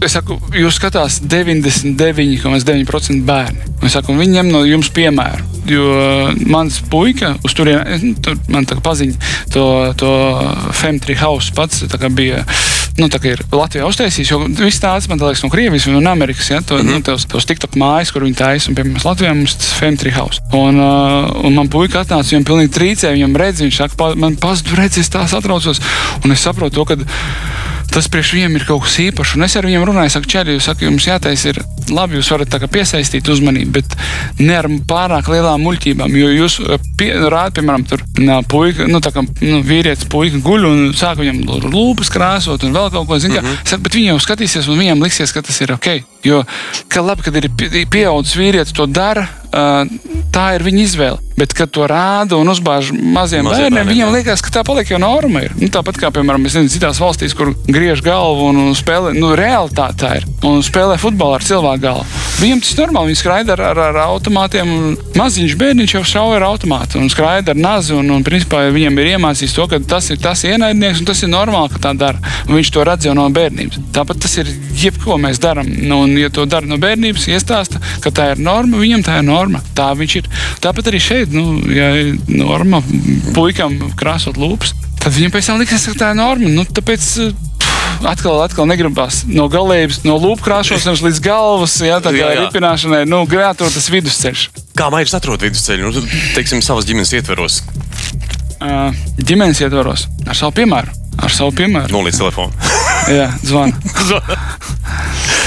es 0.03 0.11
saku, 0.17 0.37
jūs 0.57 0.75
skatās 0.79 1.21
99,9% 1.23 3.23
bērni. 3.27 3.59
Es 3.87 3.93
saku, 3.95 4.09
viņi 4.17 4.33
ņem 4.39 4.47
no 4.51 4.59
jums 4.67 4.89
piemēru. 4.93 5.43
Jo 5.71 5.83
mans 6.49 6.81
puika 6.91 7.29
uz 7.45 7.53
turieni, 7.55 7.97
nu, 8.01 8.13
tur 8.23 8.33
man 8.51 8.63
tā 8.67 8.73
kā 8.77 8.81
paziņa 8.89 9.15
to, 9.53 9.65
to 10.01 10.09
Femtri 10.75 11.15
House 11.21 11.49
pats 11.55 11.75
bija. 12.11 12.39
Nu, 13.01 13.07
ir 13.25 13.39
Latvijā 13.49 13.87
uztaisījis, 13.89 14.29
jo 14.29 14.37
viss 14.59 14.81
tāds 14.81 15.07
man 15.09 15.17
liekas 15.21 15.41
no 15.41 15.49
Krievijas 15.49 15.87
un 15.89 15.97
no 15.97 16.11
Amerikas. 16.11 16.51
Ja, 16.51 16.59
to, 16.61 16.77
mm 16.77 16.81
-hmm. 16.81 16.99
nu, 16.99 17.01
tos, 17.07 17.25
tos 17.25 17.47
TikTok 17.49 17.75
mājas, 17.81 18.11
kur 18.13 18.23
viņi 18.27 18.37
taisa, 18.37 18.69
un 18.69 18.75
piemēram 18.77 19.05
Latvijā 19.09 19.33
mums 19.33 19.55
tas 19.55 19.73
Femtri 19.79 20.11
House. 20.11 20.41
Un, 20.53 20.77
uh, 20.77 21.45
un 21.45 21.53
man 21.53 21.69
puika 21.69 22.03
atnāca, 22.03 22.29
viņam 22.29 22.45
pilnīgi 22.45 22.75
trīcēja, 22.77 23.17
viņam 23.17 23.35
redz, 23.41 23.61
viņš 23.65 23.77
saka, 23.77 23.95
pa, 23.97 24.13
man 24.15 24.35
pazudu 24.35 24.75
redz, 24.75 24.97
es 24.97 25.09
tās 25.09 25.33
atraucos. 25.33 25.81
Un 26.23 26.31
es 26.31 26.43
saprotu 26.43 26.75
to, 26.75 26.85
ka 26.85 26.95
tas 27.91 28.07
priekš 28.11 28.33
viņiem 28.35 28.57
ir 28.57 28.65
kaut 28.67 28.85
kas 28.85 28.97
īpašs. 29.03 29.35
Un 29.37 29.45
es 29.45 29.55
ar 29.59 29.67
viņiem 29.67 29.85
runāju, 29.87 30.13
saku, 30.13 30.29
čeri, 30.31 30.55
jūs 30.55 30.67
sakat, 30.69 30.85
jums 30.87 31.07
jātaisa 31.07 31.51
ir 31.51 31.61
labi, 31.91 32.19
jūs 32.19 32.31
varat 32.33 32.55
piesaistīt 32.71 33.27
uzmanību, 33.31 33.71
bet 33.79 33.95
ne 34.39 34.55
ar 34.57 34.69
pārāk 34.87 35.27
lielām 35.31 35.63
muļķībām. 35.65 36.15
Jo 36.19 36.29
jūs 36.31 36.59
eh, 36.63 36.87
pie, 36.99 37.11
rādat, 37.19 37.57
piemēram, 37.59 37.85
tur 37.89 38.05
nā, 38.21 38.39
puika, 38.47 38.87
nu, 38.87 39.01
kā 39.03 39.25
nu, 39.25 39.59
vīrietis 39.67 40.07
puika 40.11 40.39
guļ 40.45 40.67
un 40.69 40.81
sāk 40.97 41.19
viņam 41.21 41.43
lūpas 41.67 42.11
krāsot 42.13 42.63
un 42.67 42.77
vēl 42.77 42.91
kaut 42.95 43.09
ko 43.09 43.19
zina. 43.19 43.41
Mm 43.41 43.47
-hmm. 43.47 43.67
Saku, 43.73 43.83
bet 43.87 43.99
viņi 43.99 44.13
jau 44.13 44.19
skatīsies 44.27 44.71
un 44.71 44.79
viņiem 44.79 45.03
liksies, 45.03 45.33
ka 45.35 45.41
tas 45.41 45.61
ir 45.61 45.75
ok. 45.75 45.89
Jo, 46.23 46.43
ka 46.87 47.01
labi, 47.01 47.23
kad 47.25 47.35
ir 47.35 47.49
pie- 47.57 47.85
pieaudzis 47.85 48.37
vīrietis 48.37 48.75
to 48.77 48.85
dara, 48.85 49.27
tā 50.31 50.55
ir 50.55 50.63
viņa 50.63 50.83
izvēle. 50.83 51.19
Bet, 51.41 51.55
kad 51.57 51.71
to 51.73 51.87
rāda 51.89 52.37
un 52.37 52.51
uzbāž 52.53 52.91
maziem 52.93 53.47
Mazie 53.47 53.63
bērniem, 53.63 53.79
bērniem, 53.79 53.87
viņiem 53.89 54.11
liekas, 54.13 54.43
ka 54.45 54.51
tā 54.53 54.61
paliek 54.67 54.91
jau 54.93 54.99
norma. 55.01 55.41
Ir. 55.47 55.55
Nu, 55.57 55.71
tāpat 55.73 55.97
kā, 55.97 56.11
piemēram, 56.13 56.45
nezinu, 56.45 56.69
citās 56.69 57.01
valstīs, 57.01 57.33
kur 57.33 57.55
griež 57.65 58.03
galvu 58.05 58.51
un, 58.51 58.59
spēlē, 58.77 59.15
nu, 59.17 59.31
realitāte 59.33 60.03
tā 60.03 60.11
ir. 60.19 60.27
Un 60.45 60.61
spēlē 60.61 60.99
futbolu 61.01 61.39
ar 61.39 61.45
cilvēku 61.45 61.81
galvu. 61.81 62.21
Viņiem 62.41 62.61
tas 62.61 62.75
ir 62.75 62.79
normāli. 62.81 63.11
Viņi 63.11 63.19
skraida 63.19 63.55
ar, 63.55 63.61
ar, 63.71 63.81
ar 63.87 63.97
automātiem. 64.05 64.69
Maziņš 65.17 65.57
bērniņš 65.57 65.95
jau 65.97 66.03
šauja 66.11 66.39
ar 66.39 66.45
automātu 66.47 67.01
un 67.01 67.09
skraida 67.13 67.55
ar 67.55 67.59
nazi. 67.59 67.93
Un, 67.97 68.09
un, 68.13 68.25
principā, 68.25 68.63
viņam 68.73 69.01
ir 69.01 69.11
iemācīts 69.15 69.53
to, 69.57 69.65
ka 69.69 69.81
tas 69.81 70.09
ir 70.13 70.21
tas 70.21 70.41
ienaidnieks 70.45 71.01
un 71.01 71.09
tas 71.09 71.21
ir 71.21 71.29
normāli, 71.33 71.73
ka 71.73 71.81
tā 71.85 71.95
dara. 71.97 72.21
Un 72.47 72.57
viņš 72.57 72.71
to 72.73 72.85
redz 72.87 73.09
jau 73.09 73.13
no 73.17 73.27
bērnības. 73.33 73.81
Tāpat 73.93 74.21
tas 74.25 74.37
ir 74.41 74.49
jebko 74.81 75.17
mēs 75.21 75.41
darām. 75.41 75.69
Nu, 75.69 76.03
un, 76.05 76.15
ja 76.17 76.31
to 76.33 76.47
dara 76.49 76.69
no 76.69 76.77
bērnības, 76.81 77.27
iestāsta, 77.29 77.81
ka 78.01 78.13
tā 78.13 78.31
ir 78.33 78.41
norma, 78.41 78.81
viņam 78.81 79.05
tā 79.05 79.19
ir 79.21 79.27
norma. 79.29 79.61
Tā 79.77 79.91
viņš 79.97 80.17
ir. 80.21 80.29
Tāpat 80.65 80.89
arī 80.89 81.01
šeit, 81.03 81.30
nu, 81.33 81.59
ja 81.71 81.91
ir 81.97 82.15
norma 82.27 82.81
puikam 83.35 83.77
krāsot 83.99 84.39
lūpas, 84.41 84.75
tad 85.01 85.15
viņam 85.15 85.33
pēc 85.33 85.49
tam 85.51 85.61
liksies, 85.61 85.87
ka 85.91 85.97
tā 85.99 86.11
ir 86.13 86.19
norma. 86.21 86.51
Nu, 86.51 86.67
tāpēc, 86.67 87.07
eh, 87.27 87.47
Atkal, 88.01 88.39
atkal 88.41 88.65
negribas 88.65 89.19
no 89.29 89.45
galības, 89.51 89.99
no 90.07 90.15
lūpu 90.17 90.41
krāšņošanas 90.47 91.03
līdz 91.05 91.19
galvas, 91.21 91.75
jā, 91.85 91.99
tā 92.01 92.13
kā 92.15 92.31
ripināšanai. 92.39 93.03
Nu, 93.09 93.19
grāmatā 93.29 93.67
tas 93.69 93.89
vidusceļš. 93.93 94.45
Kā 94.77 94.87
Mairis 94.93 95.13
atrod 95.13 95.43
vidusceļu? 95.45 95.91
Nu, 95.93 96.01
teiksim, 96.33 96.63
savas 96.65 96.87
ģimenes 96.89 97.13
ietveros. 97.13 97.59
Uh, 98.57 98.89
ģimenes 99.21 99.61
ietvaros 99.61 100.07
ar 100.25 100.37
savu 100.37 100.55
piemēru. 100.61 100.97
Ar 101.21 101.33
savu 101.33 101.53
piemēru. 101.59 101.93
Nolīdz 101.93 102.23
telefonu. 102.23 102.71
Jā, 103.11 103.29
zvana. 103.45 103.77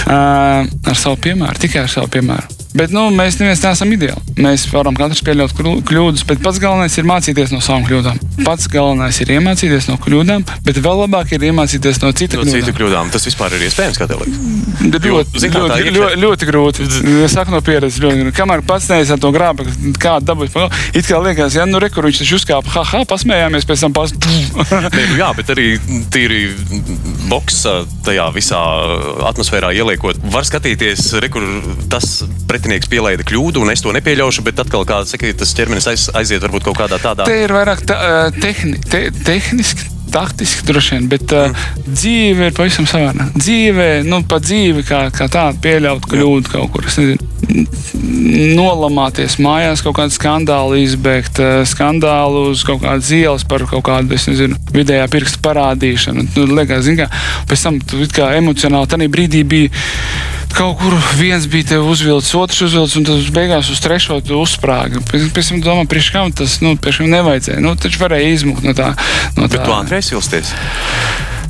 Uh, 0.04 0.66
ar 0.84 0.98
savu 1.00 1.16
piemēru, 1.24 1.56
tikai 1.62 1.86
ar 1.86 1.88
savu 1.88 2.10
piemēru. 2.12 2.63
Bet 2.74 2.90
nu, 2.90 3.04
mēs 3.14 3.36
neviens 3.38 3.60
neesam 3.62 3.92
ideāli. 3.94 4.18
Mēs 4.42 4.64
varam 4.72 4.96
katrs 4.98 5.20
pieļaut 5.22 5.52
kļū- 5.54 5.82
kļūdas, 5.86 6.24
bet 6.26 6.40
pats 6.42 6.58
galvenais 6.58 6.96
ir 6.98 7.06
mācīties 7.06 7.52
no 7.54 7.60
savām 7.62 7.84
kļūdām. 7.86 8.16
Pats 8.44 8.66
galvenais 8.72 9.20
ir 9.22 9.30
iemācīties 9.36 9.86
no 9.92 9.94
kļūdām, 10.02 10.42
bet 10.66 10.80
vēl 10.82 11.04
labāk 11.04 11.30
ir 11.36 11.44
iemācīties 11.52 12.00
no 12.02 12.10
citu 12.10 12.40
No 12.40 12.42
kļūdām. 12.42 12.56
citu 12.66 12.74
kļūdām. 12.74 13.12
Tas 13.14 13.28
vispār 13.28 13.54
ir 13.54 13.62
iespējams, 13.68 14.00
kā 14.02 14.08
tev 14.10 14.24
liekas. 14.24 14.90
Bet 14.90 15.04
Jo, 15.06 15.20
Ļoti, 15.20 15.38
zini, 15.38 15.52
kā 15.54 15.60
tā 15.60 15.68
ļoti, 15.68 15.84
iekšē- 15.84 16.00
ļoti, 16.00 16.18
ļoti 16.24 16.48
grūti. 16.50 16.88
Es 17.24 17.32
saku 17.38 17.50
no 17.54 17.60
pieredzes, 17.60 18.00
ļoti 18.02 18.18
grūti. 18.24 18.36
Kamēr 18.40 18.64
pats 18.66 18.88
neesi 18.90 19.12
ar 19.14 19.18
to 19.22 19.30
grāmatu, 19.30 19.70
kāda 20.02 20.26
dabūs, 20.34 20.50
it 20.94 21.04
kā 21.06 21.22
liekas, 21.22 21.54
ja 21.54 21.64
nu 21.70 21.78
rekur 21.78 22.02
viņš 22.08 22.18
taču 22.24 22.40
uzkāpa, 22.40 22.66
ha, 22.74 22.82
ha, 22.82 23.04
pasmējāmies, 23.04 23.64
pēc 23.70 23.80
tam. 23.86 23.92
Nē, 24.98 25.06
nu 25.12 25.16
jā, 25.22 25.30
bet 25.36 25.46
arī 25.54 25.78
tīri 26.10 26.50
boxa 27.30 27.84
tajā 28.04 28.26
visā 28.34 28.58
atmosfērā 29.30 29.70
ieliekot. 29.76 30.18
Var 30.34 30.42
skatīties, 30.48 31.12
re, 31.22 31.28
kur 31.32 31.44
tas 31.92 32.24
pretinieks 32.64 32.88
pielaida 32.88 33.24
kļūdu, 33.28 33.60
un 33.60 33.72
es 33.74 33.82
to 33.84 33.92
nepieļaušu, 33.92 34.44
bet 34.46 34.62
atkal, 34.62 34.86
kā 34.88 35.02
saka, 35.04 35.28
tas 35.36 35.52
ķermenis 35.56 35.88
aiz, 35.90 36.06
aiziet 36.16 36.44
varbūt 36.46 36.64
kaut 36.64 36.78
kādā 36.78 36.96
tādā. 37.02 37.26
Te 37.28 37.42
ir 37.44 37.52
vairāk 37.52 37.84
tā, 37.84 37.98
tehni, 38.40 38.80
te, 38.88 39.10
tehniski. 39.26 39.90
Taktiski 40.14 40.62
droši 40.68 40.92
vien, 40.94 41.06
bet 41.10 41.32
uh, 41.34 41.62
dzīve 41.88 42.46
ir 42.46 42.52
pavisam 42.54 42.84
savādāka. 42.86 43.32
Dzīve, 43.34 43.86
nu, 44.06 44.20
pa 44.30 44.36
dzīvi 44.38 44.84
kā, 44.86 45.00
kā 45.10 45.26
tādu 45.32 45.58
pieļaut 45.64 46.06
kļūdu 46.06 46.52
kaut 46.52 46.70
kur. 46.70 46.86
es 46.86 47.00
nezinu, 47.00 47.64
Nolamāties 48.54 49.40
mājās, 49.42 49.82
kaut 49.82 49.96
kādu 49.98 50.14
skandālu 50.14 50.78
izbēgt, 50.84 51.40
skandālu 51.66 52.44
uz 52.52 52.62
kaut 52.68 52.84
kādas 52.84 53.10
ielas 53.16 53.42
par 53.48 53.66
kaut 53.66 53.82
kādu, 53.88 54.14
es 54.14 54.28
nezinu, 54.30 54.60
vidējā 54.76 55.08
pirksta 55.10 55.42
parādīšanu. 55.48 56.28
Nu, 56.36 56.46
liekas, 56.60 56.86
zin 56.86 57.00
kā, 57.00 57.10
pēc 57.50 57.66
tam 57.66 57.82
tu 57.82 58.06
kā 58.14 58.30
emocionāli 58.38 58.94
tajā 58.94 59.10
brīdī 59.16 59.42
bija 59.42 59.74
kaut 60.54 60.78
kur 60.80 60.94
viens 61.18 61.46
bija 61.50 61.74
te 61.74 61.78
uzvilcis, 61.82 62.34
otrs 62.38 62.62
uzvilcis, 62.68 62.96
un 63.00 63.08
tas 63.08 63.28
beigās 63.34 63.70
uz 63.72 63.82
trešo 63.84 64.20
uzsprāga. 64.38 65.02
Pēc 65.10 65.50
tam 65.50 65.62
domā, 65.64 65.84
priekš 65.90 66.12
kam 66.14 66.32
tas, 66.32 66.60
nu, 66.64 66.76
nevajadzēja. 67.10 67.62
Nu, 67.64 67.74
taču 67.78 68.02
varēja 68.02 68.32
izmukt 68.38 68.66
no 68.66 68.74
tā. 68.76 68.92
No 69.36 69.48
Bet 69.48 69.58
tā. 69.58 69.64
tu 69.66 69.76
ātri 69.76 70.00
aizsilsties. 70.00 70.54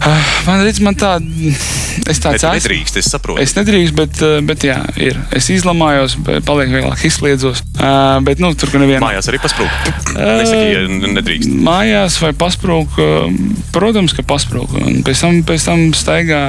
Ah, 0.04 0.20
Man 0.44 0.60
redz, 0.66 0.80
man 0.84 0.96
tā, 0.98 1.14
es 1.16 2.18
Bet 2.18 2.18
tāds 2.20 2.42
esmu. 2.42 2.50
nedrīkst, 2.58 2.98
es 3.00 3.06
saprotu. 3.08 3.40
Es 3.40 3.54
nedrīkstu, 3.56 3.94
bet, 3.96 4.18
eh, 4.20 4.40
bet 4.44 4.66
jā, 4.66 4.76
ir. 5.00 5.16
Es 5.32 5.48
izlamājos, 5.54 6.18
bet 6.26 6.44
paliek 6.44 6.68
vieglāk 6.74 7.04
izsliedzos. 7.08 7.62
Uh, 7.78 8.18
bet, 8.26 8.42
nu, 8.42 8.50
tur, 8.58 8.68
kur 8.72 8.82
nevienam. 8.82 9.06
Mājās 9.06 9.30
arī 9.30 9.40
pasprūkt. 9.40 9.94
Nesaki, 10.18 10.66
ja 10.74 10.82
nedrīkst. 11.14 11.54
Mājās 11.64 12.18
vai 12.20 12.34
pasprūk, 12.36 12.98
eh, 13.00 13.38
protams, 13.72 14.12
ka 14.12 14.26
pasprūk. 14.28 14.76
Un 14.82 15.00
pēc 15.06 15.24
tam, 15.24 15.40
pēc 15.46 15.64
tam 15.70 15.86
staigā 15.96 16.42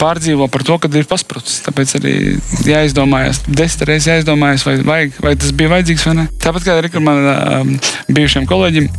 pārdzīvo 0.00 0.48
par 0.52 0.64
to, 0.66 0.78
ka 0.80 0.90
ir 0.92 1.08
pasprūcis. 1.10 1.62
Tāpēc 1.66 1.96
arī 2.00 2.14
jāizdomājas, 2.68 3.42
desmit 3.48 3.88
reizes 3.90 4.10
jāizdomājas, 4.12 4.66
vai, 4.68 4.76
vajag, 4.92 5.20
vai 5.24 5.34
tas 5.40 5.54
bija 5.56 5.74
vajadzīgs 5.76 6.08
vai 6.10 6.16
nē. 6.20 6.26
Tāpat 6.42 6.66
kā 6.66 6.78
arī 6.80 6.92
ar 6.92 7.06
maniem 7.08 7.76
bijušiem 8.12 8.48
kolēģiem. 8.50 8.90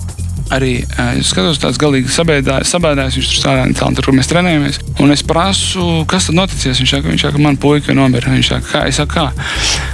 Arī 0.54 0.74
es 1.18 1.32
skatos, 1.34 1.60
tāds 1.60 1.80
galīgi 1.82 2.12
sabēdājis, 2.14 3.18
viņš 3.18 3.30
tur 3.32 3.40
strādā 3.42 3.66
tālāk, 3.76 4.00
kur 4.06 4.16
mēs 4.16 4.30
trenējamies. 4.32 4.80
Un 5.04 5.12
es 5.12 5.24
prasu, 5.28 5.84
kas 6.10 6.30
tad 6.30 6.38
noticis. 6.40 6.80
Viņš 6.80 6.94
saka, 6.94 7.12
viņš 7.12 7.26
saka 7.28 7.42
man 7.44 7.60
puika 7.60 7.96
nomira. 7.98 8.32
Viņš 8.32 8.52
saka, 8.54 8.68
kā? 8.72 8.84
Es 8.88 9.00
saku, 9.02 9.18
kā? 9.18 9.26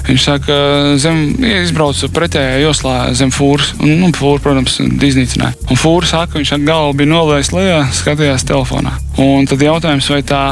Viņš 0.10 0.28
saka, 0.28 0.58
zem, 1.02 1.24
izbraucu 1.64 2.10
pretējā 2.14 2.60
joslā 2.62 2.98
zem 3.18 3.34
fūras. 3.34 3.74
Un, 3.82 3.96
nu, 4.04 4.12
fūra, 4.16 4.42
protams, 4.46 4.78
iznīcināja. 4.80 5.58
Un 5.74 5.80
fūra 5.80 6.10
saka, 6.10 6.38
viņš 6.38 6.54
saka, 6.54 6.68
galva 6.70 6.94
bija 7.00 7.12
nolaista 7.12 7.58
lejā, 7.58 7.82
skatījās 8.04 8.46
telefonā. 8.50 8.94
Un 9.24 9.50
tad 9.50 9.62
jautājums, 9.62 10.10
vai 10.14 10.22
tā, 10.28 10.44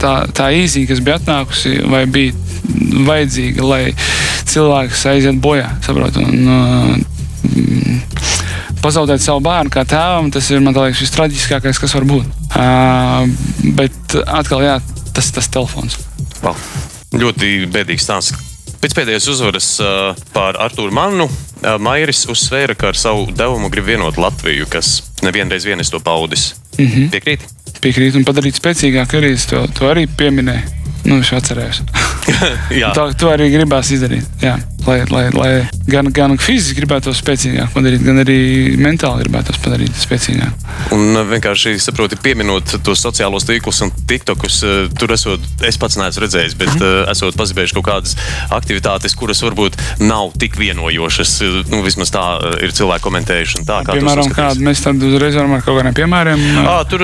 tā, 0.00 0.14
tā 0.36 0.50
īzija, 0.56 0.88
kas 0.90 1.04
bija 1.04 1.20
atnākusi, 1.20 1.78
vai 1.92 2.06
bija 2.08 2.32
vajadzīga, 3.06 3.68
lai 3.68 3.82
cilvēks 4.48 5.06
aiziet 5.12 5.40
bojā. 5.44 5.68
Saprot, 5.84 6.16
un, 6.22 6.32
uh, 6.48 7.16
pazaudēt 8.86 9.22
savu 9.24 9.42
bērnu 9.46 9.72
kā 9.74 9.84
tēvam, 9.88 10.30
tas 10.34 10.50
ir 10.52 10.62
man 10.62 10.76
liekas 10.76 11.02
vistraģiskākais, 11.04 11.80
kas 11.82 11.94
var 11.96 12.06
būt. 12.08 12.26
Uh, 12.56 13.26
bet 13.76 14.18
atkal, 14.24 14.62
jā, 14.64 14.76
tas 15.16 15.30
ir 15.30 15.38
tas 15.40 15.50
telefons. 15.52 15.98
Wow. 16.44 16.54
Ļoti 17.16 17.66
bēdīgs 17.72 18.06
stāsts. 18.06 18.46
Pēc 18.82 18.94
pēdējās 18.94 19.26
uzvaras 19.32 19.68
uh, 19.82 20.18
pār 20.34 20.58
Arthuru 20.62 20.94
Mannu 20.94 21.26
uh, 21.26 21.76
Mairis 21.82 22.26
uzsvēra, 22.30 22.76
ka 22.78 22.92
ar 22.92 22.98
savu 23.00 23.26
devumu 23.34 23.70
grib 23.72 23.88
vienot 23.88 24.20
Latviju, 24.20 24.68
kas 24.70 25.00
nevienreiz 25.24 25.66
vien 25.66 25.80
es 25.82 25.90
to 25.90 26.00
paudis. 26.00 26.52
Mm 26.76 26.86
-hmm. 26.86 27.10
Piekrīt? 27.10 27.46
Piekrīt 27.80 28.16
un 28.16 28.24
padarīt 28.24 28.60
spēcīgāk 28.60 29.16
arī 29.18 29.32
es 29.34 29.46
to, 29.46 29.66
to 29.78 29.88
arī 29.90 30.06
pieminēju. 30.06 30.84
Nu, 31.06 31.20
es 31.22 31.32
atcerējos. 31.32 31.82
Jā, 32.82 32.92
To, 32.94 33.10
to 33.14 33.30
arī 33.30 33.50
gribās 33.50 33.90
izdarīt. 33.90 34.26
Jā. 34.42 34.58
Lai, 34.86 35.00
lai, 35.10 35.24
lai 35.34 35.50
gan, 35.90 36.06
gan 36.14 36.36
fiziski 36.38 36.80
gribētu 36.80 37.10
to 37.10 37.14
spēcīgāk 37.16 37.72
padarīt, 37.74 38.02
gan 38.06 38.20
arī 38.22 38.38
mentāli 38.78 39.24
gribētu 39.24 39.54
to 39.54 39.62
padarīt 39.64 39.96
spēcīgāk. 39.98 40.66
un 40.94 41.16
uh, 41.16 41.24
vienkārši 41.26 41.74
saproti, 41.82 42.18
pieminot 42.22 42.76
tos 42.86 43.02
sociālos 43.02 43.46
tīklus 43.48 43.82
un 43.82 43.90
tiktokus, 44.08 44.60
uh, 44.66 44.76
tur 44.98 45.14
esot, 45.16 45.42
es 45.66 45.78
pats 45.80 45.98
neesmu 45.98 46.22
redzējis, 46.22 46.54
bet 46.60 46.74
uh, 46.78 47.02
esot 47.10 47.38
pazibējuši 47.38 47.76
kaut 47.78 47.86
kādas 47.88 48.14
aktivitātes, 48.54 49.16
kuras 49.18 49.42
varbūt 49.42 49.78
nav 50.02 50.34
tik 50.38 50.58
vienojošas. 50.60 51.34
Nu, 51.70 51.82
vismaz 51.86 52.12
tā 52.14 52.24
ir 52.62 52.74
cilvēki 52.76 53.06
komentējuši. 53.06 53.64
Tā, 53.66 53.80
kā 53.86 53.98
Piemēram, 53.98 54.30
kādu 54.34 54.66
mēs 54.66 54.84
tad 54.84 55.02
uzreiz 55.02 55.34
varam 55.38 55.56
ar 55.58 55.66
kaut 55.66 55.80
kādiem 55.80 55.96
piemēriem. 55.98 56.46
À, 56.62 56.78
tur, 56.88 57.02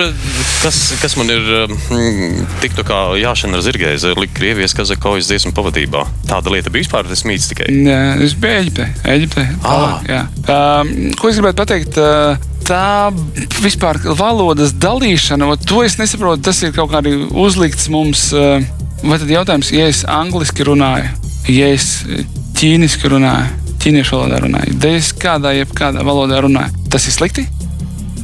kas, 0.63 0.81
kas 1.03 1.19
man 1.19 1.35
ir 1.35 1.51
mm, 1.67 2.47
tikto 2.63 2.87
kā 2.87 3.03
jāšana 3.21 3.59
ar 3.59 3.67
zirgēzi, 3.67 4.15
lika 4.19 4.39
Krievijas 4.39 4.75
kazakojas 4.77 5.31
dziesmu 5.31 5.55
pavadībā. 5.57 6.07
Tāda 6.31 6.55
lieta 6.55 6.73
bija 6.73 6.87
vispār, 6.87 7.11
tas 7.11 7.27
mīts 7.29 7.51
tikai. 7.53 7.72
Es 8.23 8.35
biju 8.39 8.63
Eģiptē. 8.63 8.87
Eģiptē 9.15 9.47
jā. 10.09 10.23
um, 10.53 10.93
ko 11.19 11.31
es 11.31 11.39
gribētu 11.39 11.63
pateikt? 11.63 11.99
Tā 12.63 13.11
vispār 13.63 13.99
valodas 14.19 14.75
dalīšana, 14.79 15.49
to 15.67 15.83
es 15.83 15.99
nesaprotu. 15.99 16.45
Tas 16.47 16.63
ir 16.63 16.75
kaut 16.77 16.93
kā 16.93 17.01
arī 17.03 17.17
uzlikts 17.27 17.89
mums. 17.93 18.29
Vai 19.03 19.19
tad 19.19 19.33
jautājums, 19.33 19.73
ja 19.75 19.89
es 19.91 20.05
angliski 20.07 20.63
runāju, 20.69 21.09
ja 21.51 21.73
es 21.75 22.05
ķīniski 22.61 23.11
runāju, 23.11 23.75
ķīniešu 23.83 24.15
valodā 24.15 24.39
runāju, 24.45 24.77
ja 24.79 24.93
es 24.95 25.11
kādā, 25.19 25.57
jebkādā 25.59 26.05
valodā 26.07 26.39
runāju, 26.45 26.87
tas 26.93 27.09
ir 27.11 27.17
slikti? 27.17 27.49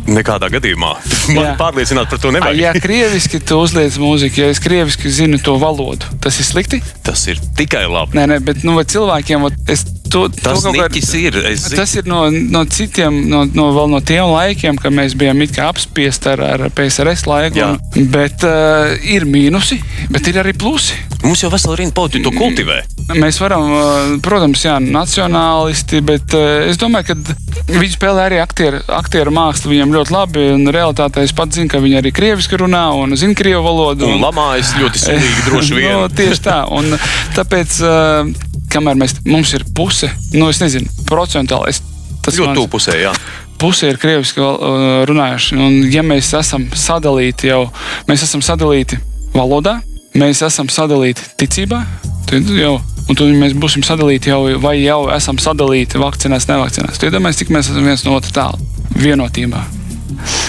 Nekādā 0.09 0.49
gadījumā. 0.53 0.95
Man 1.37 1.53
pārliecināt 1.61 2.09
par 2.11 2.23
to 2.23 2.33
nevajag. 2.35 2.61
Ja 2.63 2.73
krieviski 2.77 3.41
tu 3.45 3.61
uzliec 3.61 3.99
mūziku, 4.01 4.45
ja 4.45 4.53
es 4.55 4.63
krieviski 4.65 5.13
zinu 5.13 5.41
to 5.43 5.59
valodu, 5.61 6.09
tas 6.25 6.41
ir 6.41 6.49
slikti? 6.49 6.81
Tas 7.05 7.27
ir 7.29 7.41
tikai 7.59 7.85
labi. 7.91 8.17
Nē, 8.19 8.29
nē, 8.33 8.41
bet 8.45 8.65
nu, 8.67 8.79
cilvēkiem 8.81 9.49
es 9.69 9.85
to, 10.13 10.25
Tas 10.33 10.63
to 10.63 10.69
kaut 10.69 10.77
kā- 10.79 10.89
niķis 10.89 11.11
ir. 11.21 11.39
Tas 11.77 11.95
ir 11.99 12.09
no, 12.11 12.25
no 12.31 12.65
citiem, 12.71 13.21
no, 13.31 13.45
no, 13.47 13.69
vēl 13.77 13.91
no 13.93 14.01
tiem 14.05 14.29
laikiem, 14.33 14.79
kad 14.81 14.95
mēs 14.95 15.17
bijām 15.19 15.43
apspiesti 15.69 16.33
ar, 16.35 16.43
ar 16.55 16.67
PSRS 16.75 17.27
laiku. 17.29 17.59
Jā. 17.61 17.71
Un, 17.77 18.09
bet 18.13 18.45
uh, 18.47 18.95
ir 19.05 19.27
mīnusi, 19.29 19.81
bet 20.13 20.29
ir 20.31 20.41
arī 20.43 20.55
plusi. 20.59 20.97
Mums 21.25 21.41
jau 21.43 21.51
vesela 21.51 21.75
rinda 21.81 21.95
politiķi 21.97 22.25
to 22.25 22.33
kultivē. 22.37 22.79
Mēs 23.19 23.41
varam, 23.43 23.65
uh, 23.75 24.13
protams, 24.23 24.63
jā, 24.65 24.77
nacionālisti, 24.85 26.01
bet 26.05 26.35
uh, 26.37 26.69
es 26.71 26.79
domāju, 26.81 27.15
ka 27.15 27.73
viņi 27.75 27.91
spēlē 27.97 28.27
arī 28.29 28.39
aktieru, 28.43 28.81
aktieru 28.99 29.33
mākslu. 29.35 29.73
Viņam 29.73 29.95
ļoti 29.97 30.15
labi, 30.15 30.45
un 30.55 30.71
realitātē 30.75 31.25
es 31.27 31.35
pats 31.37 31.59
zinu, 31.59 31.71
ka 31.73 31.81
viņi 31.83 31.99
arī 32.01 32.13
krieviski 32.15 32.61
runā 32.63 32.85
un 32.97 33.17
zina 33.19 33.35
krievu 33.39 33.65
valodu. 33.67 34.07
Un 34.09 34.23
lamājas 34.23 34.75
ļoti 34.79 35.01
sūdīgi, 35.05 35.47
droši 35.49 35.79
vien. 35.81 35.91
no, 35.99 36.07
tieši 36.09 36.45
tā. 36.47 36.59
Un 36.71 36.95
tāpēc, 37.37 37.81
uh, 37.83 38.48
kamēr 38.73 38.99
mēs, 39.01 39.17
mums 39.27 39.53
ir 39.57 39.65
puse, 39.77 40.11
nu, 40.35 40.49
es 40.53 40.61
nezinu, 40.63 40.89
procentuāli. 41.09 41.75
Es, 41.75 41.83
tas 42.25 42.37
Ļoti 42.37 42.47
mans- 42.51 42.59
tuvu 42.61 42.71
pusē, 42.77 42.97
jā. 43.01 43.13
puse 43.59 43.89
ir 43.91 43.99
krieviski 44.01 44.41
uh, 44.45 45.05
runājuši. 45.09 45.57
Un, 45.59 45.79
ja 45.93 46.03
mēs 46.07 46.33
esam 46.39 46.69
sadalīti 46.77 47.51
jau, 47.51 47.65
mēs 48.11 48.23
esam 48.29 48.43
sadalīti 48.45 48.99
valodā, 49.35 49.79
mēs 50.19 50.43
esam 50.47 50.69
sadalīti 50.73 51.25
ticībā, 51.41 51.83
tad 52.31 52.55
jau. 52.59 52.77
Un 53.09 53.17
tad 53.17 53.31
mēs 53.41 53.55
būsim 53.57 53.81
sadalīti 53.87 54.29
jau, 54.29 54.43
vai 54.61 54.75
jau 54.83 55.07
esam 55.15 55.39
sadalīti 55.41 55.97
vakcinēs, 55.97 56.45
nevakcinēs. 56.51 56.99
Tad 57.01 57.09
iedomājieties, 57.09 57.39
cik 57.41 57.53
mēs 57.57 57.71
esam 57.73 57.87
viens 57.89 58.03
no 58.05 58.13
otra 58.19 58.35
tālu, 58.37 58.67
vienotībā. 59.01 59.63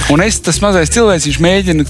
Un 0.09 0.24
es, 0.26 0.39
tas 0.41 0.57
mazais 0.63 0.89
cilvēks, 0.89 1.28
viņš 1.30 1.39
mēģina 1.45 1.84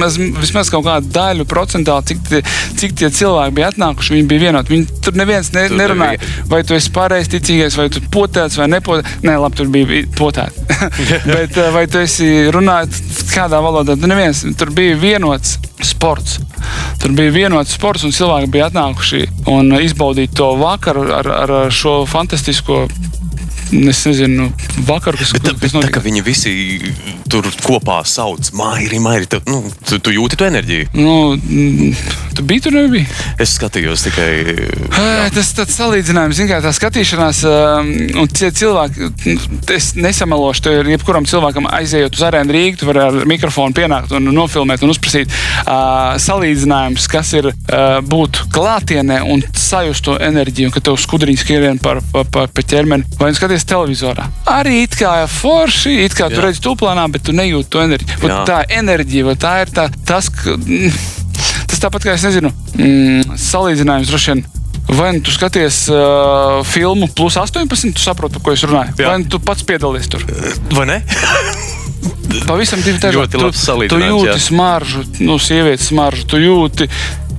maz, 0.00 0.16
vismaz 0.18 0.70
kaut 0.72 0.84
kādu 0.88 1.06
daļu 1.14 1.44
procentāli, 1.46 2.08
cik, 2.10 2.22
tie- 2.28 2.42
cik 2.80 2.96
tie 2.98 3.10
cilvēki 3.14 3.54
bija 3.54 3.68
atnākuši. 3.70 4.14
Viņi 4.16 4.26
bija 4.32 4.40
vienoti. 4.48 4.72
Viņi 4.74 4.98
tur 5.06 5.12
neviens 5.20 5.52
ne, 5.54 5.68
Tur 5.70 5.78
nerunāja, 5.78 6.18
nebija- 6.18 6.48
vai 6.50 6.62
tu 6.66 6.74
esi 6.74 6.90
pareizticīgais, 6.90 7.76
vai 7.78 7.88
tu 7.94 8.00
potēts 8.10 8.58
vai 8.58 8.66
nepotēts. 8.72 9.20
Nē, 9.22 9.36
labi, 9.38 9.56
tur 9.60 9.70
bija 9.70 10.02
potēts. 10.18 10.58
Bet 11.34 11.56
eh, 11.56 11.70
vai 11.74 11.86
tu 11.86 11.98
esi 12.02 12.26
runājis 12.54 13.30
kādā 13.34 13.62
valodā? 13.62 13.94
Tur 13.98 14.10
neviens. 14.10 14.42
Tur 14.58 14.70
bija 14.74 14.96
vienots 14.98 15.58
sports. 15.86 16.40
Tur 16.98 17.14
bija 17.14 17.30
vienots 17.30 17.76
sports, 17.78 18.02
un 18.04 18.10
cilvēki 18.10 18.50
bija 18.50 18.66
atnākuši 18.72 19.22
un 19.54 19.70
izbaudīt 19.78 20.34
to 20.34 20.50
vakaru 20.58 21.06
ar, 21.14 21.30
ar 21.44 21.54
šo 21.70 22.00
fantastisko. 22.10 22.88
Es 23.88 24.00
nezinu, 24.08 24.48
kas, 24.88 25.32
Bet, 25.34 25.42
tā, 25.44 25.52
kas 25.52 25.60
bet 25.60 25.72
tā, 25.72 25.76
notika. 25.76 25.98
ka 25.98 26.04
viņi 26.04 26.22
visi 26.24 26.52
tur 27.28 27.44
kopā 27.64 28.00
sauc, 28.08 28.48
mairi, 28.56 29.00
mairi, 29.02 29.28
tu, 29.28 29.40
nu, 29.48 29.60
tu, 29.84 29.98
tu 30.00 30.14
jūti 30.14 30.38
to 30.40 30.46
enerģiju. 30.48 30.88
Nu, 30.96 31.36
mm, 31.36 31.92
tu 32.38 32.44
biji 32.48 32.64
tur, 32.66 32.76
nebija? 32.78 33.04
Es 33.40 33.52
skatījos 33.58 34.06
tikai. 34.08 34.30
Ai, 34.98 35.28
Tas 35.34 35.50
tāds 35.54 35.76
salīdzinājums, 35.76 36.38
zināmā 36.40 36.62
tā 36.64 36.72
skatīšanās, 36.74 37.42
un 38.18 38.30
tie 38.32 38.48
cilvēki, 38.56 39.10
nu, 39.28 39.36
es 39.76 39.90
nesamelošu, 39.98 40.64
to 40.64 40.72
ir 40.78 40.88
jebkuram 40.94 41.28
cilvēkam 41.28 41.68
aizejot 41.78 42.16
uz 42.16 42.24
arēnu 42.26 42.54
Rīgā, 42.56 42.80
tu 42.80 42.88
vari 42.88 43.04
ar 43.04 43.20
mikrofonu 43.28 43.76
pienākt 43.76 44.14
un 44.16 44.30
nofilmēt 44.34 44.82
un 44.86 44.94
uzprasīt 44.94 45.32
salīdzinājums, 46.24 47.06
kas 47.12 47.34
ir 47.38 47.50
būt 48.08 48.42
klātienē 48.54 49.20
un 49.28 49.44
sajust 49.54 50.06
to 50.08 50.16
enerģiju, 50.22 50.72
kad 50.74 50.88
tev 50.88 50.98
skudriņš 51.00 51.44
skrien 51.44 51.78
par, 51.82 52.00
par, 52.12 52.26
par, 52.32 52.50
par 52.54 52.66
ķermeni, 52.68 53.06
vai 53.20 53.30
nu 53.32 53.37
skaties 53.38 53.66
televizorā. 53.68 54.28
Arī 54.50 54.82
it 54.84 54.96
kā 54.98 55.14
forši, 55.30 55.94
it 56.04 56.16
kā 56.18 56.28
tu 56.32 56.40
Jā. 56.40 56.48
redzi 56.48 56.62
tūplānā, 56.66 57.06
bet 57.14 57.24
tu 57.28 57.34
nejūti 57.36 57.70
to 57.72 57.82
enerģiju. 57.86 58.34
Tā 58.48 58.60
enerģija, 58.80 59.38
tā 59.40 59.54
ir 59.64 59.72
tā, 59.74 59.88
tas, 60.08 60.30
ka. 60.34 60.58
Tas 61.68 61.82
tāpat 61.82 62.02
kā 62.02 62.14
es 62.16 62.22
nezinu, 62.24 62.48
mm, 62.74 63.36
salīdzinājums 63.38 64.08
droši 64.10 64.32
vien. 64.32 64.40
Vai 64.88 65.10
nu 65.12 65.20
tu 65.20 65.30
skaties 65.30 65.82
uh, 65.92 66.64
filmu 66.64 67.10
plus 67.12 67.36
18, 67.36 67.92
tu 67.92 68.00
saproti, 68.02 68.38
par 68.38 68.46
ko 68.46 68.54
es 68.56 68.64
runāju? 68.64 68.94
Jā. 68.96 69.10
Vai 69.10 69.18
nu 69.20 69.28
tu 69.28 69.38
pats 69.38 69.66
piedalies 69.68 70.08
tur? 70.10 70.24
Vai 70.72 70.86
ne? 70.88 70.96
Pavisam 72.48 72.80
divi 72.80 72.98
tādi 73.02 73.20
Ļoti 73.20 73.42
labs 73.42 73.60
Tu 73.60 73.68
salīdzinājums, 73.68 74.14
jūti 74.14 74.32
jā. 74.32 74.40
smaržu, 74.48 75.04
nu, 75.28 75.36
sievietes 75.42 75.90
smaržu, 75.92 76.24
tu 76.32 76.40
jūti 76.40 76.88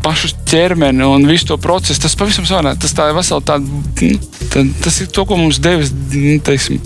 pašu 0.04 0.32
ķermeni 0.50 1.04
un 1.06 1.26
visu 1.30 1.50
to 1.52 1.58
procesu. 1.62 2.02
Tas 2.02 2.16
pavisam 2.20 2.46
savādāk. 2.48 2.80
Tas 2.82 2.94
tā 2.98 3.10
ir 3.12 3.18
vesela 3.18 3.42
tāda. 3.46 3.66
Nu, 4.00 4.20
tā, 4.54 4.64
tas 4.84 5.00
ir 5.04 5.10
to, 5.14 5.26
ko 5.30 5.38
mums 5.40 5.60
devis 5.64 5.92
nu, 6.14 6.38
teiksim, 6.46 6.80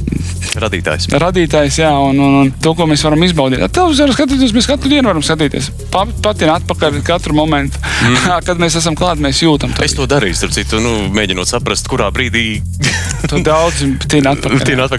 Radītājs. 0.60 1.08
radītājs, 1.18 1.78
jā, 1.82 1.90
un, 1.98 2.20
un, 2.22 2.34
un 2.44 2.52
to, 2.62 2.74
ko 2.78 2.86
mēs 2.90 3.02
varam 3.06 3.24
izbaudīt. 3.26 3.64
Televizoru 3.74 4.14
skatīties, 4.14 4.52
mēs 4.54 4.68
katru 4.70 4.92
dienu 4.92 5.10
varam 5.10 5.24
skatīties. 5.26 5.72
Pa- 5.94 6.06
Patina 6.24 6.58
atpakaļ 6.60 7.00
katru 7.08 7.34
momentu. 7.38 7.80
Mm. 8.04 8.20
Kad 8.48 8.62
mēs 8.62 8.78
esam 8.82 8.98
klāti, 9.00 9.24
mēs 9.26 9.40
jūtam 9.46 9.74
to. 9.74 9.86
Es 9.86 9.96
to 9.98 10.06
darīju, 10.10 10.38
starp 10.42 10.54
citu, 10.58 10.82
nu, 10.84 10.94
mēģinot 11.16 11.50
saprast, 11.50 11.88
kurā 11.90 12.10
brīdī 12.14 12.60
To 13.32 13.40
daudz 13.40 13.80
tina 14.12 14.34
atpakaļ. 14.36 14.64
tie 14.68 14.76
nāk, 14.76 14.92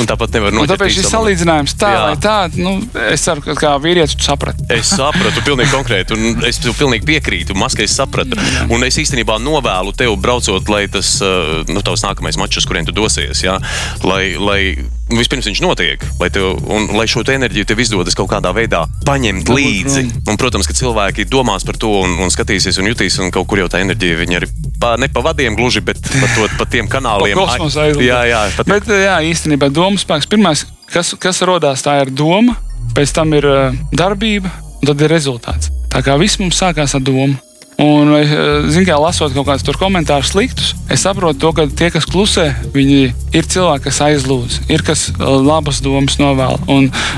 un 0.00 0.08
tāpat 0.10 0.34
nevar 0.34 0.54
noķert. 0.56 0.72
tāpēc 0.74 0.96
šis 0.96 1.10
salīdzinājums 1.12 1.76
tā 1.78 1.90
Jā. 1.94 2.00
vai 2.08 2.16
tā, 2.24 2.34
nu, 2.58 2.72
es 3.12 3.22
ceru, 3.22 3.44
ka 3.44 3.54
kā 3.58 3.74
vīrietis 3.82 4.16
tu 4.18 4.26
saprati. 4.26 4.66
Es 4.74 4.90
sapratu, 4.98 5.44
pilnīgi 5.46 5.70
konkrēti, 5.70 6.16
un 6.18 6.42
es 6.48 6.58
tev 6.64 6.74
pilnīgi 6.80 7.06
piekrītu. 7.06 7.54
Maskē 7.58 7.86
es 7.86 7.96
sapratu. 7.98 8.38
Un 8.72 8.84
es 8.86 8.98
īstenībā 9.00 9.38
novēlu 9.42 9.94
tev, 9.96 10.14
braucot, 10.20 10.70
lai 10.72 10.86
tas, 10.92 11.16
uh, 11.24 11.64
nu, 11.68 11.82
tavs 11.84 12.04
nākamais 12.06 12.38
mačs, 12.40 12.62
uz 12.62 12.68
kurien 12.68 12.86
tu 12.88 12.94
dosies, 12.96 13.42
jā, 13.44 13.58
lai, 14.06 14.22
lai 14.38 14.60
vispirms 15.08 15.48
viņš 15.48 15.60
notiek, 15.64 16.02
lai, 16.20 16.28
tev, 16.32 16.58
un, 16.68 16.90
lai 16.98 17.06
šo 17.08 17.22
enerģiju 17.28 17.68
tev 17.68 17.80
izdodas 17.82 18.16
kaut 18.18 18.28
kādā 18.32 18.52
veidā 18.56 18.84
paņemt 19.08 19.50
līdzi. 19.52 20.04
Un, 20.28 20.38
protams, 20.40 20.68
ka 20.68 20.76
cilvēki 20.76 21.28
domās 21.30 21.64
par 21.66 21.78
to 21.80 21.90
un, 22.02 22.18
un 22.24 22.32
skatīsies 22.32 22.80
un 22.80 22.90
jutīs, 22.90 23.18
un 23.22 23.32
kaut 23.34 23.48
kur 23.48 23.62
jau 23.62 23.70
tā 23.72 23.82
enerģija 23.84 24.20
viņa 24.20 24.40
arī 24.40 24.50
pa, 24.80 24.94
ne 25.00 25.08
pa 25.12 25.24
vadiem 25.24 25.56
gluži, 25.58 25.82
bet 25.84 26.00
pa, 26.00 26.30
to, 26.34 26.48
pa 26.60 26.68
tiem 26.68 26.90
kanāliem. 26.90 27.38
Pa 27.38 27.58
jā, 28.04 28.20
jā, 28.28 28.44
pat, 28.58 28.68
Bet, 28.68 28.92
jā, 28.92 29.18
īstenībā 29.32 29.70
domas 29.72 30.04
spēks. 30.04 30.28
Pirmais, 30.30 30.66
kas, 30.92 31.14
kas 31.20 31.42
radās, 31.48 31.84
tā 31.84 31.98
ir 32.04 32.12
doma, 32.12 32.58
pēc 32.96 33.16
tam 33.16 33.32
ir 33.38 33.48
uh, 33.48 33.76
darbība, 33.96 34.52
un 34.78 34.90
tad 34.92 35.04
ir 35.04 35.12
rezultāts. 35.12 35.72
Tā 35.88 36.04
kā 36.04 36.18
viss 36.20 36.40
mums 36.40 36.60
sākās 36.60 36.94
ar 36.98 37.04
domu. 37.04 37.36
Un, 37.78 38.10
zināmā 38.10 38.88
mērā, 38.88 38.96
lasot 39.04 39.34
kaut 39.36 39.46
kādus 39.46 39.78
komentārus 39.78 40.32
sliktus, 40.32 40.72
es 40.90 41.04
saprotu, 41.06 41.38
to, 41.44 41.52
ka 41.54 41.66
tie, 41.78 41.92
kas 41.94 42.08
klusē, 42.10 42.48
viņi 42.74 43.12
ir 43.38 43.46
cilvēki, 43.54 43.84
kas 43.86 44.00
aizlūdz, 44.08 44.58
ir 44.74 44.82
kas 44.86 45.06
uh, 45.14 45.36
labas 45.38 45.78
domas 45.84 46.18
novēl. 46.18 46.58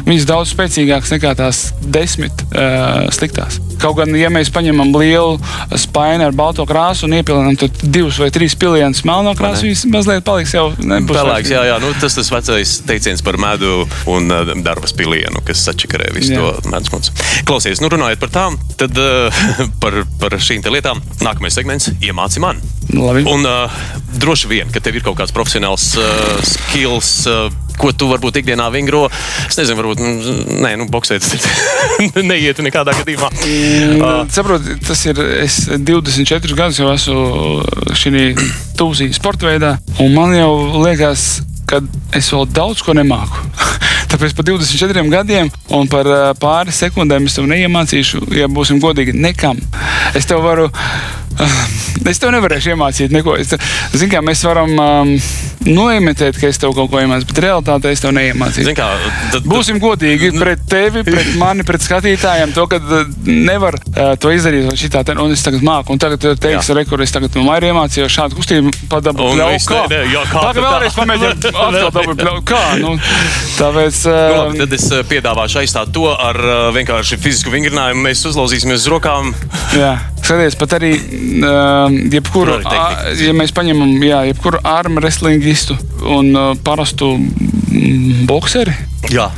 Viņas 0.04 0.28
daudz 0.28 0.52
spēcīgākas 0.52 1.16
nekā 1.16 1.32
tās 1.40 1.70
desmit 1.88 2.44
uh, 2.52 3.08
sliktās. 3.14 3.56
Kaut 3.80 3.96
gan, 3.96 4.12
ja 4.18 4.28
mēs 4.32 4.50
paņemam 4.52 4.92
lielu 5.00 5.38
spaini 5.80 6.26
ar 6.26 6.34
balto 6.36 6.66
krāsu 6.68 7.06
un 7.08 7.16
iepilinām 7.16 7.56
divus 7.82 8.18
vai 8.20 8.30
trīs 8.34 8.56
pilienus 8.60 9.02
melno 9.08 9.32
krāsu, 9.38 9.66
viņas 9.68 9.86
mazliet 9.92 10.26
paliks 10.26 10.54
jau 10.56 10.66
nebūs. 10.76 11.16
Pelēks, 11.16 11.52
jā, 11.54 11.62
jā, 11.70 11.78
nu, 11.82 11.92
tas 12.00 12.18
tas 12.18 12.30
vecais 12.32 12.74
teiciens 12.86 13.24
par 13.24 13.38
medu 13.40 13.86
un 14.10 14.30
uh, 14.32 14.52
darba 14.64 14.90
pilienu, 14.96 15.40
kas 15.46 15.64
sačakarē 15.66 16.10
visu 16.16 16.34
Jā. 16.34 16.42
to 16.42 16.72
medus 16.72 16.92
mums. 16.92 17.12
Klausies, 17.48 17.80
nu 17.82 17.90
runājot 17.92 18.20
par 18.22 18.34
tām, 18.34 18.58
tad 18.80 18.96
uh, 19.00 19.42
par, 19.82 20.02
par 20.20 20.36
šīm 20.40 20.64
lietām 20.70 21.00
nākamais 21.24 21.56
segments- 21.56 21.90
iemāci 22.06 22.42
man. 22.42 22.60
Labi. 22.92 23.24
Un 23.30 23.46
uh, 23.46 23.80
droši 24.20 24.50
vien, 24.50 24.70
ka 24.72 24.82
tev 24.82 24.98
ir 24.98 25.06
kaut 25.06 25.18
kāds 25.20 25.34
profesionāls 25.34 25.92
uh, 26.00 26.38
skills. 26.44 27.12
Uh, 27.30 27.48
Ko 27.80 27.92
tu 27.96 28.10
varbūt 28.10 28.40
ikdienā 28.42 28.66
vingro? 28.74 29.06
Es 29.46 29.56
nezinu, 29.58 29.78
varbūt 29.80 30.02
mm, 30.04 30.58
nē, 30.64 30.74
nu, 30.80 30.88
boxēt 30.92 31.24
neietu 32.30 32.64
nekādā 32.66 32.94
gadījumā. 33.00 33.30
Uh, 33.32 34.24
Saprotu, 34.32 34.76
tas 34.86 35.04
ir. 35.08 35.20
Es 35.40 35.62
24 35.72 36.58
gadus 36.58 36.80
jau 36.80 36.90
esmu 36.92 37.94
šī 37.96 38.26
tūzī 38.78 39.10
sporta 39.16 39.48
veidā, 39.48 39.76
un 40.02 40.12
man 40.16 40.36
jau 40.36 40.52
liekas, 40.84 41.40
ka 41.70 41.80
es 42.16 42.30
vēl 42.34 42.48
daudz 42.52 42.84
ko 42.84 42.96
nemāku. 42.96 43.46
Tāpēc 44.10 44.34
par 44.34 44.48
24 44.48 45.06
gadiem 45.12 45.50
un 45.76 45.90
par 45.90 46.08
ā, 46.10 46.20
pāris 46.40 46.80
sekundēm 46.82 47.28
es 47.30 47.38
tev 47.38 47.46
neiemācīšu, 47.50 48.24
ja 48.34 48.50
būsim 48.50 48.82
godīgi, 48.82 49.14
nekam. 49.14 49.60
Es 50.18 50.26
tev 50.30 50.42
varu. 50.46 50.70
Es 52.10 52.18
tev 52.20 52.32
nevarēšu 52.34 52.74
iemācīt 52.74 53.12
neko. 53.14 53.36
Es 53.40 53.52
tev, 53.52 53.62
zin, 53.96 54.10
kā, 54.12 54.20
mēs 54.24 54.42
varam 54.44 54.72
um, 54.80 55.10
noimitēt, 55.64 56.36
ka 56.40 56.48
es 56.50 56.58
tev 56.60 56.72
kaut 56.76 56.90
ko 56.92 57.00
iemācīju, 57.00 57.28
bet 57.30 57.40
realitātē 57.44 57.92
es 57.94 58.02
tev 58.02 58.12
neiemācīšu. 58.16 58.66
Zini 58.66 58.76
kā, 58.76 58.88
tad, 59.32 59.46
Būsim 59.48 59.78
godīgi 59.80 60.32
pret 60.36 60.64
tevi, 60.68 61.04
pret 61.06 61.30
mani, 61.42 61.64
pret 61.68 61.84
skatītājiem. 61.84 62.52
To, 62.56 62.66
ka 62.70 62.80
uh, 62.82 63.06
nevar 63.28 63.78
uh, 63.78 64.12
to 64.20 64.32
izdarīt, 64.34 64.66
vai 64.68 64.76
šitā, 64.80 65.04
te, 65.06 65.16
un 65.20 65.32
es 65.32 65.44
tagad 65.46 65.64
māku. 65.64 65.94
Un 65.94 66.02
tagad 66.02 66.24
teiks, 66.24 66.68
Jā. 66.72 66.76
rekur, 66.80 67.00
es 67.04 67.14
tagad 67.14 67.36
no 67.38 67.46
maija 67.46 67.70
iemācījos 67.70 68.16
šādu 68.16 68.40
kustību 68.40 68.74
padabūt. 68.92 69.40
Viss, 69.54 69.70
kā? 69.70 69.84
ne, 69.92 70.02
ne, 70.02 70.12
jā, 70.12 70.26
kā 70.32 70.44
tā? 70.44 70.66
vēlreiz 70.66 70.98
pamēģināt 70.98 71.48
atkal 71.52 71.94
dabūt. 72.00 72.24
ļau, 72.26 72.36
Kā? 72.50 72.62
Nu, 72.80 72.96
tāpēc. 73.60 73.99
Nu, 74.08 74.36
labi, 74.36 74.60
tad 74.62 74.76
es 74.76 74.86
uh, 74.92 75.02
piedāvāšu 75.08 75.60
aizstāt 75.62 75.92
to 75.94 76.06
ar 76.12 76.38
uh, 76.40 76.54
vienkārši 76.76 77.18
fizisku 77.20 77.52
vingrinājumu. 77.52 78.04
Mēs 78.06 78.24
uzlauzīsimies 78.30 78.84
uz 78.84 78.88
rokām. 78.92 79.34
Jā, 79.76 79.92
skaties, 80.22 80.56
pat 80.60 80.78
arī, 80.78 80.94
uh, 80.96 81.98
jebkuru, 82.14 82.60
ā, 82.64 83.12
ja 83.20 83.34
mēs 83.36 83.54
paņemam, 83.56 83.92
jā, 84.06 84.22
jebkuru 84.30 84.62
armu 84.66 85.02
wrestlingistu 85.02 85.76
un 86.06 86.32
uh, 86.34 86.50
parastu 86.64 87.12
mm, 87.18 88.26
bokseri. 88.30 88.76
Jā, 89.12 89.30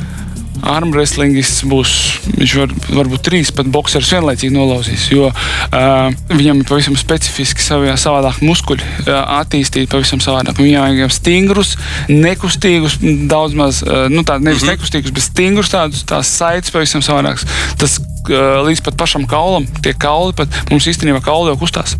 Armwrestlingists 0.63 1.65
būs, 1.67 1.93
viņš 2.37 2.53
var, 2.59 2.73
varbūt 2.99 3.25
trīs 3.27 3.51
pat 3.55 3.67
boxerus 3.73 4.11
vienlaicīgi 4.15 4.53
nolauzīs, 4.55 5.09
jo 5.11 5.29
uh, 5.29 6.07
viņam 6.31 6.61
ir 6.61 6.69
pavisam 6.69 6.95
specifiski 6.99 7.63
savi, 7.63 7.91
savādāk 7.99 8.39
muskuļi, 8.45 8.87
uh, 9.03 9.19
attīstīti 9.41 9.91
pavisam 9.91 10.23
savādāk. 10.23 10.61
Viņam 10.63 10.87
vajag 10.87 11.13
stingrus, 11.17 11.75
nekustīgus, 12.11 12.97
daudz 13.31 13.57
maz, 13.59 13.83
uh, 13.83 14.07
nu 14.11 14.23
tādu 14.23 14.47
nevis 14.47 14.63
mm 14.63 14.69
-hmm. 14.69 14.77
nekustīgus, 14.77 15.15
bet 15.15 15.27
stingrus 15.27 15.73
tādus, 15.73 16.07
tās 16.07 16.31
saites 16.31 16.71
pavisam 16.71 17.03
savādākas. 17.03 17.47
Tas 17.77 17.99
līdz 18.29 18.83
pat 18.85 18.97
pašam 18.99 19.27
kaulam, 19.29 19.65
tie 19.83 19.93
kauli 19.97 20.35
pat 20.37 20.51
mums 20.71 20.87
īstenībā 20.89 21.21
kauli 21.25 21.51
jau 21.51 21.59
kustās. 21.61 21.97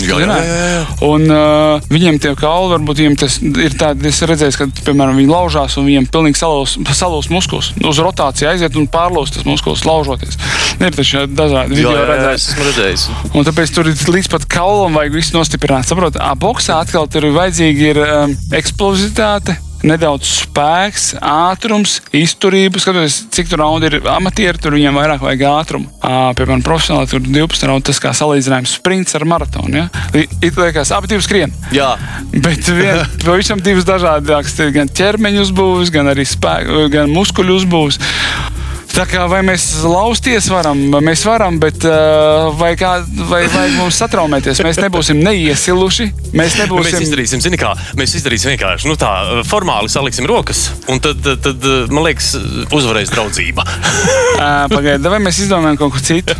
Jā, 0.00 0.18
jā, 0.20 0.26
jā, 0.26 0.66
jā. 0.70 0.80
Un 1.06 1.24
uh, 1.30 1.86
viņiem 1.90 2.18
tie 2.22 2.32
kauli, 2.38 2.72
varbūt 2.74 3.00
viņiem 3.00 3.16
tas 3.20 3.38
ir 3.42 3.76
tāds, 3.78 4.04
es 4.06 4.20
redzēju, 4.28 4.56
ka, 4.58 4.66
piemēram, 4.86 5.18
viņi 5.18 5.30
laužās 5.30 5.76
un 5.80 5.88
viņiem 5.88 6.08
pilnīgi 6.12 6.40
salūst 6.40 6.92
salūs 6.96 7.30
muskulis. 7.32 7.70
Uz 7.86 8.02
rotāciju 8.02 8.50
aiziet 8.50 8.76
un 8.78 8.88
pārlūst 8.90 9.38
tas 9.38 9.48
muskulis, 9.48 9.86
laužoties. 9.88 10.38
Ir 10.80 10.94
taču 10.96 11.24
dažādi 11.28 11.76
video 11.76 11.94
jā, 11.94 12.04
jā, 12.04 12.18
jā, 12.20 12.34
esmu 12.36 12.68
redzējis. 12.68 13.08
Un 13.32 13.48
tāpēc 13.48 13.74
tur 13.76 13.90
ir 13.90 14.04
līdz 14.16 14.30
pat 14.32 14.46
kaulam 14.50 14.98
vajag 14.98 15.16
visu 15.16 15.38
nostiprināt. 15.38 15.88
Saprotiet, 15.88 16.22
boxā 16.40 16.80
atkal 16.84 17.10
tur 17.10 17.28
ir 17.28 17.36
vajadzīga 17.36 17.90
ir, 17.94 18.04
um, 18.04 18.38
eksplozivitāte. 18.60 19.58
Nedaudz 19.86 20.28
spēks, 20.44 21.14
ātrums, 21.24 21.98
izturība. 22.16 22.80
Skatoties, 22.82 23.22
cik 23.32 23.48
tur 23.52 23.62
raundi 23.62 23.88
ir 23.88 23.98
amatieri, 24.12 24.60
tur 24.60 24.76
viņiem 24.76 24.98
vairāk 25.00 25.24
vajag 25.24 25.46
ātrumu. 25.50 25.90
Piemēram, 26.00 26.64
profesionāli 26.66 27.10
tur 27.10 27.24
12 27.24 27.68
raundi, 27.70 27.88
tas 27.88 28.02
kā 28.02 28.12
salīdzinājums 28.16 28.76
sprints 28.80 29.16
ar 29.16 29.24
maratonu. 29.28 29.84
Ja? 29.84 29.88
It 30.40 30.58
liekas, 30.60 30.92
abi 30.96 31.12
divi 31.14 31.24
skrien. 31.24 31.54
Jā, 31.74 31.94
Bet 32.30 32.68
vien, 32.68 33.00
pavisam 33.26 33.60
divas 33.64 33.86
dažādas, 33.88 34.54
gan 34.74 34.90
ķermeņa 34.92 35.42
uzbūves, 35.46 35.90
gan 35.94 36.10
arī 36.12 36.26
spēku, 36.28 36.86
gan 36.92 37.10
muskuļu 37.14 37.56
uzbūves. 37.60 37.98
Tā 38.90 39.04
kā 39.08 39.24
vai 39.30 39.40
mēs 39.46 39.64
lausties 39.86 40.48
varam, 40.50 40.80
mēs 41.04 41.22
varam, 41.26 41.58
bet 41.62 41.84
uh, 41.86 42.50
vai, 42.58 42.72
kā, 42.78 42.96
vai 43.30 43.44
vajag 43.50 43.76
mums 43.78 44.00
satraumēties? 44.02 44.62
Mēs 44.66 44.80
nebūsim 44.82 45.20
neiesiluši. 45.22 46.08
Mēs 46.10 46.32
nu, 46.32 46.40
mēs 46.40 46.56
nebūsim. 46.64 47.04
izdarīsim, 47.06 47.44
zini, 47.44 47.60
kā 47.60 47.74
mēs 47.98 48.16
izdarīsim 48.18 48.54
vienkārši 48.54 48.90
nu, 48.90 48.96
tā, 49.00 49.12
formāli 49.48 49.92
saliksim 49.92 50.26
rokas, 50.30 50.66
un 50.90 51.02
tad, 51.02 51.22
tad, 51.44 51.70
man 51.92 52.08
liekas, 52.08 52.34
uzvarēs 52.74 53.14
draudzība. 53.14 53.66
Pagaidiet, 54.74 55.06
vai 55.10 55.22
mēs 55.22 55.44
izdomājam 55.46 55.80
kaut 55.84 55.96
ko 55.96 56.04
citu? 56.10 56.36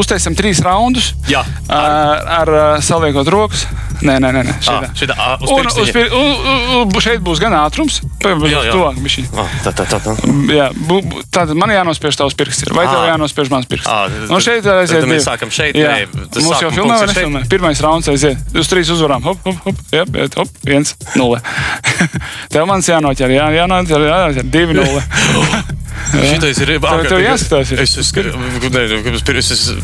uztaisām 0.00 0.36
trīs 0.38 0.60
raundus. 0.64 1.12
Jā, 1.30 1.44
ar, 1.68 2.20
ar, 2.40 2.54
ar 2.66 2.84
saliekot 2.84 3.30
rokas. 3.32 3.66
Nē, 4.04 4.16
nē, 4.20 4.30
nē. 4.34 4.42
nē 4.44 4.54
šitā. 4.60 4.74
À, 4.74 4.96
šitā, 4.98 5.14
à, 5.16 5.26
uz 5.40 5.50
un, 5.54 5.68
uz, 5.80 5.90
pir, 5.94 6.10
u, 6.12 6.20
u, 6.20 6.80
u, 6.84 7.00
šeit 7.00 7.22
būs 7.24 7.40
gan 7.40 7.54
ātrums. 7.56 8.00
Tuvāk, 8.20 8.98
oh, 9.38 9.54
tā, 9.64 9.72
tā, 9.72 9.86
tā, 9.88 10.00
tā. 10.02 10.14
Jā, 10.52 10.66
bu, 10.74 10.98
bu, 11.06 11.22
tad 11.32 11.52
man 11.56 11.72
jānospiež 11.72 12.18
tavs 12.18 12.36
pirksts. 12.38 12.66
Ir. 12.66 12.74
Vai 12.76 12.84
à. 12.88 12.92
tev 12.92 13.06
jānospiež 13.12 13.52
mans 13.52 13.68
pirksts? 13.70 13.88
À, 13.88 14.08
tad, 14.10 14.34
un 14.34 14.44
šeit 14.44 14.66
aiziet. 14.74 15.06
Mēs 15.08 15.28
sākam 15.28 15.52
šeit. 15.54 15.78
Jā, 15.78 15.94
nē, 15.94 16.26
mums 16.34 16.64
jau 16.64 16.72
filmā 16.74 16.98
ir 17.06 17.14
filmā. 17.16 17.44
Pirmais 17.54 17.84
rauns 17.84 18.10
aiziet. 18.12 18.42
Uz 18.52 18.72
trīs 18.72 18.90
uzvarām. 18.92 19.24
Hop, 19.24 19.40
hop, 19.46 19.62
hop. 19.68 19.84
Jā, 19.94 20.04
bet 20.10 20.36
hop, 20.40 20.50
viens, 20.66 20.96
nulle. 21.16 21.40
tev 22.52 22.68
mans 22.68 22.90
jānoķer, 22.90 23.32
jā, 23.38 23.48
jānoķer, 23.60 24.08
jānoķer, 24.10 24.52
divi 24.52 24.80
nulle. 24.82 25.04
Šitais 26.14 26.58
ir 26.60 26.74
ārkārtīgi. 26.76 27.08
Tev 27.08 27.22
jāskatās. 27.22 27.70
Es, 27.72 27.94
es, 27.96 27.96
es, 28.02 28.12
es, 28.12 28.26
es, 29.14 29.22
es, 29.22 29.52
es, 29.54 29.62
es 29.70 29.83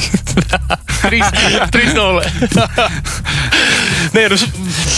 3-0. 1.00 2.22
Nē, 4.14 4.24
nu, 4.32 4.36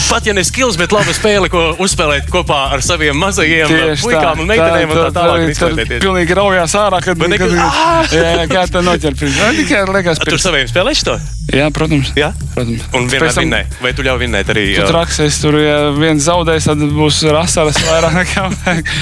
pat 0.08 0.26
ja 0.26 0.32
ne 0.34 0.44
skills, 0.46 0.76
bet 0.80 0.92
laba 0.94 1.12
spēle, 1.14 1.48
ko 1.52 1.62
uzspēlēt 1.82 2.30
kopā 2.32 2.60
ar 2.76 2.82
saviem 2.84 3.16
mazajiem 3.18 3.68
Tieši 3.70 3.98
uh, 3.98 4.04
puikām 4.06 4.36
tā, 4.38 4.42
un 4.42 4.50
meitenēm. 4.50 4.88
Tā, 4.92 4.94
tā, 4.94 5.02
tā, 5.02 5.10
tā, 5.12 5.34
tā, 5.52 5.70
tā, 5.76 5.86
tā 5.90 6.00
pilnīgi 6.02 6.36
raujās 6.38 6.76
ārā, 6.78 6.98
kad 7.04 7.20
viņi 7.20 7.38
to 7.42 7.48
noķer. 7.52 8.42
Kā 8.52 8.64
tā 8.70 8.80
noķer? 8.86 9.18
Tikai 9.18 9.82
liekas, 9.90 10.22
ka 10.22 10.30
tur 10.30 10.42
saviem 10.42 10.66
spēlēšu 10.70 11.08
to. 11.10 11.18
Jā, 11.52 11.68
protams. 11.74 12.12
Jā? 12.18 12.30
protams. 12.54 12.86
Un 12.96 13.10
vienmēr 13.10 13.34
tam... 13.34 13.44
vinnēji. 13.44 13.66
Vai 13.82 13.92
tu 13.96 14.06
ļauj 14.06 14.20
vinnēt 14.22 14.52
arī? 14.54 14.66
Tu 14.76 14.84
uh, 14.84 14.88
traks, 14.88 15.20
es 15.26 15.40
tur, 15.42 15.58
ja 15.60 15.78
viens 15.96 16.22
zaudēs, 16.24 16.70
tad 16.70 16.82
būs 16.96 17.22
rasaras 17.32 17.80
vairāk 17.88 18.18
nekā 18.22 18.48
vajag. 18.62 18.92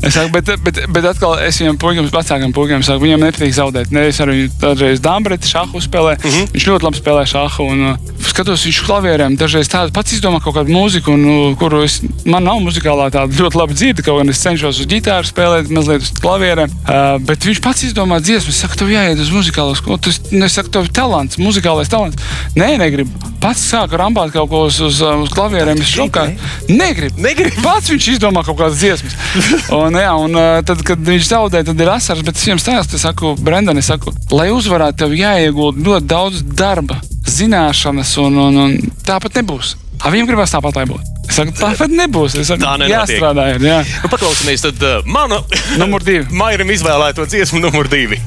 Es 0.00 0.14
saku, 0.16 0.30
bet, 0.32 0.48
bet, 0.64 0.78
bet 0.88 1.06
atkal 1.10 1.34
es 1.44 1.58
viņam, 1.60 1.76
puikam, 1.80 2.06
vecākam 2.08 2.54
puikam, 2.56 2.84
saku, 2.84 3.04
viņam 3.04 3.26
nepatīk 3.26 3.52
zaudēt. 3.52 3.90
Ne, 3.92 4.06
es 4.08 4.20
arī 4.24 4.46
dažreiz 4.62 5.02
dambri 5.04 5.36
dāmbreti 5.40 5.50
šāhu 5.50 5.80
spēlēju. 5.80 6.18
Mm 6.20 6.30
-hmm. 6.30 6.52
Viņš 6.54 6.66
ļoti 6.68 6.84
labi 6.84 6.98
spēlē 7.00 7.24
šāhu. 7.26 7.64
Un, 7.70 7.80
uh, 7.90 7.96
skatos, 8.20 8.64
viņš 8.66 8.80
klavierēm 8.86 9.36
dažreiz 9.36 9.68
tādu 9.68 9.92
pats 9.92 10.12
izdomā 10.12 10.40
kaut 10.40 10.54
kādu 10.54 10.70
mūziku, 10.72 11.14
un, 11.14 11.24
uh, 11.24 11.56
kuru 11.58 11.84
es, 11.84 12.00
man 12.24 12.44
nav 12.44 12.60
muzikālā 12.60 13.10
tāda 13.10 13.32
ļoti 13.32 13.56
laba 13.56 13.72
dzirde, 13.72 14.02
kaut 14.02 14.18
gan 14.20 14.28
es 14.28 14.40
cenšos 14.40 14.80
uz 14.80 14.86
ģitāru 14.86 15.26
spēlēt, 15.26 15.70
mazliet 15.70 16.02
uz 16.02 16.12
klavierēm. 16.20 16.70
Uh, 16.70 17.18
bet 17.20 17.44
viņš 17.44 17.60
pats 17.60 17.82
izdomā 17.82 18.20
dziesmu. 18.20 18.50
Es 18.50 18.60
saku, 18.60 18.76
tev 18.76 18.88
jāiet 18.88 19.20
uz 19.20 19.30
muzikālo 19.30 19.74
skolu. 19.74 19.98
Tas, 19.98 20.20
es 20.20 20.52
saku, 20.52 20.70
tev 20.70 20.84
ir 20.84 20.92
talants, 20.92 21.38
muzikālais 21.38 21.88
talants. 21.88 22.16
Nē, 22.56 22.76
negribu. 22.78 23.10
Pats 23.40 23.60
sāka 23.72 23.96
rambāt 23.96 24.32
kaut 24.32 24.50
ko 24.50 24.66
uz, 24.68 24.80
uz, 24.84 25.00
uz 25.00 25.30
klavierēm. 25.32 25.80
Es 25.80 25.88
šokā. 25.88 26.26
Negribu. 26.68 27.22
Negribu. 27.24 27.62
Pats 27.66 27.88
viņš 27.88 28.08
izdomā 28.16 28.44
kaut 28.44 28.58
kādas 28.58 28.76
dziesmas. 28.76 29.16
Un, 29.80 29.94
jā, 29.96 30.10
un 30.12 30.34
uh, 30.34 30.58
tad, 30.66 30.82
kad 30.84 30.98
viņš 30.98 31.28
zaudē, 31.30 31.62
tad 31.64 31.80
ir 31.80 31.88
asaras. 31.88 32.24
Bet 32.26 32.36
es 32.36 32.44
viņam 32.44 32.60
stāstu, 32.60 32.98
es 32.98 33.04
saku, 33.06 33.32
Brendan, 33.40 33.78
es 33.80 33.88
saku, 33.88 34.12
lai 34.34 34.50
uzvarētu, 34.52 34.98
tev 35.00 35.14
jāiegūt 35.30 35.78
ļoti 35.86 36.06
daudz 36.10 36.42
darba, 36.58 36.98
zināšanas, 37.30 38.16
un, 38.22 38.36
un, 38.48 38.58
un 38.66 38.76
tāpat 39.06 39.38
nebūs. 39.40 39.76
A, 40.00 40.08
viņam 40.12 40.28
gribās 40.30 40.52
tāpat, 40.54 40.78
lai 40.80 40.86
būtu. 40.88 41.04
Es 41.28 41.36
saku, 41.36 41.52
tāpat 41.60 41.92
nebūs. 41.92 42.34
Es 42.40 42.48
saku, 42.50 42.64
Tā 42.64 42.74
nenotiek. 42.80 42.94
jāstrādā. 42.96 43.44
Ir, 43.54 43.64
jā. 43.68 43.78
Nu, 44.02 44.08
paklausīsimies, 44.10 44.64
tad 44.64 44.80
uh, 44.86 45.02
mana 45.06 45.42
Numur 45.80 46.02
divi. 46.06 46.24
Mairam 46.34 46.72
izvēlēto 46.72 47.26
dziesmu 47.28 47.60
numur 47.62 47.88
divi. 47.92 48.18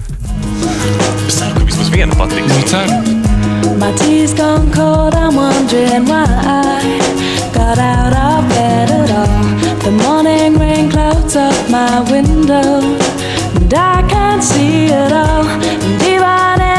Es 1.28 1.40
ceru, 1.40 1.58
ka 1.58 1.66
vismaz 1.68 1.90
viena 1.94 2.16
patiks. 2.20 2.54
Ceru. 2.70 3.02
My 3.82 3.90
tea's 4.00 4.34
gone 4.38 4.70
cold, 4.72 5.16
I'm 5.18 5.36
wondering 5.36 6.06
why 6.06 6.24
I 6.30 7.50
got 7.56 7.80
out 7.82 8.14
of 8.16 8.48
bed 8.54 8.92
at 8.94 9.12
all. 9.12 9.44
The 9.84 9.92
morning 10.04 10.60
rain 10.62 10.92
clouds 10.94 11.36
up 11.36 11.58
my 11.74 12.00
window, 12.12 12.80
and 13.58 13.74
I 13.74 14.06
can't 14.08 14.44
see 14.44 14.86
it 14.94 15.12
all. 15.12 15.44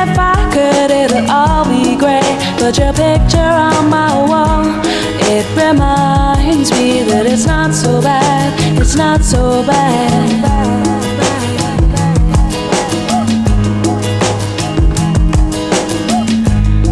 if 0.05 0.19
I 0.19 0.37
could, 0.53 0.91
it'll 0.91 1.31
all 1.31 1.65
be 1.65 1.97
great. 1.97 2.37
Put 2.59 2.79
your 2.79 2.93
picture 2.93 3.53
on 3.69 3.89
my 3.89 4.13
wall. 4.31 4.65
It 5.33 5.47
reminds 5.57 6.71
me 6.73 7.03
that 7.11 7.25
it's 7.27 7.47
not 7.47 7.73
so 7.75 8.01
bad. 8.01 8.53
It's 8.81 8.97
not 8.97 9.23
so 9.23 9.65
bad. 9.67 10.45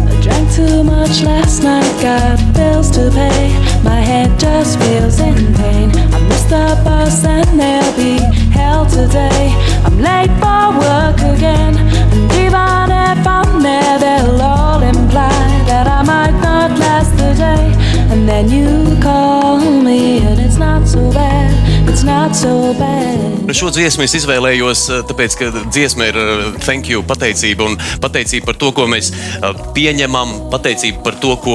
I 0.09 0.21
drank 0.21 0.51
too 0.51 0.83
much 0.83 1.21
last 1.23 1.63
night, 1.63 1.93
got 2.01 2.37
bills 2.53 2.89
to 2.91 3.11
pay. 3.11 3.41
My 3.83 4.01
head 4.09 4.39
just 4.39 4.79
feels 4.79 5.19
in 5.19 5.53
pain. 5.53 5.89
I 6.15 6.19
missed 6.27 6.49
the 6.49 6.81
bus 6.83 7.23
and 7.25 7.59
there'll 7.59 7.95
be 7.95 8.42
hell 8.53 8.85
today. 8.85 9.53
I'm 9.85 9.97
late 9.99 10.33
for 10.41 10.63
work 10.79 11.19
again, 11.35 11.75
and 12.13 12.31
even 12.43 12.85
if 13.09 13.27
I'm 13.27 13.61
there, 13.61 13.97
they'll 13.99 14.41
all 14.41 14.81
imply 14.81 15.41
that 15.69 15.87
I 15.87 16.01
might 16.03 16.37
not 16.41 16.71
last 16.79 17.11
the 17.17 17.33
day. 17.33 17.65
And 18.11 18.27
then 18.27 18.49
you 18.49 18.99
call 19.01 19.59
me, 19.59 20.19
and 20.19 20.39
it's 20.39 20.57
not 20.57 20.87
so 20.87 21.11
bad. 21.11 21.62
So 22.03 22.73
bad. 22.79 23.47
Nu, 23.47 23.53
šo 23.55 23.69
dziesmu 23.71 24.03
es 24.03 24.13
izvēlējos, 24.17 24.81
eh, 24.91 25.01
tāpēc, 25.07 25.35
ka 25.39 25.47
dziesma 25.71 26.09
ir 26.09 26.17
eh, 26.19 26.41
thank 26.65 26.89
you, 26.91 27.03
pateicība 27.07 27.67
un 27.69 27.77
pateicība 28.03 28.49
par 28.49 28.57
to, 28.59 28.71
ko 28.75 28.87
mēs 28.91 29.11
eh, 29.13 29.61
pieņemam, 29.75 30.33
pateicība 30.51 30.99
par 31.05 31.15
to, 31.23 31.35
ko 31.43 31.53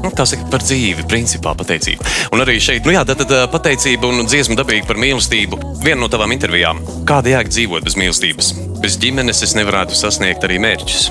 nu, 0.00 0.12
tā 0.16 0.24
saka 0.28 0.48
par 0.52 0.64
dzīvi, 0.64 1.04
principā 1.10 1.52
pateicība. 1.58 2.08
Un 2.32 2.44
arī 2.44 2.56
šeit, 2.62 2.88
nu 2.88 2.94
jā, 2.94 3.04
tad, 3.08 3.20
tad 3.24 3.52
pateicība 3.52 4.08
un 4.08 4.24
dziesma 4.28 4.56
dabīgi 4.62 4.88
par 4.88 5.00
mīlestību. 5.02 5.60
Viena 5.84 6.00
no 6.04 6.08
tavām 6.12 6.32
intervijām- 6.36 6.80
kāda 7.10 7.34
jēga 7.34 7.52
dzīvot 7.52 7.84
bez 7.84 8.00
mīlestības? 8.00 8.54
Bez 8.80 8.96
ģimenes 9.02 9.44
es 9.44 9.56
nevarētu 9.60 9.96
sasniegt 9.96 10.48
arī 10.48 10.56
mērķus. 10.56 11.10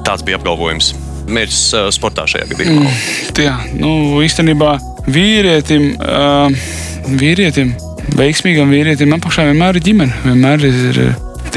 Tāds 0.00 0.24
bija 0.24 0.40
apgalvojums. 0.40 0.94
Mērķis 1.26 1.92
sportā 1.92 2.24
šajā 2.24 2.52
gadījumā. 2.54 2.88
Mm. 2.88 3.38
Jā, 3.42 3.56
nu, 3.74 4.20
īstenībā 4.22 4.76
vīrietim, 5.10 5.96
uh, 5.98 6.94
vīrietim, 7.06 7.72
veiksmīgam 8.18 8.72
vīrietim 8.74 9.14
apakšā 9.16 9.46
vienmēr 9.50 9.78
ir 9.78 9.86
ģimene. 9.86 10.20
Vienmēr 10.26 10.66
ir, 10.68 11.00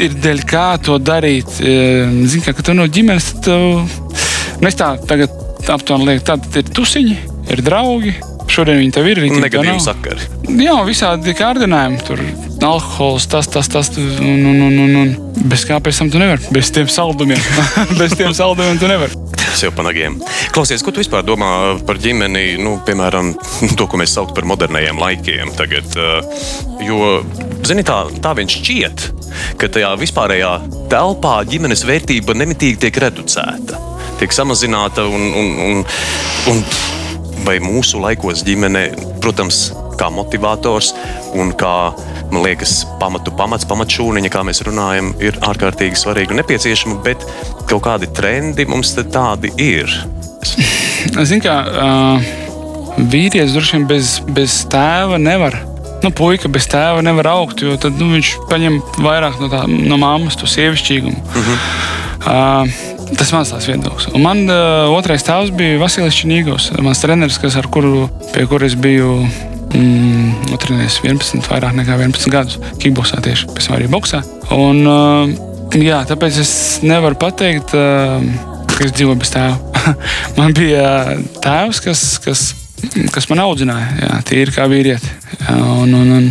ir 0.05 0.17
dēļ 0.23 0.43
kā 0.49 0.65
to 0.85 0.97
darīt. 1.01 1.59
Zini, 1.59 2.43
kā, 2.45 2.55
ka 2.57 2.65
tu 2.65 2.75
no 2.77 2.87
ģimenes, 2.87 3.31
tu, 3.45 3.59
nu, 3.83 4.69
es 4.69 4.77
tā 4.79 4.93
tagad 5.09 5.33
aptuveni 5.69 6.13
lieku, 6.13 6.25
tad 6.31 6.59
ir 6.59 6.73
tusiņi, 6.75 7.15
ir 7.53 7.63
draugi. 7.65 8.15
Šodien 8.49 8.79
viņi 8.81 8.93
tev 8.95 9.05
ir 9.05 9.19
arī 9.21 9.27
Negatīvi 9.37 9.81
sakari. 9.83 10.23
Jā, 10.57 10.79
visādi 10.87 11.35
kārdinājumi. 11.37 11.99
Tur 12.07 12.23
alkohols, 12.65 13.27
tas, 13.29 13.47
tas, 13.51 13.69
tas. 13.69 13.91
Un, 13.99 14.41
un, 14.49 14.63
un, 14.65 14.79
un, 14.87 14.95
un. 15.03 15.11
Bez 15.51 15.67
kā 15.69 15.77
pēc 15.83 16.01
tam 16.01 16.09
tu 16.09 16.21
nevari. 16.21 16.49
Bez 16.55 16.73
tiem 16.73 16.89
saldumiem. 16.89 17.41
Bez 18.01 18.17
tiem 18.17 18.33
saldumiem 18.33 18.81
tu 18.81 18.89
nevari. 18.89 19.28
Sev 19.59 19.73
panagiem. 19.75 20.15
Klausies, 20.55 20.79
ko 20.79 20.93
tu 20.95 21.01
vispār 21.01 21.25
domā 21.27 21.49
par 21.83 21.97
ģimeni, 21.99 22.53
nu, 22.63 22.77
piemēram, 22.87 23.33
to, 23.77 23.87
ko 23.91 23.99
mēs 23.99 24.13
saucam 24.15 24.37
par 24.37 24.47
modernajiem 24.47 25.01
laikiem 25.01 25.51
tagad? 25.57 25.97
eh, 25.99 26.67
Jo, 26.79 27.19
zini, 27.67 27.83
tā, 27.83 27.97
tā 28.23 28.31
viņš 28.37 28.53
šķiet, 28.55 29.01
ka 29.59 29.67
tajā 29.67 29.89
vispārējā 29.99 30.53
telpā 30.91 31.33
ģimenes 31.49 31.83
vērtība 31.83 32.37
nemitīgi 32.39 32.79
tiek 32.85 32.99
reducēta, 33.03 33.81
tiek 34.21 34.31
samazināta 34.31 35.03
un, 35.11 35.25
un, 35.41 35.51
un, 35.65 35.83
un 36.53 36.63
vai 37.43 37.57
mūsu 37.59 37.99
laikos 37.99 38.45
ģimene, 38.47 38.85
protams, 39.19 39.73
kā 39.99 40.07
motivators 40.13 40.93
un 41.35 41.51
kā, 41.59 41.91
man 42.31 42.45
liekas, 42.45 42.83
pamatu 43.01 43.33
pamats, 43.35 43.67
pamatšūniņa, 43.69 44.31
kā 44.33 44.43
mēs 44.47 44.61
runājam, 44.67 45.13
ir 45.23 45.37
ārkārtīgi 45.45 45.99
svarīga 45.99 46.35
un 46.35 46.41
nepieciešama, 46.41 46.99
bet 47.05 47.25
kaut 47.69 47.83
kādi 47.87 48.09
trendi 48.15 48.67
mums 48.69 48.93
tādi 48.99 49.51
ir. 49.61 49.91
Zini, 51.29 51.41
kā 51.43 51.55
uh, 51.65 52.29
vīrietis 52.99 53.55
droši 53.55 53.77
vien 53.77 53.89
bez, 53.89 54.19
bez 54.35 54.61
tēva 54.71 55.19
nevar. 55.21 55.57
Nu, 55.99 56.11
puika 56.15 56.47
bez 56.51 56.67
tēva 56.71 57.01
nevar 57.03 57.27
augt, 57.33 57.63
jo 57.63 57.75
tad 57.81 57.97
nu, 57.99 58.11
viņš 58.13 58.35
paņem 58.51 58.79
vairāk 59.03 59.39
no, 59.41 59.49
tā, 59.51 59.65
no 59.67 59.99
mammas 59.99 60.37
to 60.39 60.47
sievišķīgumu. 60.47 61.19
Uh 61.19 61.49
-huh. 61.49 61.57
uh, 62.23 63.15
tas 63.19 63.31
mans 63.35 63.51
tās 63.51 63.67
viedoklis. 63.67 64.07
Un 64.13 64.23
man 64.23 64.45
uh, 64.47 64.87
otrais 64.95 65.23
tēvs 65.27 65.51
bija 65.55 65.79
Vasilis 65.79 66.15
Činīgos, 66.15 66.71
mans 66.79 67.01
treneris, 67.03 67.39
kas 67.41 67.55
ar 67.55 67.67
kuru, 67.67 68.09
pie 68.33 68.45
kuras 68.47 68.75
biju. 68.75 69.27
Mm, 69.77 70.49
Notrenējis 70.49 70.99
11, 71.05 71.45
vairāk 71.49 71.75
nekā 71.77 71.97
11 71.99 72.33
gadus 72.33 72.57
kickboxā 72.81 73.21
tieši 73.25 73.49
pēc 73.53 73.67
tam 73.67 73.77
arī 73.77 73.89
boxā. 73.91 74.23
Un, 74.55 74.81
uh, 74.89 75.29
jā, 75.77 76.01
tāpēc 76.09 76.39
es 76.41 76.53
nevaru 76.85 77.19
pateikt, 77.21 77.75
uh, 77.77 78.17
ka 78.73 78.87
es 78.87 78.95
dzīvoju 78.97 79.21
bez 79.21 79.33
tēva. 79.35 79.59
man 80.39 80.55
bija 80.57 80.89
tēvs, 81.43 81.83
kas, 81.85 82.03
kas, 82.23 82.45
kas 83.13 83.29
man 83.31 83.43
audzināja, 83.45 83.91
jā, 84.01 84.19
tīri 84.31 84.55
kā 84.55 84.65
vīrieti. 84.71 85.13
Un, 85.53 85.93
un, 85.93 86.13
un, 86.17 86.29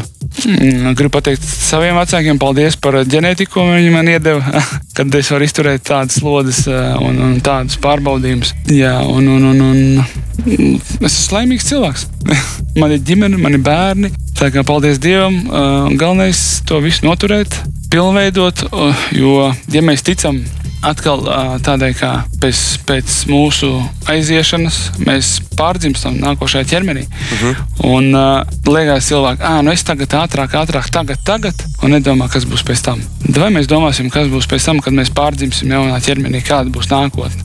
gribu 0.96 1.10
pateikt 1.18 1.44
saviem 1.44 1.96
vecākiem 1.98 2.38
paldies 2.40 2.76
par 2.80 3.00
ģenētiku, 3.08 3.52
ko 3.54 3.64
viņi 3.68 3.90
man 3.94 4.10
iedeva, 4.10 4.62
kad 4.96 5.14
es 5.18 5.30
varu 5.32 5.48
izturēt 5.48 5.86
tādas 5.88 6.20
slodzes 6.20 6.64
eh, 6.70 6.94
un, 7.04 7.18
un 7.24 7.34
tādas 7.44 7.78
pārbaudījumus. 7.82 8.54
Jā, 8.74 8.94
un, 9.08 9.28
un, 9.34 9.48
un, 9.50 9.62
un 9.64 10.78
es 11.02 11.18
esmu 11.18 11.38
laimīgs 11.38 11.68
cilvēks. 11.70 12.06
man 12.80 12.94
ir 12.94 13.02
ģimene, 13.04 13.40
man 13.40 13.58
ir 13.58 13.64
bērni. 13.64 14.12
Tā 14.38 14.52
kā 14.54 14.62
paldies 14.66 15.00
Dievam, 15.02 15.40
eh, 15.42 15.96
galvenais 15.98 16.44
to 16.68 16.78
visu 16.84 17.08
noturēt, 17.08 17.58
pilnveidot, 17.92 18.68
eh, 18.68 19.04
jo, 19.18 19.50
ja 19.74 19.84
mēs 19.84 20.06
ticam 20.06 20.42
atkal 20.86 21.24
ā, 21.26 21.40
tādai 21.64 21.90
kā 21.96 22.10
pēc, 22.42 22.60
pēc 22.88 23.14
mūsu 23.30 23.70
aiziešanas, 24.10 24.78
mēs 25.02 25.32
pārdzimstam 25.58 26.18
nākošajā 26.22 26.68
ķermenī. 26.70 27.04
Uh 27.06 27.42
-huh. 27.42 27.62
Un 27.88 28.14
uh, 28.14 28.72
liekas, 28.74 29.08
cilvēki, 29.10 29.42
ah, 29.42 29.62
nu 29.62 29.72
es 29.72 29.82
tagad 29.82 30.14
ātrāk, 30.14 30.54
ātrāk, 30.54 30.90
tagad, 30.90 31.18
tagad, 31.24 31.64
un 31.82 31.90
nedomā, 31.90 32.28
kas 32.28 32.44
būs 32.44 32.64
pēc 32.64 32.84
tam. 32.84 33.02
Vai 33.28 33.50
mēs 33.50 33.66
domāsim, 33.66 34.10
kas 34.10 34.28
būs 34.28 34.46
pēc 34.46 34.64
tam, 34.64 34.80
kad 34.80 34.92
mēs 34.92 35.10
pārdzimsim 35.10 35.70
jaunā 35.70 36.00
ķermenī, 36.00 36.42
kāda 36.42 36.70
būs 36.70 36.90
nākotne. 36.90 37.42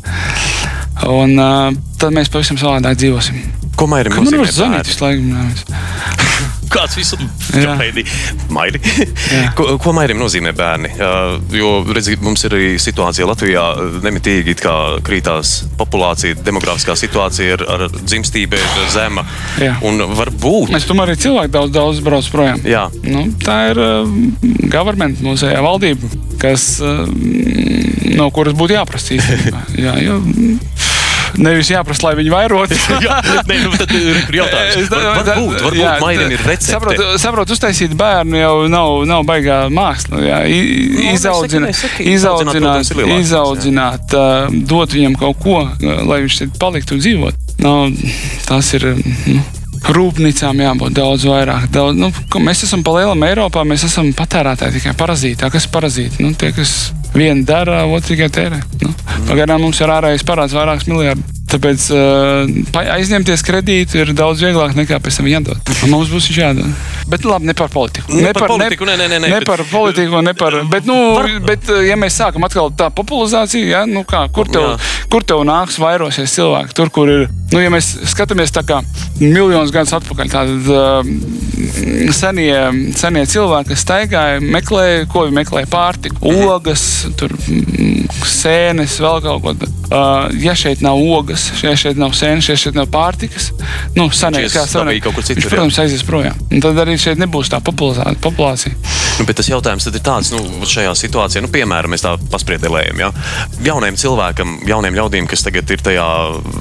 Un 1.08 1.40
uh, 1.40 1.74
tad 1.98 2.14
mēs 2.14 2.30
pavisam 2.30 2.58
savādāk 2.58 2.96
dzīvosim. 2.96 3.42
Ko 3.76 3.88
Mairim 3.88 4.14
Kā 4.14 4.22
man 4.22 4.26
var 4.26 4.46
nozīmē 4.46 4.52
zvanīt 4.54 4.76
bērni? 4.78 4.90
visu 4.90 5.04
laiku? 5.04 5.82
Kāds 6.74 6.98
visu 6.98 7.18
gaidi? 7.54 8.06
Mairi. 8.54 8.82
Ko, 9.58 9.76
ko 9.82 9.94
Mairim 9.96 10.20
nozīmē 10.22 10.54
bērni? 10.58 10.90
Jo, 11.54 11.74
redziet, 11.94 12.24
mums 12.26 12.44
ir 12.48 12.56
arī 12.58 12.70
situācija 12.82 13.28
Latvijā 13.30 13.64
nemitīgi 14.04 14.56
krītās 15.06 15.54
populācija, 15.78 16.38
demografiskā 16.46 16.96
situācija 16.98 17.58
ar, 17.58 17.66
ar 17.76 17.86
dzimstību 17.94 18.58
ir 18.58 18.90
zema. 18.94 19.26
Jā. 19.62 19.76
Un 19.86 20.02
varbūt. 20.18 20.74
Mēs 20.74 20.88
tomēr 20.90 21.14
arī 21.14 21.22
cilvēki 21.24 21.54
daudz, 21.54 21.74
daudz 21.76 22.02
brauc 22.06 22.30
projām. 22.34 22.64
Jā. 22.68 22.88
Nu, 23.06 23.26
tā 23.44 23.60
ir 23.72 23.82
uh, 23.84 24.16
government, 24.74 25.22
mūsējā 25.26 25.62
valdība, 25.64 26.10
kas, 26.42 26.68
uh, 26.84 27.06
no 28.18 28.30
kuras 28.36 28.58
būtu 28.58 28.78
jāprasa 28.78 29.18
īstenībā. 29.18 29.66
Jā, 29.84 29.98
jo, 30.04 30.20
nevis 31.42 31.70
jāprasa, 31.74 32.06
lai 32.08 32.14
viņi 32.20 32.34
vairotu. 32.34 32.78
Jā, 33.06 33.18
nē, 33.50 33.58
nu, 33.66 33.72
tad 33.80 33.94
ir 33.98 34.20
jautājums. 34.40 34.90
Var, 34.94 35.08
varbūt, 35.24 35.58
varbūt 35.64 35.80
Jā, 35.80 35.94
Mairim 36.04 36.34
ir 36.36 36.44
recepte. 36.46 36.74
Saprotu, 36.76 37.08
saprotu, 37.22 37.56
uztaisīt 37.58 37.96
bērnu 38.00 38.38
jau 38.42 38.54
nav, 38.72 38.92
nav 39.10 39.26
baigā 39.30 39.64
māksla. 39.74 40.22
Jā. 40.28 40.42
I- 40.48 40.92
Nu. 40.94 41.12
Izaudzināt, 41.14 41.80
izaudzināt, 42.00 42.92
izaudzināt 43.20 44.14
dot 44.70 44.94
viņam 44.96 45.18
kaut 45.20 45.40
ko, 45.44 45.58
lai 45.82 46.22
viņš 46.24 46.38
šeit 46.40 46.56
paliktu 46.62 46.96
un 46.98 47.02
dzīvot. 47.04 47.42
Nu, 47.64 47.74
tas 48.48 48.74
ir. 48.78 48.88
Nu, 49.28 49.42
Rūpnīcām 49.84 50.62
jābūt 50.64 50.94
daudz 50.96 51.26
vairāk. 51.28 51.66
Daudz, 51.76 51.98
nu, 52.00 52.08
mēs 52.40 52.62
esam 52.64 52.86
pa 52.88 52.94
lielam 52.96 53.20
Eiropā, 53.28 53.66
mēs 53.68 53.84
esam 53.84 54.14
patērētāji 54.16 54.78
tikai 54.78 54.94
parazīti. 54.96 55.42
Tā, 55.42 55.50
Kas 55.52 55.68
ir 55.68 55.74
parazīti? 55.76 56.24
Nu, 56.24 56.32
tie, 56.40 56.54
kas 56.56 56.94
vienu 57.14 57.46
dara, 57.48 57.84
otru 57.86 58.14
tikai 58.14 58.30
tērē. 58.34 58.60
Nu, 58.82 58.94
pagaidām 59.30 59.62
mums 59.64 59.82
ir 59.82 59.94
ārējais 59.94 60.26
parāds 60.28 60.56
vairākus 60.58 60.90
miljardus. 60.90 61.43
Tāpēc 61.54 61.86
uh, 61.94 62.82
aizņemties 62.96 63.44
kredītu 63.46 64.00
ir 64.02 64.14
daudz 64.18 64.42
vieglāk 64.42 64.74
nekā 64.78 64.98
pēc 65.04 65.20
tam 65.20 65.30
jādod. 65.30 65.74
Un 65.86 65.94
Mums 65.94 66.10
būs 66.10 66.30
jādod. 66.34 66.66
Bet 67.12 67.28
labi, 67.28 67.46
ne 67.52 67.54
par 67.58 67.70
politiku. 67.74 68.16
Ne 68.18 68.32
par 68.34 68.50
politiku, 68.50 68.88
nē, 68.90 68.96
nē, 68.98 69.10
nē, 69.12 69.20
nē, 69.22 69.30
ne 69.30 69.40
bet- 69.40 69.50
par 69.52 69.62
politiku, 69.70 70.24
ne 70.26 70.34
par. 70.34 70.58
Bet, 70.72 70.88
nu, 70.90 70.98
bet, 71.46 71.70
uh, 71.70 71.84
ja 71.86 71.98
mēs 72.00 72.18
sākam 72.18 72.48
atkal 72.48 72.72
tā 72.74 72.90
popularizāciju, 72.96 73.70
ja, 73.70 73.84
nu 73.90 74.02
kā, 74.08 74.26
kur, 74.34 74.50
tev, 74.50 74.66
Jā. 74.74 75.06
kur 75.14 75.26
tev 75.28 75.44
nāks 75.48 75.78
vairosies 75.82 76.34
cilvēki? 76.34 76.74
Tur, 76.78 76.90
kur 76.94 77.12
ir, 77.12 77.28
nu, 77.54 77.62
ja 77.62 77.70
mēs 77.74 77.94
skatāmies 78.14 78.54
tā 78.56 78.66
kā 78.66 78.82
miljonus 79.22 79.74
gadus 79.76 79.94
atpakaļ, 80.00 80.34
tad 80.34 80.72
uh, 80.74 81.14
senie, 82.16 82.56
senie 82.98 83.26
cilvēki, 83.30 83.78
staigāja, 83.78 84.42
meklēja, 84.42 85.06
ko 85.12 85.28
viņi 85.28 85.38
meklēja 85.38 85.70
pārtiku, 85.72 86.34
ogas, 86.54 86.84
tur, 87.20 87.34
mm, 87.48 88.08
sēnes, 88.28 88.98
vēl 89.04 89.22
kaut 89.26 89.44
ko. 89.44 89.54
Uh, 89.94 90.32
ja 90.42 90.56
šeit 90.58 90.82
nav 90.82 90.98
ogas, 90.98 91.43
ja 91.64 91.74
šeit 91.80 92.00
nav 92.00 92.16
sēnes, 92.18 92.50
ja 92.50 92.58
šeit 92.60 92.78
nav 92.78 92.90
pārtikas, 92.94 93.52
nu, 93.98 94.10
Šķies 94.14 94.56
kā 94.56 94.66
dabīgi 94.70 95.04
kaut 95.06 95.18
kur 95.18 95.26
citur, 95.26 95.44
viņš, 95.44 95.50
protams, 95.54 95.80
aizies 95.84 96.06
projām. 96.08 96.40
Un 96.52 96.64
tad 96.64 96.80
arī 96.84 96.98
šeit 97.02 97.22
nebūs 97.22 97.52
tā 97.54 97.60
populācija. 97.64 98.74
Nu, 99.20 99.28
bet 99.30 99.38
tas 99.38 99.50
jautājums 99.50 99.86
ir 99.90 100.00
tāds, 100.04 100.32
nu, 100.34 100.42
šajā 100.70 100.94
situācijā, 100.98 101.44
nu, 101.46 101.52
piemēram, 101.54 101.94
mēs 101.94 102.06
tā 102.06 102.16
paspriedelējam. 102.34 103.04
Ja? 103.04 103.12
Jauniem 103.66 104.00
cilvēkam, 104.00 104.56
jauniem 104.70 104.98
ļaudīm, 104.98 105.30
kas 105.30 105.46
tagad 105.46 105.70
ir 105.70 105.84
tajā 105.86 106.08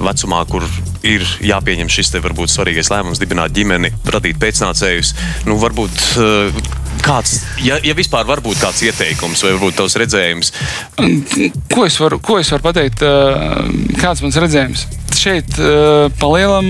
vecumā, 0.05 0.43
kur 0.51 0.67
ir 1.03 1.25
jāpieņem 1.43 1.89
šis 1.91 2.13
te 2.13 2.21
varbūt 2.23 2.53
svarīgais 2.53 2.93
lēmums, 2.93 3.21
dibināt 3.21 3.55
ģimeni, 3.57 3.93
radīt 4.13 4.39
pēcnācējus, 4.43 5.15
nu, 5.49 5.57
varbūt. 5.63 6.07
uh, 6.21 6.81
Kāds, 7.03 7.39
ja, 7.65 7.79
ja 7.83 7.95
vispār 7.97 8.27
var 8.29 8.39
būt 8.45 8.61
kāds 8.61 8.83
ieteikums 8.85 9.41
vai 9.43 9.53
varbūt 9.55 9.79
tavs 9.81 9.97
redzējums, 9.99 10.53
Ko 11.73 11.87
es 11.87 11.97
varu, 11.99 12.19
ko 12.23 12.37
es 12.39 12.51
varu 12.53 12.63
pateikt? 12.69 13.03
ā, 13.03 13.65
Kāds 13.99 14.23
mans 14.23 14.37
redzējums? 14.39 14.85
Šeit 15.17 15.57
ā, 15.59 16.11
pa 16.19 16.29
lielam 16.35 16.69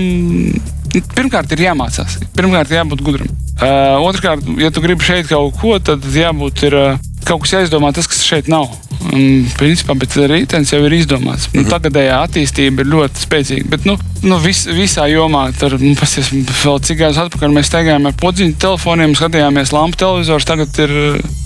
Pirmkārt, 0.94 1.50
ir 1.56 1.64
jāmācās. 1.64 2.20
Pirmkārt, 2.38 2.70
jābūt 2.70 3.00
gudram. 3.02 3.30
Uh, 3.54 3.98
otrkārt, 4.06 4.46
ja 4.62 4.70
tu 4.74 4.82
gribi 4.82 5.02
šeit 5.02 5.26
kaut 5.26 5.56
ko, 5.58 5.74
tad 5.82 6.04
jābūt 6.06 6.62
ir, 6.68 6.76
uh, 6.78 7.00
kaut 7.26 7.42
kas 7.42 7.56
jāizdomā, 7.56 7.90
tas, 7.94 8.06
kas 8.10 8.22
šeit 8.22 8.50
nav. 8.50 8.68
Un, 9.12 9.44
principā, 9.58 9.96
bet 10.00 10.14
rītdienas 10.16 10.72
jau 10.72 10.80
ir 10.86 10.94
izdomāts. 10.96 11.50
Nu, 11.52 11.64
tagadējā 11.68 12.16
attīstība 12.24 12.84
ir 12.84 12.90
ļoti 12.92 13.24
spēcīga. 13.24 13.68
Bet 13.74 13.88
nu, 13.88 13.98
nu, 14.24 14.38
vis, 14.40 14.64
visā 14.70 15.04
jomā, 15.12 15.46
tur 15.58 15.76
nu, 15.80 15.92
pasies, 15.98 16.30
vēl 16.32 16.80
cik 16.88 17.02
gadus 17.02 17.20
atpakaļ 17.26 17.52
mēs 17.56 17.68
staigājām 17.68 18.08
ar 18.08 18.16
podziņu 18.22 18.56
telefoniem, 18.64 19.16
skatījāmies 19.18 19.74
lampu 19.76 20.00
televizors. 20.00 20.48
Tagad 20.48 20.80
ir 20.86 20.94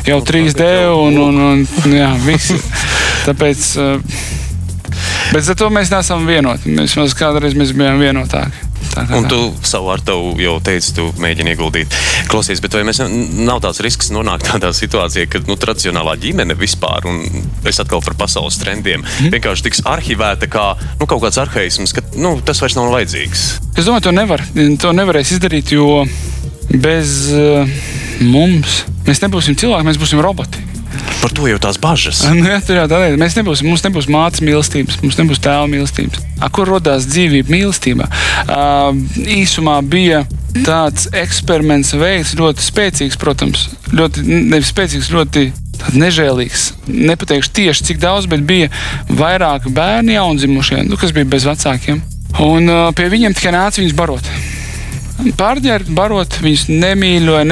jau 0.06 0.20
3D 0.30 0.68
un, 0.94 1.18
un, 1.26 1.40
un, 1.48 1.64
un 1.84 1.98
jā, 1.98 2.12
viss. 2.26 2.54
Tāpēc. 3.28 3.70
Uh, 3.82 4.36
Bet 5.28 5.44
ar 5.52 5.58
to 5.60 5.68
mēs 5.72 5.90
neesam 5.92 6.24
vienoti. 6.28 6.72
Mēs 6.72 6.96
kādreiz 7.18 7.56
mēs 7.58 7.74
bijām 7.76 8.00
vienotāki. 8.00 8.67
Tā 9.06 9.16
Un 9.18 9.24
tā. 9.24 9.28
tu 9.30 9.54
savu 9.62 9.90
ar 9.92 10.00
tevu 10.00 10.34
jau 10.42 10.56
teici, 10.64 10.94
tu 10.96 11.12
mēģini 11.22 11.54
ieguldīt. 11.54 11.94
Klausies, 12.28 12.60
bet 12.60 12.74
vai 12.74 12.82
mēs 12.88 12.98
nav 13.38 13.60
tāds 13.64 13.80
risks 13.84 14.10
nonākt 14.10 14.48
tādā 14.50 14.72
situācijā, 14.74 15.28
ka 15.30 15.38
nu, 15.46 15.54
tradicionālā 15.56 16.16
ģimene 16.18 16.56
vispār, 16.58 17.06
un 17.06 17.22
es 17.68 17.78
atkal 17.78 18.02
par 18.04 18.14
pasaules 18.14 18.58
trendiem, 18.58 19.02
Mhm. 19.04 19.30
vienkārši 19.36 19.62
tiks 19.68 19.82
arhivēta 19.84 20.48
kā 20.48 20.76
nu, 21.00 21.06
kaut 21.06 21.22
kāds 21.22 21.38
arhaisms, 21.38 21.92
ka 21.94 22.02
nu, 22.16 22.40
tas 22.44 22.58
vairs 22.60 22.74
nav 22.76 22.90
vajadzīgs. 22.92 23.60
Es 23.76 23.84
domāju, 23.86 24.02
to, 24.02 24.12
nevar, 24.12 24.42
to 24.78 24.92
nevarēs 24.92 25.32
izdarīt, 25.38 25.70
jo 25.70 26.04
bez 26.70 27.32
uh, 27.32 27.66
mums 28.20 28.84
mēs 29.08 29.22
nebūsim 29.24 29.56
cilvēki, 29.58 29.88
mēs 29.88 30.00
būsim 30.00 30.22
roboti. 30.24 30.64
Par 31.18 31.32
to 31.34 31.48
jau 31.50 31.58
tās 31.60 31.78
bažas. 31.80 32.22
Nu, 32.30 32.46
jā, 32.46 32.58
tur 32.64 32.78
jau 32.78 32.86
tā 32.90 32.98
lieta. 33.02 33.18
Mēs 33.20 33.36
nebūsim, 33.38 33.68
mums 33.68 33.82
nebūs 33.84 34.08
mātes 34.12 34.42
mīlestības, 34.44 35.00
mums 35.02 35.18
nebūs 35.18 35.40
tēva 35.42 35.66
mīlestības. 35.70 36.22
A, 36.38 36.50
kur 36.54 36.70
radās 36.70 37.08
dzīvība 37.10 37.52
mīlestībā? 37.52 38.06
Uh, 38.44 38.92
īsumā 39.38 39.78
bija 39.82 40.22
tāds 40.66 41.08
eksperiments 41.16 41.94
veids, 41.98 42.36
ļoti 42.38 42.64
spēcīgs, 42.64 43.18
protams, 43.20 43.66
ļoti 43.92 44.24
nevis 44.28 44.70
spēcīgs, 44.72 45.10
ļoti 45.14 45.48
nežēlīgs. 45.98 46.68
Nepateikšu 46.88 47.52
tieši 47.58 47.90
cik 47.90 48.00
daudz, 48.02 48.28
bet 48.30 48.46
bija 48.46 48.70
vairāk 49.10 49.68
bērni 49.74 50.16
jaundzimušie, 50.16 50.84
nu, 50.88 51.00
kas 51.00 51.14
bija 51.16 51.28
bez 51.28 51.48
vecākiem. 51.48 52.00
Un 52.44 52.70
uh, 52.70 52.86
pie 52.94 53.10
viņiem 53.10 53.34
tikai 53.36 53.54
nāca 53.56 53.82
viņus 53.82 53.98
barot. 53.98 54.32
Pārģērbt, 55.38 55.88
barot, 55.98 56.36
viņus 56.44 56.68
nemīļoja, 56.70 57.46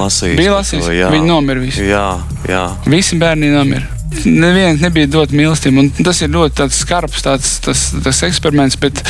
lasījis 0.00 0.38
Bija 0.38 0.54
lasījis, 0.54 0.86
viņi 1.12 1.26
nomira 1.28 1.60
visi. 1.60 1.84
Jā, 1.84 2.06
jā. 2.48 2.62
Visi 2.88 3.18
bērni 3.20 3.50
nomira. 3.52 3.84
Neviens 4.28 4.80
nebija 4.82 5.08
dot 5.08 5.32
mīlestību. 5.32 5.80
un 5.80 6.04
Tas 6.04 6.20
ir 6.24 6.32
ļoti 6.32 6.58
tāds 6.60 6.80
skarbs 6.84 7.24
tāds, 7.24 7.52
tas, 7.64 7.84
tas 8.04 8.22
eksperiments, 8.28 8.76
bet 8.80 9.00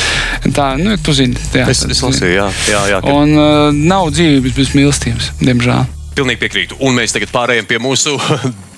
tā, 0.55 0.73
nu, 0.79 0.95
tu 1.03 1.15
zini, 1.15 1.35
jā, 1.55 1.65
Es, 1.71 1.83
es 1.83 2.03
lasīju, 2.03 2.31
jā, 2.37 2.47
jā, 2.71 2.83
jā 2.93 3.01
ka 3.03 3.15
Un 3.19 3.35
uh, 3.35 3.71
nav 3.75 4.11
dzīvības 4.15 4.55
bez 4.59 4.71
mīlestības, 4.77 5.31
diemžēl. 5.43 5.83
pilnīgi 6.15 6.43
piekrītu. 6.45 6.79
Un 6.83 6.95
mēs 6.99 7.15
tagad 7.15 7.31
pārējām 7.35 7.67
pie 7.71 7.81
mūsu. 7.83 8.15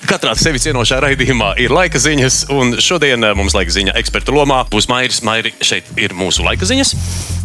Katrā 0.06 0.36
sevi 0.38 0.60
cienošā 0.62 1.00
raidījumā 1.02 1.56
ir 1.64 1.74
laika 1.74 1.98
ziņas, 2.02 2.46
un 2.54 2.76
šodien 2.84 3.26
eh, 3.26 3.34
mums 3.38 3.56
laika 3.58 3.74
ziņa 3.74 3.96
eksperta 3.98 4.34
lomā 4.36 4.62
būs 4.70 4.86
Mairis. 4.92 5.22
Mairi, 5.26 5.54
šeit 5.66 5.88
ir 5.98 6.14
mūsu 6.18 6.46
laika 6.46 6.68
ziņas. 6.70 6.94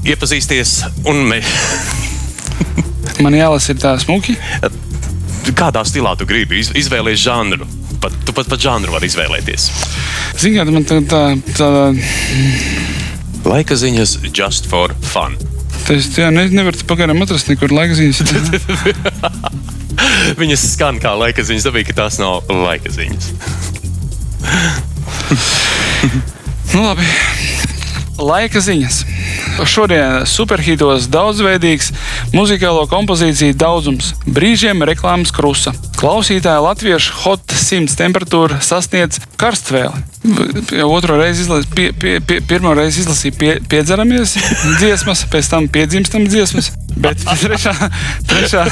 Iepazīsties, 0.08 0.74
un 1.08 1.22
mēs. 1.30 1.48
Man 3.24 3.36
jālasa 3.36 3.72
ir 3.72 3.80
tā 3.80 3.94
smuki. 4.02 4.36
Kādā 5.56 5.82
stilā 5.88 6.12
tu 6.20 6.28
gribi 6.28 6.60
iz, 6.60 6.72
izvēlēties 6.76 7.24
žanru? 7.24 7.68
Pat, 8.00 8.14
tu 8.24 8.32
pat, 8.36 8.48
pat 8.48 8.60
žanru 8.62 8.94
vari 8.94 9.08
izvēlēties. 9.10 9.66
Ziniet, 10.40 10.70
man 10.72 10.86
tā, 10.88 11.00
tā, 11.08 11.24
tā, 11.56 11.70
Laika 13.44 13.76
ziņas 13.76 14.18
just 14.36 14.68
for 14.68 14.92
fun. 15.12 15.36
tas 15.88 16.06
jā, 16.16 16.28
ne, 16.32 16.46
nevar 16.52 16.76
pagaidām 16.88 17.24
atrast 17.24 17.48
nekur 17.48 17.72
laika 17.72 17.96
ziņas. 17.96 18.20
Viņas 20.40 20.62
skan 20.74 20.94
kā 21.02 21.10
laika 21.18 21.40
ziņas, 21.46 21.66
dabīgi, 21.68 21.90
ka 21.90 21.94
tās 22.04 22.14
nav 22.22 22.32
laika 22.48 22.90
ziņas. 22.94 23.24
Nu, 26.70 26.84
labi. 26.86 27.02
Laika 28.20 28.60
ziņas. 28.62 29.00
Šodien 29.66 30.26
superhitos 30.28 31.08
daudzveidīgs 31.10 31.88
muzikālo 32.36 32.84
kompozīciju 32.90 33.56
daudzums. 33.58 34.12
Brīžiem 34.28 34.84
reklāmas 34.86 35.32
krusa. 35.34 35.72
Klausītāja 35.98 36.60
latviešu 36.62 37.16
hot 37.24 37.56
100 37.56 37.96
temperatūra 37.98 38.60
sasniedz 38.62 39.18
karstvēli. 39.40 40.04
Jau 40.20 40.90
otro 40.92 41.16
reizi 41.16 41.46
izlasīju, 41.46 41.70
pie, 41.72 41.86
pie, 41.96 42.18
pie, 42.20 42.40
pirmo 42.44 42.74
reizi 42.76 43.00
izlasīju 43.00 43.36
pie, 43.40 43.52
piedzeramies 43.72 44.34
dziesmas, 44.76 45.22
pēc 45.32 45.48
tam 45.48 45.68
piedzimstam 45.72 46.26
dziesmas. 46.28 46.68
Bet 47.00 47.22
trešā, 47.40 47.72
trešā 48.28 48.66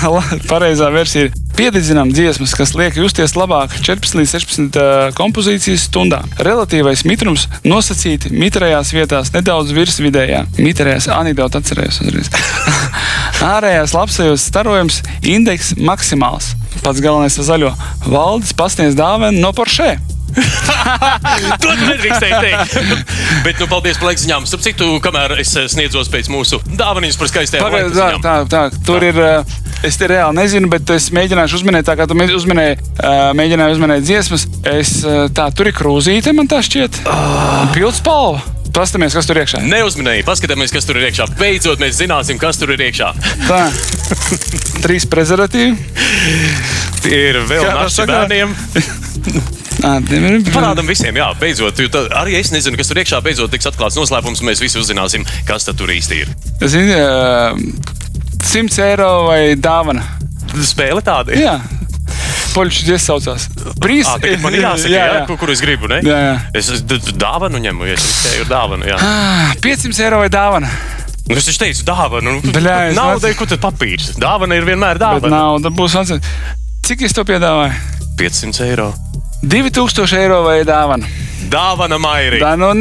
pareizā 0.50 0.90
versija 0.92 1.28
ir 1.28 1.38
piededzinām 1.56 2.12
dziesmas, 2.12 2.52
kas 2.58 2.74
liek 2.76 2.98
justies 3.00 3.32
labāk 3.38 3.72
14 3.80 4.18
līdz 4.20 4.34
16 4.34 4.76
uh, 4.76 4.90
kompozīcijas 5.16 5.86
stundā. 5.88 6.20
Relatīvais 6.44 7.06
mitrums 7.08 7.46
nosacīti 7.64 8.34
mitrajās 8.34 8.92
vietās 8.92 9.32
nedaudz 9.32 9.72
virs 9.72 9.96
vidējā. 10.04 10.44
Mitrajās 10.60 11.08
anekdote 11.16 11.62
atcerējos 11.62 12.02
uzreiz. 12.04 12.28
Ārējās 13.54 13.96
labsajūtas 13.96 14.46
starojums 14.52 15.00
indeks 15.24 15.72
maksimāls. 15.80 16.52
Pats 16.84 17.00
galvenais 17.00 17.40
ir 17.40 17.48
zaļo. 17.48 17.74
Valdis 18.04 18.52
pasniedz 18.58 18.98
dāvanu 18.98 19.40
no 19.40 19.56
Porsche. 19.56 19.96
To 21.62 21.72
nedrīkstēji 21.78 22.40
teikt. 22.42 22.76
Bet, 23.46 23.60
nu, 23.60 23.68
paldies 23.70 23.98
par 24.00 24.10
laika 24.10 24.22
ziņām. 24.22 24.46
Starp 24.48 24.64
citu, 24.64 24.90
kamēr 25.04 25.38
es 25.42 25.54
eh, 25.58 25.68
sniedzos 25.70 26.10
pēc 26.12 26.30
mūsu 26.32 26.60
dāvanas 26.78 27.18
par 27.20 27.30
skaistajām 27.30 27.66
Pagaid, 27.66 27.90
laika 27.94 28.20
tā, 28.22 28.36
tā, 28.50 28.68
tā, 28.70 28.84
tur 28.86 29.06
ir. 29.06 29.18
uh, 29.22 29.56
Es 29.86 29.94
te 29.94 30.08
reāli 30.10 30.34
nezinu, 30.34 30.66
bet 30.66 30.90
es 30.90 31.04
mēģināšu 31.14 31.60
uzminēt, 31.60 31.86
tā 31.86 31.94
kā 31.94 32.08
tu 32.10 32.16
uzminēji, 32.18 32.80
uh, 32.98 33.28
mēģināji 33.38 33.76
uzminēt 33.76 34.02
dziesmas. 34.02 34.48
Es, 34.66 34.96
uh, 35.06 35.28
tā, 35.30 35.46
tur 35.54 35.70
ir 35.70 35.76
krūzīte, 35.76 36.34
man 36.34 36.50
tā 36.50 36.58
šķiet. 36.66 37.04
Un 37.06 37.70
Pildspalva. 37.76 38.42
Paskatāmies, 38.74 39.14
kas 39.16 39.26
tur 39.26 39.38
iekšā. 39.40 39.62
Neuzmanīgi, 39.70 40.24
paskatāmies, 40.26 40.74
kas 40.74 40.86
tur 40.86 40.98
ir 40.98 41.08
iekšā. 41.08 41.28
Beidzot, 41.38 41.80
mēs 41.82 41.96
zināsim, 41.98 42.38
kas 42.42 42.58
tur 42.60 42.74
ir 42.74 42.82
iekšā. 42.88 43.12
Tā. 43.46 43.62
Trīs 44.84 45.06
prezervatīvi. 45.10 45.78
Tie 47.06 47.22
ir 47.30 47.40
vēl 47.48 47.70
naši 47.70 48.10
bērniem. 48.10 48.58
Ir- 49.78 50.42
Parādām 50.50 50.86
visiem, 50.90 51.14
jā, 51.16 51.28
beidzot. 51.38 51.78
Arī 52.18 52.34
es 52.40 52.50
nezinu, 52.50 52.76
kas 52.76 52.88
tur 52.90 52.98
iekšā. 52.98 53.20
Beidzot 53.22 53.50
tiks 53.54 53.66
atklāts 53.70 53.96
noslēpums, 53.98 54.40
un 54.42 54.48
mēs 54.50 54.60
visi 54.62 54.78
uzzināsim, 54.80 55.26
kas 55.46 55.64
tur 55.70 55.88
īsti 55.94 56.22
ir. 56.24 56.28
Zini, 56.66 56.96
uh, 56.98 57.56
100 58.42 58.78
eiro 58.82 59.26
vai 59.28 59.54
dāvana. 59.54 60.02
Spēle 60.64 61.02
tāda 61.04 61.34
ir. 61.36 61.42
Jā, 61.44 61.56
poļuši 62.56 62.88
iesaucās. 62.90 63.48
Brīz, 63.78 64.06
Ah, 64.08 64.18
tagad 64.18 64.40
man 64.42 64.54
ir 64.56 64.64
jāsaka, 64.66 64.90
jā, 64.90 65.04
jā. 65.14 65.24
Kur, 65.28 65.36
kur 65.44 65.50
es 65.54 65.60
gribu. 65.62 65.86
Ne? 65.92 66.00
Jā, 66.02 66.18
jā. 66.26 66.36
Es 66.58 66.70
dāvanu 67.14 67.60
ņemu, 67.62 67.86
ja 67.90 67.94
es 67.98 68.06
ar 68.40 68.48
dāvanu. 68.50 68.88
Jā. 68.88 68.96
Ah, 68.98 69.52
500 69.62 70.00
eiro 70.08 70.18
vai 70.24 70.28
dāvana. 70.32 70.70
Nu, 71.28 71.36
es 71.36 71.44
taču 71.44 71.60
teicu, 71.60 71.84
dāvanu. 71.84 72.38
Nu, 72.40 72.52
Bļā, 72.54 72.94
Nauda 72.96 73.28
ir 73.28 73.36
kur 73.36 73.46
tad 73.50 73.60
papīrs. 73.60 74.14
Dāvana 74.16 74.56
ir 74.56 74.64
vienmēr 74.64 74.96
Bet 74.96 75.04
dāvana. 75.04 75.28
nauda 75.44 75.68
būs 75.70 75.94
atsevišķa. 76.00 76.56
Cik 76.88 77.02
es 77.04 77.12
to 77.12 77.22
piedāvāju? 77.28 77.74
500 78.16 78.64
eiro. 78.64 78.94
2000 79.42 80.18
eiro 80.18 80.42
vai 80.46 80.62
dāvana. 80.66 81.06
Dāvana 81.48 81.98
Mairi. 82.02 82.40
Tā, 82.42 82.54
nu, 82.58 82.72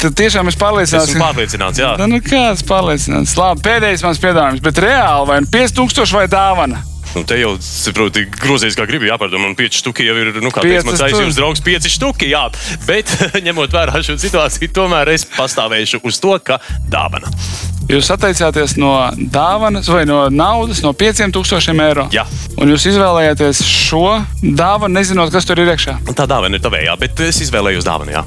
tad 0.00 0.16
tiešām 0.18 0.50
es 0.50 0.58
pārliecināts. 0.60 1.12
Esmu 1.12 1.22
pārliecināts, 1.22 1.80
jā. 1.80 1.92
Tā, 2.00 2.08
nu, 2.10 2.18
kāds 2.24 2.64
pārliecināts? 2.66 3.36
Labi, 3.38 3.62
pēdējais 3.68 4.02
mans 4.06 4.20
piedāvājums, 4.22 4.64
bet 4.64 4.82
reāli 4.82 5.30
vai 5.30 5.38
nu 5.44 5.50
5000 5.54 6.18
vai 6.18 6.26
dāvana? 6.30 6.82
Nu, 7.14 7.22
te 7.22 7.36
jau, 7.38 7.52
saprotu, 7.62 8.24
grozies 8.42 8.74
kā 8.74 8.86
gribi 8.90 9.06
jāpārdod. 9.06 9.38
Man 9.38 9.54
5 9.58 9.78
štuki 9.78 10.06
jau 10.08 10.16
ir, 10.18 10.32
nu, 10.42 10.50
kā 10.54 10.64
teica 10.64 10.82
mans 10.88 11.02
aizjūras 11.06 11.38
draugs, 11.38 11.62
5 11.62 11.86
štuki, 11.94 12.30
jā. 12.32 12.48
Bet, 12.88 13.12
ņemot 13.46 13.74
vērā 13.74 14.02
šo 14.02 14.18
situāciju, 14.18 14.72
tomēr 14.74 15.12
es 15.14 15.26
pastāvēšu 15.36 16.02
uz 16.02 16.18
to, 16.22 16.34
ka 16.42 16.58
dāvana. 16.90 17.30
Jūs 17.84 18.08
atteicāties 18.14 18.78
no 18.80 18.94
dāvanas 19.30 19.90
vai 19.92 20.02
no 20.08 20.24
naudas, 20.32 20.80
no 20.82 20.94
5000 20.96 21.84
eiro. 21.84 22.08
Jā. 22.14 22.24
Un 22.58 22.72
jūs 22.72 22.88
izvēlējāties 22.90 23.60
šo 23.68 24.06
dāvanu, 24.40 24.96
nezinot, 24.96 25.30
kas 25.34 25.46
tur 25.46 25.60
ir 25.60 25.74
iekšā. 25.74 26.00
Tā 26.16 26.26
dāvana 26.30 26.58
ir 26.58 26.64
tavējā, 26.64 26.96
bet 26.98 27.26
es 27.28 27.44
izvēlējos 27.44 27.86
dāvanu, 27.86 28.16
jā. 28.16 28.24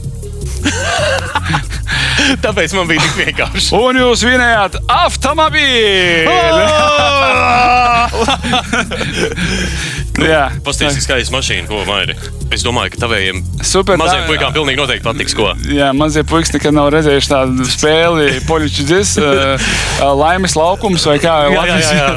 Tāpēc 2.43 2.73
man 2.75 2.85
bija 2.89 3.01
tik 3.03 3.15
vienkārši. 3.21 3.69
Un 3.77 3.93
jūs 4.01 4.19
vinējāt 4.27 4.73
automobīli! 4.97 6.27
Jā, 10.17 10.47
Pastāstīsim, 10.65 11.03
skaista 11.05 11.33
mašīna, 11.35 11.67
ko 11.69 11.83
mairi. 11.87 12.15
Es 12.55 12.63
domāju, 12.63 12.93
ka 12.95 13.01
tavējiem 13.03 13.41
Super, 13.67 13.97
mazajiem 13.99 14.23
tā- 14.23 14.29
puikām 14.31 14.53
pilnīgi 14.55 14.79
noteikti 14.79 15.03
patiks, 15.05 15.33
ko. 15.37 15.49
Jā, 15.69 15.89
mazie 15.93 16.23
puikas 16.27 16.53
nekad 16.55 16.73
nav 16.73 16.87
redzējuši 16.95 17.29
tādu 17.29 17.65
spēli, 17.67 18.27
poļuķu 18.47 18.85
dzis, 18.87 19.11
laimes 20.23 20.55
laukums 20.57 21.05
vai 21.09 21.17
kā 21.21 21.35
jā, 21.51 21.57
Latvijas- 21.57 21.91
jā. 21.93 22.07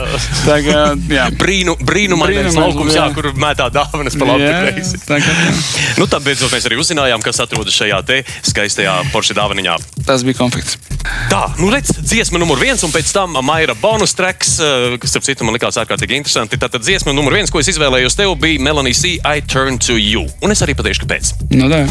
Tagad, 0.46 1.03
jā. 1.12 1.26
Brīnu, 1.40 1.74
brīnumainais 1.82 2.55
Brīnumains, 2.55 2.61
laukums, 2.62 2.94
jā, 2.94 3.09
jā. 3.09 3.14
kur 3.18 3.30
mētā 3.42 3.66
dāvanas 3.74 4.16
pa 4.20 4.30
labi 4.30 4.48
kreisi. 4.48 5.01
Nu, 5.98 6.07
tad 6.07 6.22
beidzot 6.24 6.53
mēs 6.55 6.68
arī 6.70 6.78
uzzinājām, 6.80 7.20
kas 7.24 7.42
atrodas 7.44 7.74
šajā 7.76 7.98
te 8.07 8.22
skaistajā 8.46 8.94
Porsche 9.12 9.34
dāvaniņā. 9.36 9.76
Tas 10.07 10.24
bija 10.26 10.38
konflikts. 10.38 10.78
Tā, 11.30 11.42
nu 11.61 11.70
redz, 11.72 11.92
dziesma 12.05 12.38
numur 12.40 12.59
viens, 12.61 12.82
un 12.86 12.92
pēc 12.92 13.11
tam 13.14 13.36
Maira 13.46 13.74
bonus 13.78 14.12
tracks, 14.16 14.59
eh, 14.61 14.96
kas, 15.01 15.11
starp 15.14 15.24
citu, 15.26 15.46
man 15.48 15.57
likās 15.57 15.78
ārkārtīgi 15.80 16.18
interesanti. 16.18 16.59
Tātad 16.61 16.84
dziesma 16.84 17.14
numur 17.16 17.32
viens, 17.36 17.51
ko 17.51 17.59
es 17.62 17.70
izvēlējos 17.91 18.14
tev, 18.14 18.36
bija 18.38 18.62
Melanie 18.62 18.95
C. 18.95 19.18
I 19.26 19.41
Turn 19.43 19.78
to 19.82 19.97
You. 19.99 20.28
Un 20.45 20.55
es 20.55 20.62
arī 20.62 20.76
pateikšu, 20.78 21.09
kāpēc. 21.09 21.32
Nu, 21.59 21.66
tā. 21.66 21.82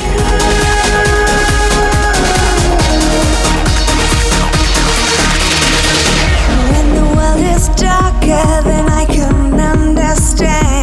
When 6.72 6.88
the 6.96 7.06
world 7.18 7.44
is 7.52 7.68
darker 7.76 8.48
than 8.64 8.88
I 8.88 9.06
can 9.12 9.60
understand. 9.60 10.79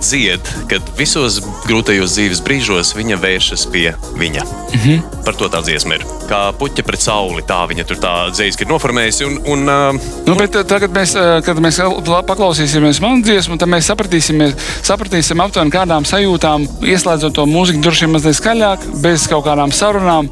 Dzied, 0.00 0.40
kad 0.70 0.82
visos 0.98 1.40
grūtajos 1.66 2.16
dzīves 2.16 2.40
brīžos 2.44 2.94
viņa 2.96 3.18
vēršas 3.20 3.66
pie 3.72 3.94
viņa. 4.18 4.44
Mm 4.44 4.80
-hmm. 4.80 5.24
Par 5.24 5.34
to 5.34 5.48
tā 5.48 5.62
dziesma 5.62 5.94
ir. 5.94 6.04
Kā 6.30 6.52
puķa 6.58 6.82
pret 6.86 7.00
sauli, 7.00 7.42
tā 7.42 7.66
viņa 7.68 7.84
tur 7.84 7.96
tā 7.96 8.30
dzīsli 8.30 8.62
ir 8.62 8.68
noformējusi. 8.68 9.24
Un, 9.26 9.38
un, 9.46 10.00
Nu, 10.26 10.34
bet 10.34 10.54
uh, 10.54 10.62
tagad, 10.66 10.90
mēs, 10.90 11.14
kad 11.44 11.56
mēs 11.58 11.78
la- 12.08 12.22
paklausīsimies 12.22 13.00
manu 13.00 13.22
dziesmu, 13.22 13.58
tad 13.58 13.68
mēs 13.68 13.88
sapratīsim, 13.90 14.52
sapratīsim 14.82 15.40
aptuveni 15.40 15.70
kādām 15.70 16.04
sajūtām, 16.04 16.66
ieslēdzot 16.82 17.32
to 17.32 17.46
mūziku 17.46 17.80
droši 17.80 18.04
vien 18.04 18.12
mazliet 18.12 18.36
skaļāk, 18.36 18.78
bez 19.02 19.26
kaut 19.28 19.44
kādām 19.44 19.72
sarunām, 19.72 20.28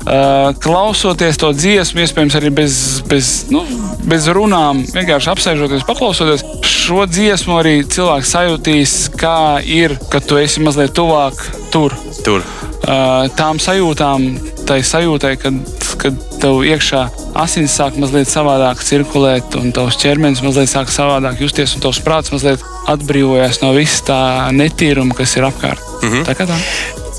klausoties 0.63 1.37
to 1.37 1.53
dziesmu, 1.53 2.01
iespējams, 2.01 2.37
arī 2.39 2.51
bez, 2.51 3.03
bez, 3.09 3.47
nu, 3.51 3.65
bez 4.09 4.29
runām, 4.29 4.85
vienkārši 4.95 5.31
apsēžoties, 5.35 5.87
paklausoties. 5.89 6.45
Šo 6.89 7.03
dziesmu 7.05 7.59
arī 7.61 7.73
cilvēks 7.85 8.31
sajūtīs, 8.33 8.93
kā 9.21 9.59
ir, 9.61 9.93
kad 10.09 10.25
tu 10.25 10.39
esi 10.41 10.63
mazliet 10.65 10.95
tuvāk 10.97 11.37
tur. 11.69 11.93
tur. 12.25 12.47
Uh, 12.79 13.27
tām 13.37 13.59
sajūtām, 13.61 14.25
tai 14.65 14.79
sajūtai, 14.81 15.35
kad, 15.43 15.59
kad 16.01 16.23
tev 16.41 16.63
iekšā 16.65 17.03
asins 17.45 17.75
sāk 17.77 17.99
mazliet 18.01 18.33
savādāk 18.33 18.81
cirkulēt, 18.81 19.59
un 19.61 19.69
tavs 19.77 20.01
ķermenis 20.01 20.41
mazliet 20.47 20.73
sāk 20.73 20.89
savādāk 20.95 21.43
justies, 21.45 21.75
un 21.77 21.85
tavs 21.85 22.01
prāts 22.07 22.33
mazliet 22.33 22.65
atbrīvojas 22.89 23.61
no 23.67 23.75
visa 23.77 24.07
tā 24.09 24.23
netīruma, 24.57 25.13
kas 25.19 25.37
ir 25.37 25.45
apkārt. 25.51 25.85
Mm 26.01 26.09
-hmm. 26.09 26.25
Tā 26.25 26.39
kā 26.41 26.49
tā. 26.49 26.57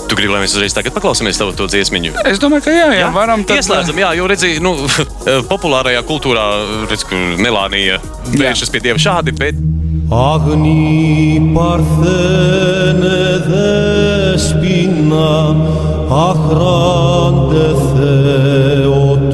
Tu 0.09 0.17
gribi, 0.17 0.31
lai 0.33 0.41
mēs 0.41 0.55
uzreiz 0.57 0.73
tagad 0.73 0.95
paklausāmies 0.95 1.37
tavu 1.37 1.53
to 1.53 1.67
dziesmiņu? 1.69 2.15
Es 2.25 2.39
domāju, 2.41 2.63
ka 2.65 2.71
jā, 2.73 2.87
jā, 2.95 3.01
jā? 3.03 3.09
varam 3.13 3.43
tad... 3.45 3.59
ieslēdzam, 3.61 3.99
jā, 4.01 4.09
jo 4.17 4.25
redzi, 4.31 4.49
nu, 4.63 4.71
eh, 5.29 5.43
populārajā 5.49 6.01
kultūrā, 6.09 6.45
redz, 6.89 7.05
ka 7.05 7.19
Melānija 7.37 7.99
vēršas 8.33 8.73
pie 8.73 8.81
Dieva 8.87 8.99
šādi, 9.01 9.31
bet... 9.37 9.55
Agni 10.09 11.37
parthene 11.53 13.19
despina 13.45 15.29
ahrande 16.09 17.67
theotoke. 17.93 19.29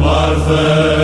Parthene 0.00 0.99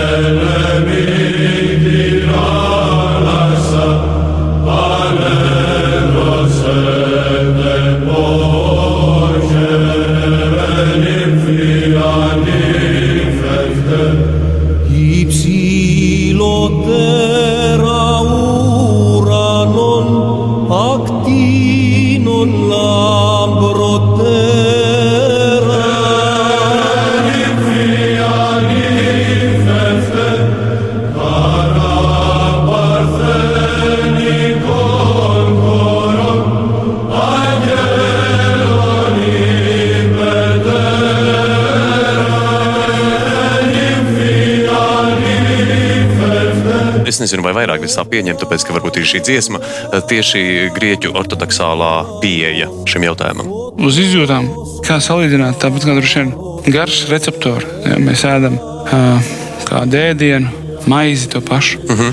nezinu, 47.27 47.43
vai 47.45 47.53
vairāk 47.59 47.85
es 47.85 47.99
tā 47.99 48.05
pieņemu, 48.09 48.39
tāpēc, 48.41 48.65
ka 48.67 48.75
varbūt 48.79 49.01
ir 49.03 49.09
šī 49.13 49.21
dziesma 49.27 49.61
eh, 49.61 50.01
tieši 50.09 50.43
grieķu 50.77 51.13
ortodoksālā 51.19 51.93
pieeja 52.23 52.71
šim 52.89 53.05
jautājumam. 53.11 53.51
uz 53.87 53.99
izjūtām, 54.01 54.49
kā 54.87 54.97
salīdzināt, 55.05 55.59
tāpat 55.61 55.85
kā 55.85 55.99
droši 55.99 56.23
vien 56.23 56.33
garš 56.73 57.03
receptori. 57.13 57.67
Ja 57.85 57.99
mēs 58.03 58.25
ēdam 58.27 58.57
uh, 58.57 59.31
kādu 59.69 59.99
ēdienu, 60.01 60.49
maizi 60.91 61.29
to 61.35 61.41
pašu. 61.45 61.79
Uh 61.85 62.01
-huh. 62.01 62.13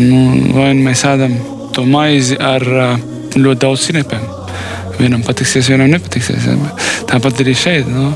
nu, 0.00 0.20
vai 0.56 0.72
nu 0.74 0.88
mēs 0.88 1.04
ēdam 1.06 1.36
to 1.74 1.84
maizi 1.84 2.36
ar 2.40 2.62
uh, 2.62 2.98
ļoti 3.36 3.58
daudz 3.60 3.80
sinepēm. 3.86 4.24
Vienam 4.98 5.22
patiksies, 5.22 5.68
vienam 5.68 5.90
nepatiksies. 5.90 6.46
Ja? 6.46 6.56
Tāpat 7.06 7.40
arī 7.40 7.54
šeit. 7.54 7.88
Nu, 7.88 8.12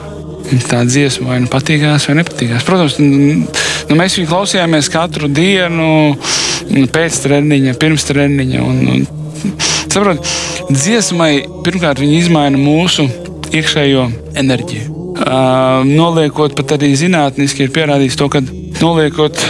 Tā 0.46 0.84
dziesma 0.86 1.28
vai 1.28 1.40
nu 1.40 1.46
patīkās, 1.50 2.04
vai 2.06 2.14
nepatīkās. 2.20 2.62
Protams, 2.64 2.98
n- 3.00 3.46
nu, 3.90 3.98
mēs 3.98 4.18
viņu 4.18 4.30
klausījāmies 4.30 4.90
katru 4.92 5.30
dienu, 5.32 6.16
pēc 6.92 7.20
treniņa, 7.26 7.76
pirms 7.80 8.08
treniņa. 8.08 8.64
Un, 8.64 8.82
un, 8.94 9.06
Saprotiet, 9.96 10.26
dziesmai 10.68 11.30
pirmkārt 11.64 12.00
viņa 12.02 12.18
izmaina 12.18 12.58
mūsu 12.60 13.06
iekšējo 13.54 14.02
enerģiju. 14.36 14.92
Uh, 15.16 15.80
noliekot, 15.88 16.52
pat 16.58 16.74
arī 16.76 16.90
zinātniski 16.98 17.64
ir 17.64 17.72
pierādījis 17.72 18.18
to, 18.20 18.28
ka 18.28 18.42
noliekot 18.82 19.40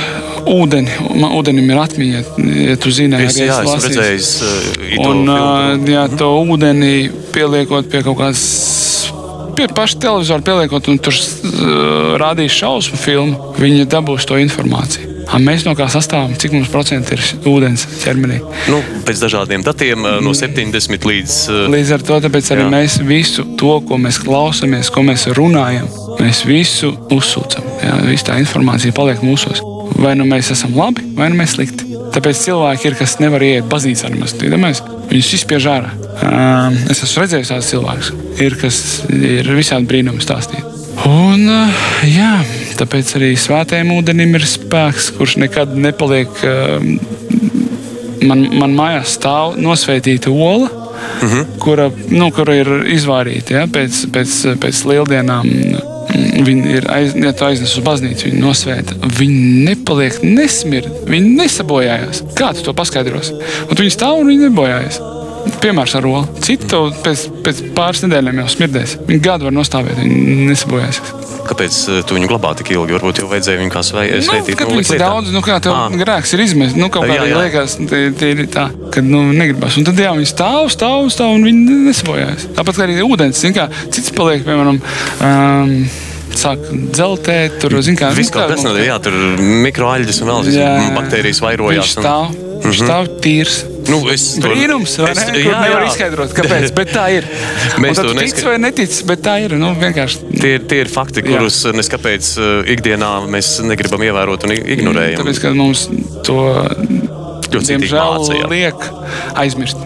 ūdeni, 0.47 0.93
man 1.19 1.35
ūdenim 1.35 1.73
ir 1.73 1.81
atmiņa, 1.83 2.23
ja 2.69 2.77
tu 2.79 2.93
zini, 2.95 3.19
esmu 3.27 3.49
lasījis. 3.67 3.89
redzējis 3.89 4.31
uh, 4.47 4.67
Un, 5.03 5.27
uh, 5.27 5.89
jā, 5.91 6.07
to 6.15 6.31
ūdeni 6.45 7.09
pieliekot 7.35 7.91
pie 7.91 8.05
kaut 8.07 8.21
kādas. 8.21 8.45
Pie 9.57 9.67
paša 9.73 9.99
televizora 10.05 10.45
pieliekot, 10.45 10.89
un 10.93 10.99
tur 11.01 11.17
rādīs 12.21 12.53
šausmu 12.53 12.99
filmu, 13.01 13.53
viņi 13.61 13.87
dabūs 13.89 14.27
to 14.29 14.37
informāciju. 14.41 15.15
A, 15.27 15.41
mēs 15.43 15.65
no 15.67 15.73
kā 15.75 15.89
sastāvam, 15.91 16.37
cik 16.39 16.53
mums 16.55 16.69
procentu 16.71 17.17
ir 17.17 17.23
ūdens 17.51 17.83
ķermenī. 18.05 18.39
nu, 18.71 18.79
pēc 19.09 19.25
dažādiem 19.25 19.65
datiem 19.67 20.05
uh, 20.07 20.21
no 20.23 20.31
70 20.37 21.09
līdz. 21.09 21.39
uh, 21.51 21.65
Līdz 21.73 21.91
ar 21.97 22.05
to 22.07 22.21
arī 22.55 22.63
Jā. 22.63 22.69
mēs 22.71 23.01
visu 23.03 23.43
to, 23.59 23.81
ko 23.89 23.99
mēs 23.99 24.21
klausāmies, 24.23 24.93
ko 24.95 25.03
mēs 25.03 25.27
runājam, 25.35 25.91
mēs 26.21 26.45
visu 26.47 26.93
uzsūcam. 27.11 27.67
Jā, 27.83 27.99
viss 28.07 28.29
tā 28.29 28.39
informācija 28.45 28.95
paliek 28.95 29.25
mūsos. 29.27 29.65
Vai 29.99 30.15
nu 30.15 30.29
mēs 30.29 30.53
esam 30.55 30.77
labi, 30.79 31.03
vai 31.19 31.33
nu 31.33 31.41
mēs 31.41 31.57
slikti. 31.59 31.96
Tāpēc 32.17 32.39
cilvēki 32.47 32.89
ir, 32.89 32.95
kas 32.97 33.19
nevar 33.21 33.43
iet 33.45 33.67
baznīcā 33.69 34.09
nemaz. 34.09 34.33
Tīdamies, 34.41 34.81
viņus 35.11 35.33
izspiež 35.37 35.67
ārā. 35.69 35.91
Es 36.89 37.03
esmu 37.05 37.27
redzējis 37.27 37.51
tādus 37.53 37.69
cilvēkus, 37.75 38.09
ir, 38.41 38.57
kas 38.63 38.79
ir 39.13 39.51
visādi 39.59 39.91
brīnumi 39.91 40.25
stāstīt. 40.25 40.65
Un, 41.05 41.45
jā, 42.09 42.31
tāpēc 42.81 43.13
arī 43.19 43.35
svētajam 43.37 43.93
ūdenim 43.99 44.33
ir 44.39 44.47
spēks, 44.49 45.11
kurš 45.19 45.37
nekad 45.45 45.77
nepaliek. 45.77 46.41
Man, 48.27 48.47
man 48.57 48.73
mājās 48.75 49.19
stāv 49.19 49.59
nosvētīta 49.61 50.33
ola, 50.33 50.71
uh 50.73 51.27
-huh. 51.29 51.45
kura, 51.61 51.91
nu, 52.09 52.31
kura 52.33 52.57
ir 52.57 52.71
izvārīta 52.97 53.61
ja, 53.61 53.67
pēc, 53.69 54.07
pēc, 54.17 54.57
pēc 54.65 54.81
lieldienām. 54.89 55.53
Viņi 56.47 56.77
ir 56.79 56.87
aiz, 56.93 57.15
ja 57.19 57.33
tu 57.37 57.47
aiznes 57.47 57.75
uz 57.79 57.85
baznīcu, 57.85 58.29
viņi 58.29 58.41
nosvēta. 58.43 58.97
Viņi 59.19 59.67
nepaliek 59.67 60.21
nesmird, 60.23 60.89
viņi 61.09 61.35
nesabojājās. 61.41 62.23
Kā 62.39 62.53
tu 62.57 62.65
to 62.67 62.77
paskaidrosi? 62.77 63.37
Un 63.67 63.75
tu 63.75 63.83
viņi 63.83 63.97
stāv 63.97 64.21
un 64.21 64.31
viņi 64.31 64.49
nebojājas. 64.49 65.01
Piemērs 65.63 65.95
ar 65.99 66.03
roli. 66.05 66.27
Citi 66.45 66.67
to 66.71 66.81
pēc, 67.05 67.21
pēc 67.47 67.61
pāris 67.77 68.03
nedēļām 68.05 68.41
jau 68.43 68.47
smirdēs. 68.53 68.97
Viņi 69.09 69.21
gadu 69.25 69.47
var 69.49 69.55
nostāvēt, 69.57 69.99
viņi 70.03 70.47
nesabojāsies. 70.51 71.13
Kāpēc 71.47 71.77
eh, 71.93 72.01
tu 72.07 72.17
viņu 72.17 72.29
glabā 72.33 72.51
tik 72.59 72.73
ilgi? 72.75 72.95
Varbūt 72.97 73.21
jau 73.23 73.29
vajadzēja 73.31 73.61
viņu 73.63 73.73
kā 73.73 73.83
svei- 73.87 74.09
Nu, 74.17 74.23
sveitīt. 74.27 74.57
kad 74.59 74.69
viņas 74.73 74.91
ir 74.97 74.99
daudz, 75.03 75.31
nu 75.35 75.43
kā 75.47 75.61
tev 75.63 75.73
Ā. 75.79 75.85
grēks 76.03 76.35
ir 76.35 76.43
izmest, 76.43 76.77
nu 76.77 76.89
kaut 76.91 77.07
kā 77.07 77.15
Jā, 77.15 77.27
jā. 77.31 77.37
liekas, 77.45 77.77
tie, 77.89 78.11
tie 78.19 78.31
ir 78.35 78.47
tā, 78.51 78.67
ka 78.91 79.01
nu, 79.07 79.23
negribas. 79.33 79.77
Un 79.79 79.85
tad 79.87 79.95
jā, 80.03 80.11
viņi 80.19 80.27
stāv, 80.33 80.67
stāv, 80.75 81.07
stāv 81.15 81.37
un 81.39 81.47
viņi 81.47 81.79
nesavojās. 81.87 82.49
Tāpat 82.59 82.75
kā 82.81 82.87
arī 82.89 82.99
ūdens, 83.07 83.45
kā 83.55 83.69
cits 83.91 84.11
paliek, 84.11 84.43
piemēram, 84.45 84.81
um, 85.23 85.89
sāk 86.37 86.59
dzeltēt, 86.93 87.61
tur, 87.63 87.79
zin 87.83 87.97
kā, 87.97 88.11
Viss 88.13 88.31
nu, 88.35 88.41
kaut 88.41 88.51
kas 88.51 88.65
mums- 88.65 88.75
tāds, 88.77 88.87
jā, 88.91 88.99
tur 89.03 89.13
mikroaļģis 89.39 90.21
un 90.23 90.29
vēl 90.29 90.51
Jā, 90.53 90.75
jā. 90.83 90.91
baktērijas 90.99 91.41
Viņš 91.41 91.47
vairojās. 91.47 91.97
un- 91.97 92.03
stāv, 92.03 92.37
viņš 92.67 92.83
stāv 92.83 93.09
tīrs. 93.23 93.65
Nu, 93.89 94.01
es 94.11 94.23
to- 94.41 94.49
Brīnums, 94.49 94.97
vai 94.99 95.11
es- 95.13 95.27
ne? 95.29 95.39
jā, 95.39 95.45
Kur 95.47 95.57
nevar 95.63 95.83
jā. 95.83 95.89
izskaidrot, 95.91 96.33
kāpēc, 96.35 96.75
bet 96.75 96.89
tā 96.95 97.05
ir. 97.17 97.25
Mēs 97.83 98.01
to 98.01 98.15
neska- 98.15 98.45
vai 98.51 98.59
netici, 98.59 99.05
bet 99.07 99.23
tā 99.23 99.37
ir. 99.45 99.55
Nu, 99.57 99.75
vienkārši. 99.79 100.23
Tie, 100.41 100.55
ir- 100.59 100.65
tie 100.67 100.81
ir 100.85 100.89
fakti, 100.93 101.23
Jā. 101.23 101.29
kurus 101.39 101.65
nes 101.73 101.89
kāpēc 101.89 102.31
uh, 102.39 102.71
ikdienā 102.75 103.11
mēs 103.31 103.61
negribam 103.63 104.01
ievērot 104.03 104.45
un 104.45 104.51
ignorējam. 104.57 105.21
Tāpēc, 105.23 105.41
ka 105.41 105.55
mums 105.55 105.87
to 106.27 106.39
Ļoti 107.47 107.67
diemžēl 107.77 108.17
mācīja. 108.19 108.49
liek 108.51 108.89
aizmirst. 109.39 109.77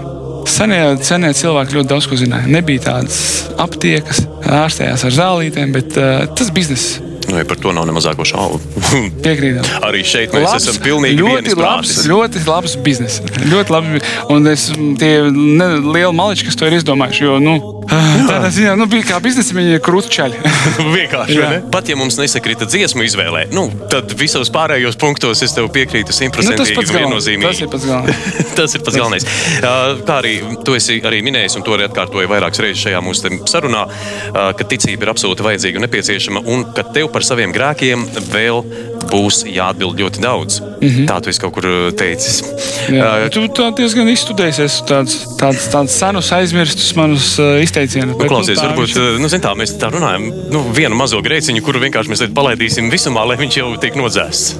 Senie, 0.51 0.96
senie 1.05 1.28
cilvēki 1.36 1.76
ļoti 1.76 1.86
daudz 1.92 2.07
ko 2.09 2.16
zināja. 2.16 2.46
Nebija 2.48 2.80
tādas 2.88 3.18
aptiekas, 3.61 4.22
ārstējās 4.48 5.05
ar 5.05 5.12
zālītēm, 5.18 5.72
bet 5.76 5.96
uh, 6.01 6.24
tas 6.34 6.48
bizness 6.51 6.98
Nu, 7.31 7.39
ja 7.39 7.47
par 7.49 7.61
to 7.62 7.72
nav 7.74 7.87
ne 7.89 7.95
mazāko 7.95 8.26
šaubu. 8.26 8.61
piekrītam. 9.26 9.66
Arī 9.87 10.03
šeit 10.07 10.35
mēs 10.35 10.47
labs, 10.49 10.66
esam 10.66 10.81
pilnīgi 10.85 11.20
ļoti 11.22 11.57
labs, 11.59 11.97
ļoti 12.11 12.45
labs 12.47 12.76
bizness. 12.85 13.22
Ļoti 13.51 13.74
labs. 13.74 14.09
Un 14.33 14.51
es, 14.51 14.70
tie 15.01 15.12
ne, 15.31 15.68
lieli 15.85 16.14
maliči, 16.16 16.49
kas 16.49 16.59
to 16.59 16.68
ir 16.68 16.78
izdomājuši, 16.81 17.26
jo 17.26 17.39
nu, 17.43 17.57
tādā 17.91 18.51
ziņā 18.55 18.74
nu, 18.78 18.87
bija 18.91 19.09
kā 19.12 19.20
biznesa, 19.22 19.55
viņi 19.57 19.76
ir 19.76 19.83
krūtčaļi. 19.85 20.41
Vienkārši, 20.97 21.37
Jā. 21.37 21.43
vai 21.43 21.51
ne? 21.57 21.61
Pat 21.72 21.91
ja 21.91 21.97
mums 21.99 22.18
nesakrita 22.20 22.68
dziesmu 22.70 23.05
izvēlē, 23.07 23.47
nu, 23.55 23.66
tad 23.93 24.12
visos 24.18 24.51
pārējos 24.55 24.99
punktos 25.01 25.43
es 25.47 25.55
tev 25.57 25.70
piekrītu 25.74 26.11
nu, 26.11 26.11
tas 26.11 26.20
simtprocentīgi 26.22 26.74
galvenais. 26.74 26.91
Tas 26.91 26.97
viennozīmīgi. 26.99 27.64
ir 27.64 27.72
pats 27.72 27.89
galvenais. 27.89 28.28
Tas 28.61 28.74
ir 28.76 28.85
pats 28.85 28.99
galvenais. 28.99 29.26
Uh, 29.61 30.03
Kā 30.07 30.18
arī 30.20 30.35
tu 30.66 30.74
esi 30.76 30.99
arī 31.07 31.20
minējis, 31.24 31.57
un 31.59 31.64
to 31.66 31.74
arī 31.76 31.87
atkārtoju 31.89 32.31
vairākas 32.31 32.62
reizes 32.64 32.83
šajā 32.85 33.01
mūsu 33.05 33.33
sarunā, 33.51 33.87
uh, 33.87 34.41
ka 34.59 34.66
ticība 34.68 35.07
ir 35.07 35.12
absolūti 35.14 35.47
vajadzīga 35.47 35.81
un 35.81 35.87
nepieciešama, 35.87 36.45
un 36.51 36.66
ka 36.76 36.85
tev 36.95 37.11
par 37.14 37.20
saviem 37.27 37.53
grēkiem 37.55 38.07
vēl 38.33 38.64
būs 39.11 39.43
jāatbild 39.49 39.99
ļoti 40.01 40.23
daudz. 40.23 40.61
Mm 40.61 40.89
-hmm. 40.89 41.07
Tā 41.09 41.21
tu 41.21 41.31
esi 41.31 41.41
kaut 41.41 41.53
kur 41.55 41.66
uh, 41.66 41.91
teicis. 41.93 42.41
Jā, 42.89 43.29
tu 43.33 43.43
tā 43.57 43.68
diezgan 43.77 44.09
izstudējies, 44.09 44.61
esmu 44.64 44.87
tāds, 44.89 45.16
tāds, 45.41 45.66
tāds 45.73 45.97
senus 45.97 46.31
aizmirstus 46.33 46.95
manus 46.97 47.33
uh, 47.39 47.59
izteicienus. 47.62 48.16
Nu, 48.16 48.29
klausies, 48.29 48.61
nu, 48.61 48.68
varbūt 48.68 48.97
uh, 48.97 49.18
nu, 49.21 49.29
zin 49.29 49.43
tā, 49.45 49.55
mēs 49.59 49.75
tā 49.81 49.91
runājam, 49.93 50.31
nu, 50.53 50.62
vienu 50.77 50.97
mazo 50.97 51.21
grēciņu, 51.23 51.62
kuru 51.66 51.83
vienkārši 51.85 52.12
mēs 52.12 52.25
palaidīsim 52.35 52.91
visumā, 52.91 53.27
lai 53.29 53.37
viņš 53.41 53.59
jau 53.61 53.73
tiek 53.83 53.99
nodzēsts. 53.99 54.57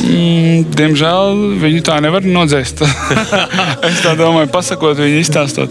Mm, 0.00 0.64
diemžēl 0.74 1.36
viņu 1.62 1.84
tā 1.86 2.00
nevar 2.00 2.24
nodzēst. 2.24 2.82
es 3.90 4.02
tā 4.02 4.16
domāju, 4.18 4.50
pasakot, 4.50 4.98
viņu 4.98 5.20
izstāstot. 5.20 5.70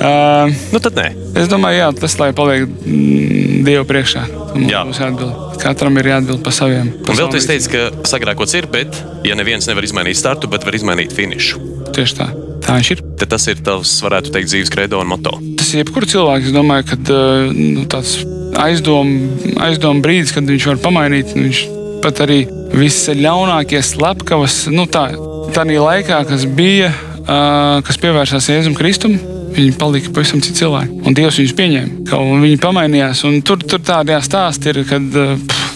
Uh, 0.00 0.50
Nu, 0.72 0.80
tad 0.82 0.96
nē. 0.98 1.12
es 1.38 1.48
domāju, 1.48 1.78
jā, 1.78 1.92
tas 2.00 2.18
lai 2.18 2.32
paliek 2.36 2.66
mm, 2.66 3.64
Dievu 3.66 3.86
priekšā. 3.88 4.45
Mums 4.56 4.72
Jā. 4.72 4.82
būs 4.88 5.00
jāatbild. 5.02 5.60
Katram 5.62 5.96
ir 6.00 6.10
jāatbild 6.12 6.42
par 6.46 6.54
saviem. 6.56 6.90
Un 7.04 7.18
vēl 7.18 7.30
tu 7.32 7.38
esi 7.40 7.50
teicis, 7.52 7.68
ka 7.72 8.08
sagrēkots 8.08 8.56
ir, 8.58 8.68
bet, 8.72 8.98
ja 9.26 9.36
neviens 9.38 9.68
nevar 9.68 9.84
izmainīt 9.86 10.18
startu, 10.18 10.48
bet 10.52 10.64
var 10.66 10.76
izmainīt 10.78 11.14
finišu, 11.16 11.60
Tieši 11.96 12.18
tā. 12.18 12.26
Tā 12.66 12.76
viņš 12.80 12.88
ir. 12.96 13.02
tad 13.20 13.30
tas 13.30 13.44
ir 13.46 13.60
tavs, 13.62 13.92
varētu 14.02 14.32
teikt, 14.34 14.50
dzīves 14.50 14.72
kredo 14.74 14.98
un 15.00 15.10
moto. 15.12 15.36
Tas 15.60 15.68
ir 15.72 15.84
jebkurš 15.84 16.16
cilvēks, 16.16 16.48
es 16.50 16.54
domāju, 16.56 16.88
ka 16.90 16.98
uh, 16.98 17.52
nu, 17.54 17.84
tāds 17.90 18.16
aizdomu 18.58 19.54
aizdom 19.62 20.02
brīdis, 20.02 20.34
kad 20.34 20.48
viņš 20.48 20.66
var 20.72 20.80
pamainīt. 20.82 21.30
Viņš 21.36 21.62
pat 22.02 22.24
arī 22.26 22.40
visļaunākie 22.74 23.80
slepkavas, 23.84 24.64
nu 24.74 24.88
tā, 24.90 25.08
tādā 25.54 25.78
laikā, 25.78 26.24
kas 26.28 26.44
bija, 26.58 26.90
uh, 27.22 27.78
kas 27.86 28.00
pievērsās 28.02 28.50
Jēzum 28.50 28.76
Kristum. 28.78 29.16
Viņi 29.56 29.72
palika 29.80 30.12
pavisam 30.12 30.42
citi 30.44 30.60
cilvēki. 30.60 31.00
Un 31.08 31.16
Dievs 31.16 31.38
viņus 31.40 31.56
pieņēma. 31.56 31.94
Ka 32.10 32.20
Viņi 32.20 32.58
pamainījās. 32.60 33.22
Un 33.28 33.40
tur, 33.46 33.62
tur 33.64 33.80
tādā 33.80 34.18
stāstā 34.24 34.74
ir, 34.74 34.82
kad 34.88 35.16
uh, 35.16 35.32
pff, 35.40 35.66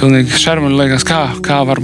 pilnīgi 0.00 0.38
šarmani 0.38 0.78
liekas, 0.78 1.06
kā, 1.08 1.24
kā 1.44 1.60
var 1.66 1.80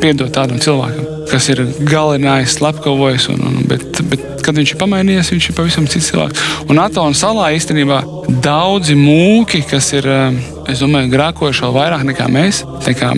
piedot 0.00 0.30
tādam 0.34 0.60
cilvēkam, 0.62 1.26
kas 1.30 1.48
ir 1.52 1.62
galinājis, 1.86 2.58
slepkavojis. 2.58 3.28
Un, 3.32 3.42
un, 3.48 3.60
bet, 3.70 3.86
bet, 4.10 4.24
kad 4.44 4.58
viņš 4.58 4.74
ir 4.74 4.80
pamainījies, 4.82 5.32
viņš 5.34 5.48
ir 5.50 5.56
pavisam 5.56 5.86
cits 5.90 6.10
cilvēks. 6.12 6.44
Un 6.70 6.82
Atona 6.82 7.16
salā 7.18 7.50
īstenībā 7.56 8.02
daudzi 8.44 8.96
mūki, 8.98 9.64
kas 9.70 9.92
ir, 9.96 10.08
um, 10.10 10.38
es 10.70 10.82
domāju, 10.84 11.12
grēkojuši 11.14 11.64
vēl 11.66 11.76
vairāk 11.78 12.04
nekā 12.10 12.28
mēs, 12.32 12.64
nekā 12.86 13.12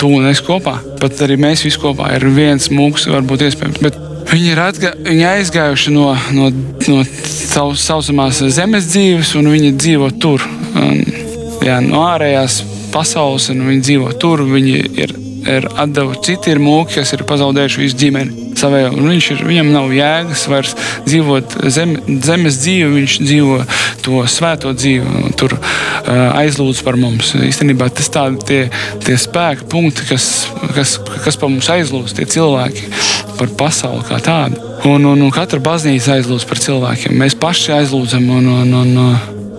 tu 0.00 0.10
un 0.18 0.28
es 0.30 0.42
kopā. 0.44 0.78
Pat 1.02 1.24
arī 1.24 1.38
mēs 1.40 1.64
visi 1.66 1.80
kopā 1.82 2.12
ir 2.16 2.26
viens 2.34 2.70
mūks, 2.72 3.08
varbūt 3.12 3.46
iespējams. 3.48 3.82
Bet 3.84 4.01
Viņi 4.32 4.48
ir 4.48 4.60
atga, 4.64 4.90
viņi 4.96 5.24
aizgājuši 5.28 5.92
no, 5.92 6.06
no, 6.32 6.46
no 6.88 7.02
tā 7.04 7.64
saucamās 7.76 8.38
zemes 8.56 8.86
dzīves, 8.88 9.34
un 9.36 9.50
viņi 9.52 9.74
dzīvo 9.76 10.08
tur. 10.24 10.44
Un, 10.72 11.02
jā, 11.60 11.76
no 11.84 12.00
ārējās 12.06 12.62
pasaules, 12.94 13.50
un 13.52 13.66
viņi 13.66 13.84
dzīvo 13.84 14.14
tur. 14.22 14.40
Viņi 14.48 14.78
ir, 15.04 15.12
ir 15.52 15.68
atdevuši 15.68 16.24
citi 16.30 16.54
ir 16.54 16.62
mūki, 16.64 17.02
kas 17.02 17.12
ir 17.12 17.26
pazaudējuši 17.28 17.82
visu 17.82 18.00
ģimeni. 18.00 18.48
Savējo. 18.56 18.94
Ir, 19.12 19.44
viņam 19.50 19.68
nav 19.74 19.92
jēgas 19.92 20.46
vairs 20.48 20.72
dzīvot 21.04 21.58
zem, 21.76 21.98
zemes 22.24 22.62
dzīvi, 22.64 22.88
viņš 22.96 23.20
dzīvo 23.26 23.60
to 24.06 24.24
svēto 24.32 24.72
dzīvi, 24.72 25.34
tur 25.36 25.58
uh, 25.58 26.40
aizlūdz 26.40 26.80
par 26.86 26.96
mums. 27.00 27.34
Īstenībā 27.36 27.92
tas 27.92 28.08
tādi 28.16 28.40
tie, 28.48 28.62
tie 29.04 29.20
spēka 29.20 29.68
punkti, 29.68 30.08
kas, 30.08 30.46
kas, 30.72 30.96
kas 31.20 31.36
par 31.36 31.52
mums 31.52 31.68
aizlūdz, 31.76 32.16
tie 32.16 32.32
cilvēki 32.38 33.11
par 33.38 33.52
pasauli 33.58 34.04
kā 34.08 34.20
tādu. 34.22 34.60
Un, 34.88 35.04
un, 35.06 35.20
un 35.22 35.30
katra 35.34 35.60
baznīca 35.62 36.16
aizlūdz 36.18 36.46
par 36.48 36.60
cilvēkiem. 36.62 37.14
Mēs 37.18 37.38
paši 37.38 37.76
aizlūdzam. 37.76 38.26
Un, 38.38 38.48
un, 38.62 38.74
un, 38.82 38.96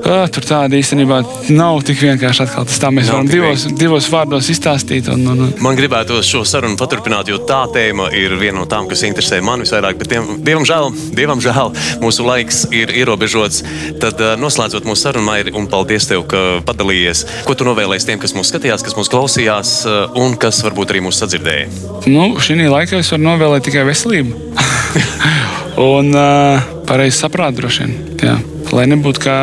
uh, 0.05 0.23
tur 0.33 0.45
tāda 0.47 0.77
īstenībā 0.77 1.19
nav 1.53 1.81
tik 1.87 2.01
vienkārši 2.03 2.45
atkal. 2.45 2.67
Tas 2.69 2.79
tā 2.81 2.91
mēs 2.93 3.09
Nav 3.09 3.19
varam 3.19 3.31
divos, 3.31 3.65
divos 3.79 4.09
vārdos 4.11 4.49
izstāstīt. 4.53 5.09
Un, 5.13 5.25
un, 5.33 5.45
un, 5.47 5.53
Man 5.63 5.79
gribētos 5.79 6.27
šo 6.29 6.43
sarunu 6.47 6.77
paturpināt, 6.79 7.31
jo 7.31 7.39
tā 7.47 7.63
tēma 7.73 8.09
ir 8.17 8.35
viena 8.39 8.59
no 8.61 8.67
tām, 8.69 8.89
kas 8.91 9.05
interesē 9.07 9.41
man 9.45 9.63
visvairāk. 9.63 9.99
Bet, 10.01 10.11
dievam, 10.13 10.39
dievam, 10.43 10.67
žēl, 10.67 10.91
dievam 11.17 11.43
žēl, 11.43 11.73
mūsu 12.03 12.27
laiks 12.27 12.63
ir 12.75 12.93
ierobežots. 13.03 13.63
Tad, 14.03 14.21
noslēdzot 14.41 14.87
mūsu 14.89 15.07
sarunu, 15.07 15.27
Mairi, 15.27 15.55
un 15.57 15.69
paldies 15.71 16.09
tev, 16.09 16.25
ka 16.29 16.43
padalījies. 16.67 17.25
Ko 17.47 17.57
tu 17.57 17.67
novēlēsi 17.67 18.11
tiem, 18.11 18.21
kas 18.23 18.35
mūs 18.37 18.51
skatījās, 18.51 18.83
kas 18.85 18.97
mūs 18.99 19.11
klausījās, 19.13 19.75
un 20.19 20.37
kas 20.39 20.63
varbūt 20.65 20.93
arī 20.93 21.05
mūs 21.07 21.23
sadzirdēja? 21.23 21.69
nu, 22.11 22.29
šī 22.43 22.59
laikā 22.67 22.99
es 23.01 23.11
varu 23.13 23.27
novēlēt 23.27 23.67
tikai 23.67 23.85
veselību. 23.87 24.37
un 25.93 26.13
uh, 26.13 26.72
pareizi 26.87 27.19
saprātu 27.19 27.61
droši 27.61 27.85
vien. 27.85 27.95
Jā. 28.23 28.35
Lai 28.73 28.85
nebūtu 28.89 29.23
kā 29.23 29.37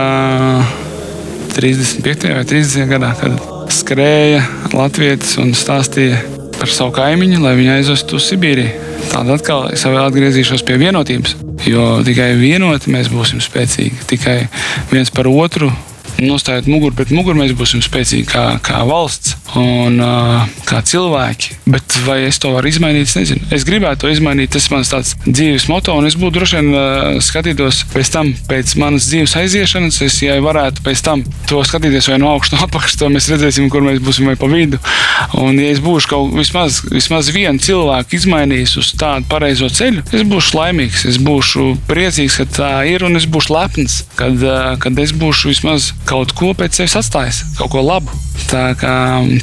35. 1.54 2.30
vai 2.34 2.44
30. 2.46 2.86
gadā, 2.90 3.12
kad 3.20 3.72
skrēja 3.72 4.44
Latvijas 4.74 5.36
un 5.42 5.54
stāstīja 5.56 6.20
par 6.60 6.70
savu 6.72 6.94
kaimiņu, 6.98 7.40
lai 7.44 7.56
viņu 7.58 7.76
aizvestu 7.78 8.18
uz 8.18 8.26
Sibīriju. 8.30 8.88
Tad 9.10 9.30
atkal 9.32 9.70
es 9.74 9.84
atgriezīšos 9.88 10.64
pie 10.66 10.76
vienotības. 10.80 11.36
Jo 11.68 12.00
tikai 12.04 12.32
vienoti 12.40 12.92
mēs 12.92 13.10
būsim 13.12 13.40
spēcīgi. 13.42 14.04
Tikai 14.08 14.36
viens 14.92 15.10
par 15.12 15.28
otru 15.28 15.70
nostājot 16.20 16.68
muguru 16.70 16.96
pret 16.96 17.12
muguru, 17.14 17.38
mēs 17.40 17.54
būsim 17.56 17.82
spēcīgi 17.84 18.28
kā, 18.30 18.44
kā 18.64 18.82
valsts 18.88 19.36
un 19.58 19.98
uh, 20.02 20.44
kā 20.68 20.80
cilvēki. 20.86 21.56
Bet 21.70 21.96
vai 22.06 22.20
es 22.28 22.38
to 22.42 22.52
varu 22.54 22.70
izmainīt, 22.70 23.08
es 23.08 23.16
nezinu. 23.18 23.48
Es 23.54 23.64
gribētu 23.68 24.04
to 24.04 24.12
izmainīt, 24.12 24.52
tas 24.54 24.68
ir 24.68 24.76
mans 24.76 25.14
dzīves 25.26 25.68
moto, 25.70 25.94
un 25.98 26.08
es 26.08 26.16
būtu 26.18 26.36
droši 26.38 26.58
vien 26.58 26.70
uh, 26.74 27.18
skatītos 27.24 27.82
pēc 27.94 28.12
tam, 28.14 28.32
pēc 28.50 28.74
manas 28.80 29.08
dzīves 29.10 29.36
aiziešanas, 29.40 30.00
es 30.06 30.18
ja 30.24 30.36
varētu 30.42 30.84
pēc 30.86 31.04
tam 31.06 31.24
to 31.50 31.62
skatīties 31.66 32.10
vai 32.12 32.20
no 32.22 32.34
augšas, 32.34 32.56
no 32.56 32.66
apakšas, 32.66 32.98
to 33.00 33.10
mēs 33.12 33.30
redzēsim, 33.32 33.70
kur 33.72 33.84
mēs 33.86 34.00
būsim 34.04 34.30
vai 34.30 34.36
pa 34.40 34.50
vidu. 34.50 34.80
Un, 35.40 35.58
ja 35.60 35.72
es 35.72 35.82
būšu 35.82 36.12
kaut 36.12 36.34
vismaz, 36.36 36.82
vismaz 36.90 37.30
vienu 37.34 37.62
cilvēku 37.62 38.18
izmainījis 38.18 38.76
uz 38.80 38.92
tādu 39.00 39.28
pareizo 39.30 39.70
ceļu, 39.72 40.04
es 40.14 40.26
būšu 40.26 40.58
laimīgs, 40.58 41.06
es 41.10 41.20
būšu 41.22 41.70
priecīgs, 41.90 42.40
ka 42.40 42.48
tā 42.60 42.72
ir, 42.90 43.04
un 43.06 43.18
es 43.20 43.28
būšu 43.30 43.54
lepns, 43.54 44.00
kad, 44.18 44.36
uh, 44.44 44.74
kad 44.82 44.98
es 45.02 45.14
būšu 45.16 45.52
vismaz 45.52 45.90
kaut 46.10 46.34
ko 46.36 46.52
pēc 46.58 46.80
sevis 46.80 46.98
atstājis, 46.98 47.42
kaut 47.60 47.72
ko 47.74 47.84
labu. 47.86 48.20
Tā 48.50 48.70
kā, 48.78 48.94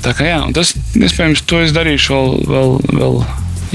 tā 0.03 0.13
kā 0.17 0.27
jā, 0.27 0.39
un 0.43 0.55
tas 0.57 0.73
iespējams 0.97 1.45
to 1.47 1.61
es 1.63 1.75
darīšu 1.75 2.15
vēl, 2.15 2.33
vēl, 2.51 2.73
vēl 2.97 3.19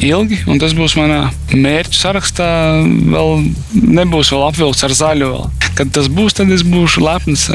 ilgi, 0.03 0.43
un 0.49 0.61
tas 0.61 0.75
būs 0.77 0.97
manā 0.99 1.25
mērķu 1.53 1.99
sarakstā. 1.99 2.47
Vēl 2.85 3.49
nebūs 3.73 4.33
vēl 4.35 4.47
apvilkts 4.49 4.87
ar 4.89 4.97
zaļo. 4.97 5.33
Vēl. 5.33 5.51
Kad 5.73 5.89
tas 5.97 6.09
būs, 6.13 6.35
tad 6.37 6.51
es 6.53 6.65
būšu 6.69 7.01
lepns 7.01 7.47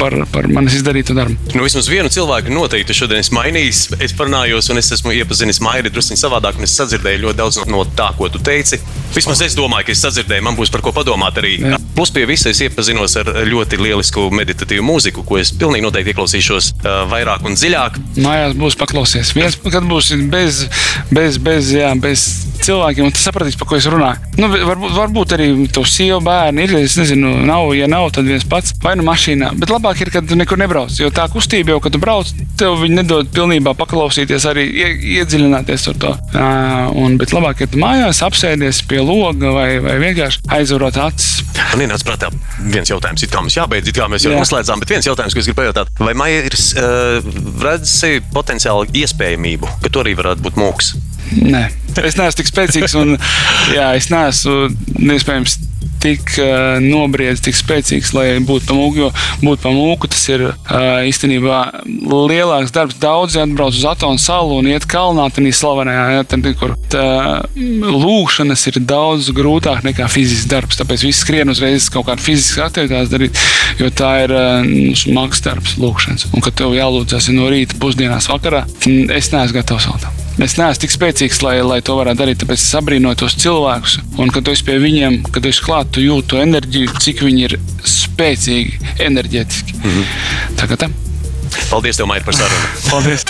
par, 0.00 0.16
par 0.34 0.48
manis 0.50 0.80
izdarīto 0.80 1.14
darbu. 1.14 1.36
Nu, 1.54 1.62
vismaz 1.62 1.86
vienu 1.90 2.10
cilvēku 2.10 2.50
noteikti 2.50 2.96
šodien 2.96 3.22
esmu 3.22 3.38
mainījis. 3.38 3.84
Es 4.02 4.14
parunājos, 4.18 4.70
un 4.72 4.82
es 4.82 4.90
esmu 4.96 5.14
iepazinis 5.14 5.62
Maiju 5.62 5.92
drusku 5.92 6.18
savādāk, 6.18 6.58
un 6.58 6.66
es 6.66 6.74
sadzirdēju 6.80 7.22
ļoti 7.26 7.38
daudz 7.38 7.60
no 7.70 7.84
tā, 7.98 8.10
ko 8.18 8.30
tu 8.32 8.42
teici. 8.42 8.80
Vismaz 9.14 9.44
es 9.46 9.54
domāju, 9.58 9.90
ka 9.90 9.94
es 9.94 10.02
sadzirdēju, 10.02 10.46
man 10.48 10.58
būs 10.58 10.74
par 10.74 10.82
ko 10.82 10.94
padomāt 10.96 11.38
arī. 11.38 11.60
Jā. 11.62 11.78
Plus 11.96 12.12
pie 12.14 12.24
visa 12.28 12.48
es 12.52 12.60
iepazinos 12.64 13.16
ar 13.20 13.28
ļoti 13.48 13.80
lielisku 13.80 14.28
meditatīvu 14.32 14.84
mūziku, 14.86 15.24
ko 15.28 15.40
es 15.40 15.52
pilnīgi 15.52 15.84
noteikti 15.84 16.14
ieklausīšos 16.14 16.72
uh, 16.78 17.02
vairāk 17.10 17.44
un 17.48 17.58
dziļāk. 17.58 17.98
Mājās 18.24 18.56
būs 18.56 18.78
paklausies. 18.80 19.34
Viens, 19.36 19.58
kad 19.60 19.84
būs 19.88 20.14
bez, 20.32 20.64
bez, 21.12 21.36
bez, 21.42 21.74
jā, 21.76 21.92
bez 22.00 22.24
cilvēkiem, 22.66 23.08
un 23.08 23.14
tu 23.14 23.20
sapratīsi, 23.22 23.58
par 23.60 23.68
ko 23.70 23.78
es 23.78 23.88
runāju. 23.90 24.32
Nu, 24.40 24.48
varbūt, 24.52 24.94
varbūt 24.96 25.34
arī 25.36 25.48
to 25.74 25.84
sievu 25.88 26.20
bērnu 26.24 26.64
ir. 26.64 26.74
Es 26.82 26.96
nezinu, 26.98 27.32
nav, 27.46 27.70
ja 27.76 27.88
nav, 27.90 28.08
tad 28.16 28.28
viens 28.28 28.46
pats 28.48 28.74
vai 28.82 28.94
nu 28.98 29.06
mašīnā. 29.06 29.52
Bet 29.60 29.72
labāk 29.72 30.02
ir, 30.02 30.12
kad 30.14 30.28
tu 30.28 30.38
nekur 30.38 30.60
nebrauc. 30.60 30.94
Jo 30.98 31.10
tā 31.14 31.28
kustība 31.32 31.74
jau, 31.74 31.80
kad 31.84 31.94
tu 31.94 32.00
brauc, 32.02 32.30
tev 32.60 32.78
viņi 32.82 33.00
nedod 33.02 33.30
pilnībā 33.34 33.74
paklausīties, 33.78 34.46
arī 34.50 34.66
ie, 34.70 34.88
iedziļināties 35.20 35.88
ar 35.92 36.00
to. 36.02 36.14
Uh, 36.32 36.88
un, 37.04 37.18
bet 37.20 37.34
labāk, 37.36 37.64
ja 37.64 37.70
tu 37.70 37.80
mājās 37.82 38.22
apsēdies 38.26 38.82
pie 38.90 39.02
loga 39.04 39.52
vai, 39.54 39.68
vai 39.84 39.98
vienkārši 40.02 40.44
aizvarot 40.58 40.98
acis. 41.06 41.42
Man 41.72 41.84
ienāca 41.86 42.08
prātā 42.08 42.32
viens 42.72 42.90
jautājums, 42.90 43.24
it 43.24 43.32
kā 43.32 43.42
mums 43.44 43.56
jābeidz, 43.56 43.88
it 43.90 43.96
kā 43.96 44.08
mēs 44.10 44.26
jau 44.26 44.32
Jā. 44.32 44.40
noslēdzām, 44.42 44.82
bet 44.82 44.92
viens 44.92 45.08
jautājums, 45.08 45.36
ko 45.36 45.42
es 45.42 45.48
gribu 45.48 45.60
pajautāt. 45.62 45.92
Vai 46.00 46.14
Maija 46.18 46.44
ir 46.48 46.56
uh, 46.56 47.32
redz 47.64 47.92
sevi 47.92 48.22
potenciāli 48.34 48.92
iespējamību, 49.02 49.78
ka 49.84 49.92
tu 49.92 50.02
arī 50.04 50.16
varētu 50.18 50.44
būt 50.48 50.60
mūks? 50.60 50.92
Nē, 51.40 51.66
es 52.02 52.16
neesmu 52.18 52.38
tik 52.40 52.50
spēcīgs, 52.50 52.96
un 53.00 53.16
jā, 53.72 53.92
es 53.96 54.10
neesmu 54.12 55.14
iespējams 55.16 55.60
tik 56.02 56.34
uh, 56.42 56.80
nobriedzis, 56.82 57.44
tik 57.46 57.56
spēcīgs, 57.56 58.12
lai 58.16 58.26
būtu 58.42 58.66
pamūku. 58.70 58.98
Jo 58.98 59.10
būt 59.42 59.62
pamūku 59.62 60.10
tas 60.10 60.22
ir 60.32 60.44
uh, 60.48 61.02
īstenībā 61.06 61.60
lielāks 61.86 62.74
darbs. 62.74 62.98
Daudzi 63.02 63.40
atbrauc 63.42 63.76
uz 63.76 63.84
Atonu 63.88 64.20
salu 64.22 64.58
un 64.60 64.70
iet 64.70 64.86
kalnā, 64.90 65.28
tad 65.30 65.46
slavenajā, 65.52 66.04
ja, 66.16 66.24
tad, 66.26 66.48
kur 66.58 66.74
tā, 66.92 67.04
lūkšanas 67.54 68.66
ir 68.72 68.80
daudz 68.88 69.30
grūtāk 69.36 69.86
nekā 69.86 70.08
fizisks 70.10 70.50
darbs. 70.50 70.80
Tāpēc 70.80 71.06
viss 71.06 71.22
skrien 71.22 71.52
uzreiz 71.52 71.86
kaut 71.92 72.08
kādu 72.10 72.26
fizisku 72.26 72.64
aktivitāti 72.66 73.14
darīt, 73.14 73.42
jo 73.78 73.92
tā 73.94 74.12
ir 74.26 74.34
uh, 74.36 74.72
smags 74.98 75.44
darbs, 75.44 75.78
lūkšanas. 75.82 76.32
Un 76.32 76.44
kad 76.44 76.58
tev 76.58 76.74
jālūdzas 76.76 77.30
no 77.36 77.50
rīta, 77.52 77.78
pusdienās, 77.82 78.30
vakarā, 78.32 78.66
es 79.14 79.32
neesmu 79.34 79.60
gatavs 79.60 79.90
vēl 79.90 80.02
tam. 80.02 80.22
Es 80.40 80.54
neesmu 80.56 80.80
tik 80.80 80.92
spēcīgs, 80.94 81.42
lai, 81.44 81.58
lai 81.60 81.82
to 81.84 81.92
varētu 81.98 82.22
darīt. 82.22 82.40
Tāpēc 82.40 82.60
es 82.62 82.76
abrīnoju 82.78 83.18
tos 83.20 83.36
cilvēkus. 83.42 83.98
Un, 84.16 84.32
kad 84.32 84.48
es 84.48 84.62
pie 84.64 84.78
viņiem, 84.80 85.18
kad 85.34 85.44
es 85.48 85.60
klātu, 85.60 86.00
jūtu 86.00 86.40
enerģiju, 86.40 86.94
cik 87.04 87.20
viņi 87.26 87.44
ir 87.50 87.58
spēcīgi, 87.84 88.80
enerģētiski. 89.04 89.76
Mm 89.82 89.90
-hmm. 89.90 90.04
Tā 90.56 90.68
kā 90.70 90.80
tā. 90.80 90.88
Paldies, 91.68 92.00
tev, 92.00 92.08
Maija, 92.08 92.24
par 92.24 92.34
sarunu. 92.34 92.68
Paldies! 92.90 93.24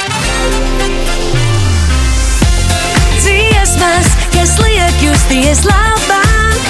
Dziesmas, 3.22 4.08
kas 4.34 4.54
liek 4.62 5.02
justies 5.02 5.64
labāk, 5.66 6.62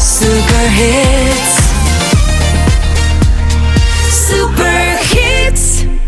superhits! 0.00 1.56
Superhits! 4.08 5.99